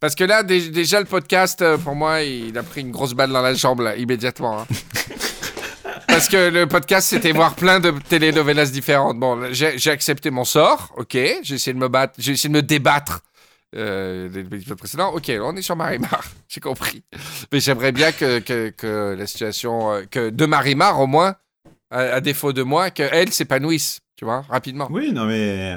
[0.00, 3.14] Parce que là, dé- déjà, le podcast, euh, pour moi, il a pris une grosse
[3.14, 4.60] balle dans la jambe, là, immédiatement.
[4.62, 4.66] hein.
[6.06, 9.18] Parce que le podcast, c'était voir plein de telenovelas différentes.
[9.18, 11.12] Bon, j'ai accepté mon sort, ok.
[11.42, 13.20] J'ai essayé de me battre, j'ai essayé de me débattre.
[13.74, 17.02] Euh, l'épisode précédent, ok, on est sur Marimar, j'ai compris.
[17.50, 21.36] Mais j'aimerais bien que, que, que la situation, euh, que de Marimar au moins,
[21.92, 24.88] à, à défaut de moi, qu'elle s'épanouisse, tu vois, rapidement.
[24.90, 25.74] Oui, non mais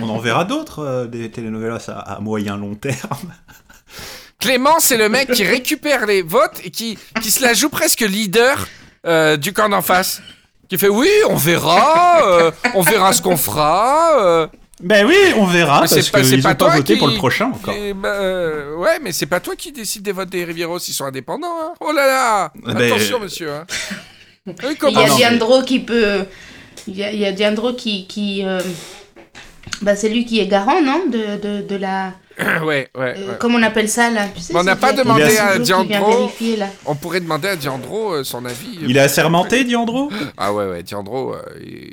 [0.00, 3.32] on, on en verra d'autres euh, des telenovelas à, à moyen long terme.
[4.40, 8.00] Clément, c'est le mec qui récupère les votes et qui, qui se la joue presque
[8.00, 8.66] leader
[9.06, 10.22] euh, du camp d'en face.
[10.68, 14.18] Qui fait oui, on verra, euh, on verra ce qu'on fera.
[14.24, 14.46] euh.
[14.82, 17.16] Ben oui, on verra Mais c'est parce pas- qu'ils pas pas voté qui- pour le
[17.16, 17.74] prochain encore.
[17.96, 18.18] Bah,
[18.78, 21.48] ouais, mais c'est pas toi qui décide des votes des Rivieros, ils sont indépendants.
[21.62, 21.72] hein.
[21.80, 23.52] Oh là là Ben, Attention, monsieur.
[23.52, 23.66] hein.
[24.46, 24.54] Il
[24.94, 26.24] y a Diandro qui peut.
[26.88, 28.06] Il y a, il y a Diandro qui.
[28.06, 28.60] qui euh,
[29.82, 32.12] Bah, c'est lui qui est garant, non de, de, de la.
[32.62, 33.36] Ouais, ouais, euh, ouais.
[33.38, 36.30] Comment on appelle ça, là tu sais, on n'a pas demandé à Diandro.
[36.86, 38.78] On pourrait demander à Diandro euh, son avis.
[38.82, 40.10] Il est assermenté, Diandro?
[40.38, 41.34] Ah ouais, ouais, Diandro.
[41.34, 41.92] euh, il-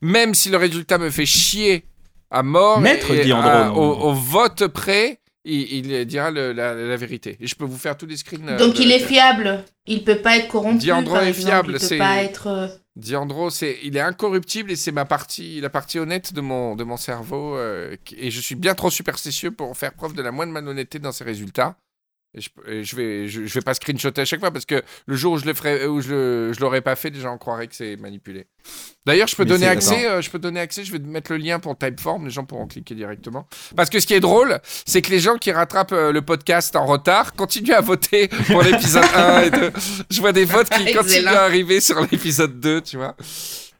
[0.00, 1.84] Même si le résultat me fait chier
[2.30, 3.48] à mort, Maître et Diandro.
[3.50, 7.36] à- au, au vote près, il, il dira le- la, la vérité.
[7.40, 8.48] Et je peux vous faire tous les screens.
[8.48, 9.64] euh, Donc de- il est fiable.
[9.86, 10.78] Il peut pas être corrompu.
[10.78, 11.48] Diandro est exemple.
[11.48, 12.46] fiable, Il peut pas être.
[12.46, 16.76] euh, Diandro, c'est, il est incorruptible et c'est ma partie, la partie honnête de mon,
[16.76, 17.56] de mon cerveau.
[17.56, 21.12] euh, et je suis bien trop superstitieux pour faire preuve de la moindre malhonnêteté dans
[21.12, 21.76] ses résultats.
[22.36, 22.48] Et je,
[22.82, 25.38] je vais, je, je vais pas screenshotter à chaque fois parce que le jour où
[25.38, 27.96] je le ferai, où je, le- je l'aurais pas fait, déjà on croirait que c'est
[27.96, 28.46] manipulé.
[29.06, 30.82] D'ailleurs, je peux Mais donner accès, euh, je peux donner accès.
[30.84, 33.46] Je vais mettre le lien pour Typeform, les gens pourront cliquer directement.
[33.76, 36.74] Parce que ce qui est drôle, c'est que les gens qui rattrapent euh, le podcast
[36.74, 39.72] en retard continuent à voter pour l'épisode 1 et 2.
[40.10, 43.14] Je vois des votes qui continuent à arriver sur l'épisode 2, tu vois.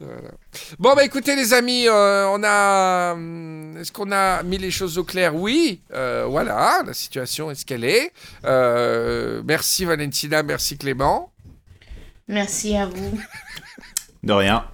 [0.04, 0.30] Voilà.
[0.78, 3.12] Bon, bah écoutez, les amis, euh, on a.
[3.14, 5.34] hum, Est-ce qu'on a mis les choses au clair?
[5.34, 5.80] Oui.
[5.92, 8.12] Euh, voilà, la situation est ce qu'elle est.
[8.44, 11.32] Euh, merci Valentina, merci Clément.
[12.28, 13.18] Merci à vous.
[14.22, 14.64] De rien.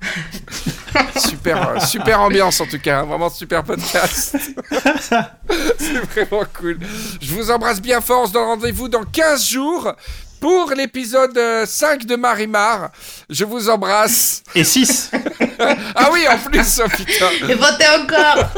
[1.17, 4.37] Super, super ambiance en tout cas, hein, vraiment super podcast.
[5.79, 6.79] C'est vraiment cool.
[7.21, 9.93] Je vous embrasse bien fort, on se donne rendez-vous dans 15 jours
[10.41, 12.91] pour l'épisode euh, 5 de Marimar.
[13.29, 14.43] Je vous embrasse.
[14.55, 15.11] Et 6
[15.95, 17.31] Ah oui, en plus, oh putain.
[17.49, 18.51] Et votez encore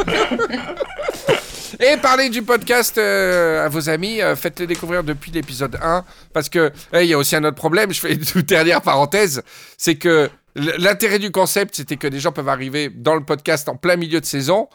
[1.81, 6.49] Et parlez du podcast euh, à vos amis, euh, faites-le découvrir depuis l'épisode 1, parce
[6.49, 9.43] que il y a aussi un autre problème, je fais une toute dernière parenthèse,
[9.77, 13.75] c'est que l'intérêt du concept, c'était que des gens peuvent arriver dans le podcast en
[13.75, 14.69] plein milieu de saison,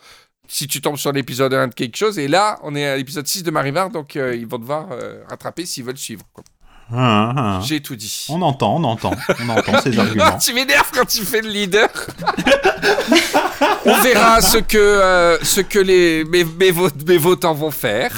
[0.48, 3.28] si tu tombes sur l'épisode 1 de quelque chose, et là, on est à l'épisode
[3.28, 6.24] 6 de Marimar, donc euh, ils vont devoir euh, rattraper s'ils veulent suivre.
[6.34, 6.44] quoi.
[6.94, 7.60] Hein, hein.
[7.66, 8.26] J'ai tout dit.
[8.30, 9.12] On entend, on entend,
[9.46, 10.38] on entend ces Ah, arguments.
[10.38, 11.90] tu m'énerves quand tu fais le leader.
[13.86, 18.12] On verra ce que, euh, ce que les, mes, mes, votes- mes votants vont faire.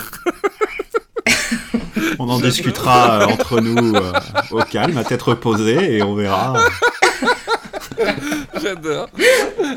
[2.17, 4.11] On en discutera euh, entre nous euh,
[4.51, 6.55] au calme, à tête reposée, et on verra.
[8.61, 9.09] J'adore.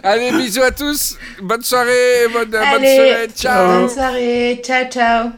[0.03, 1.17] Allez, bisous à tous.
[1.43, 3.31] Bonne soirée, bonne, bonne semaine.
[3.37, 3.81] Ciao.
[3.81, 4.63] bonne soirée.
[4.65, 5.31] Ciao, ciao.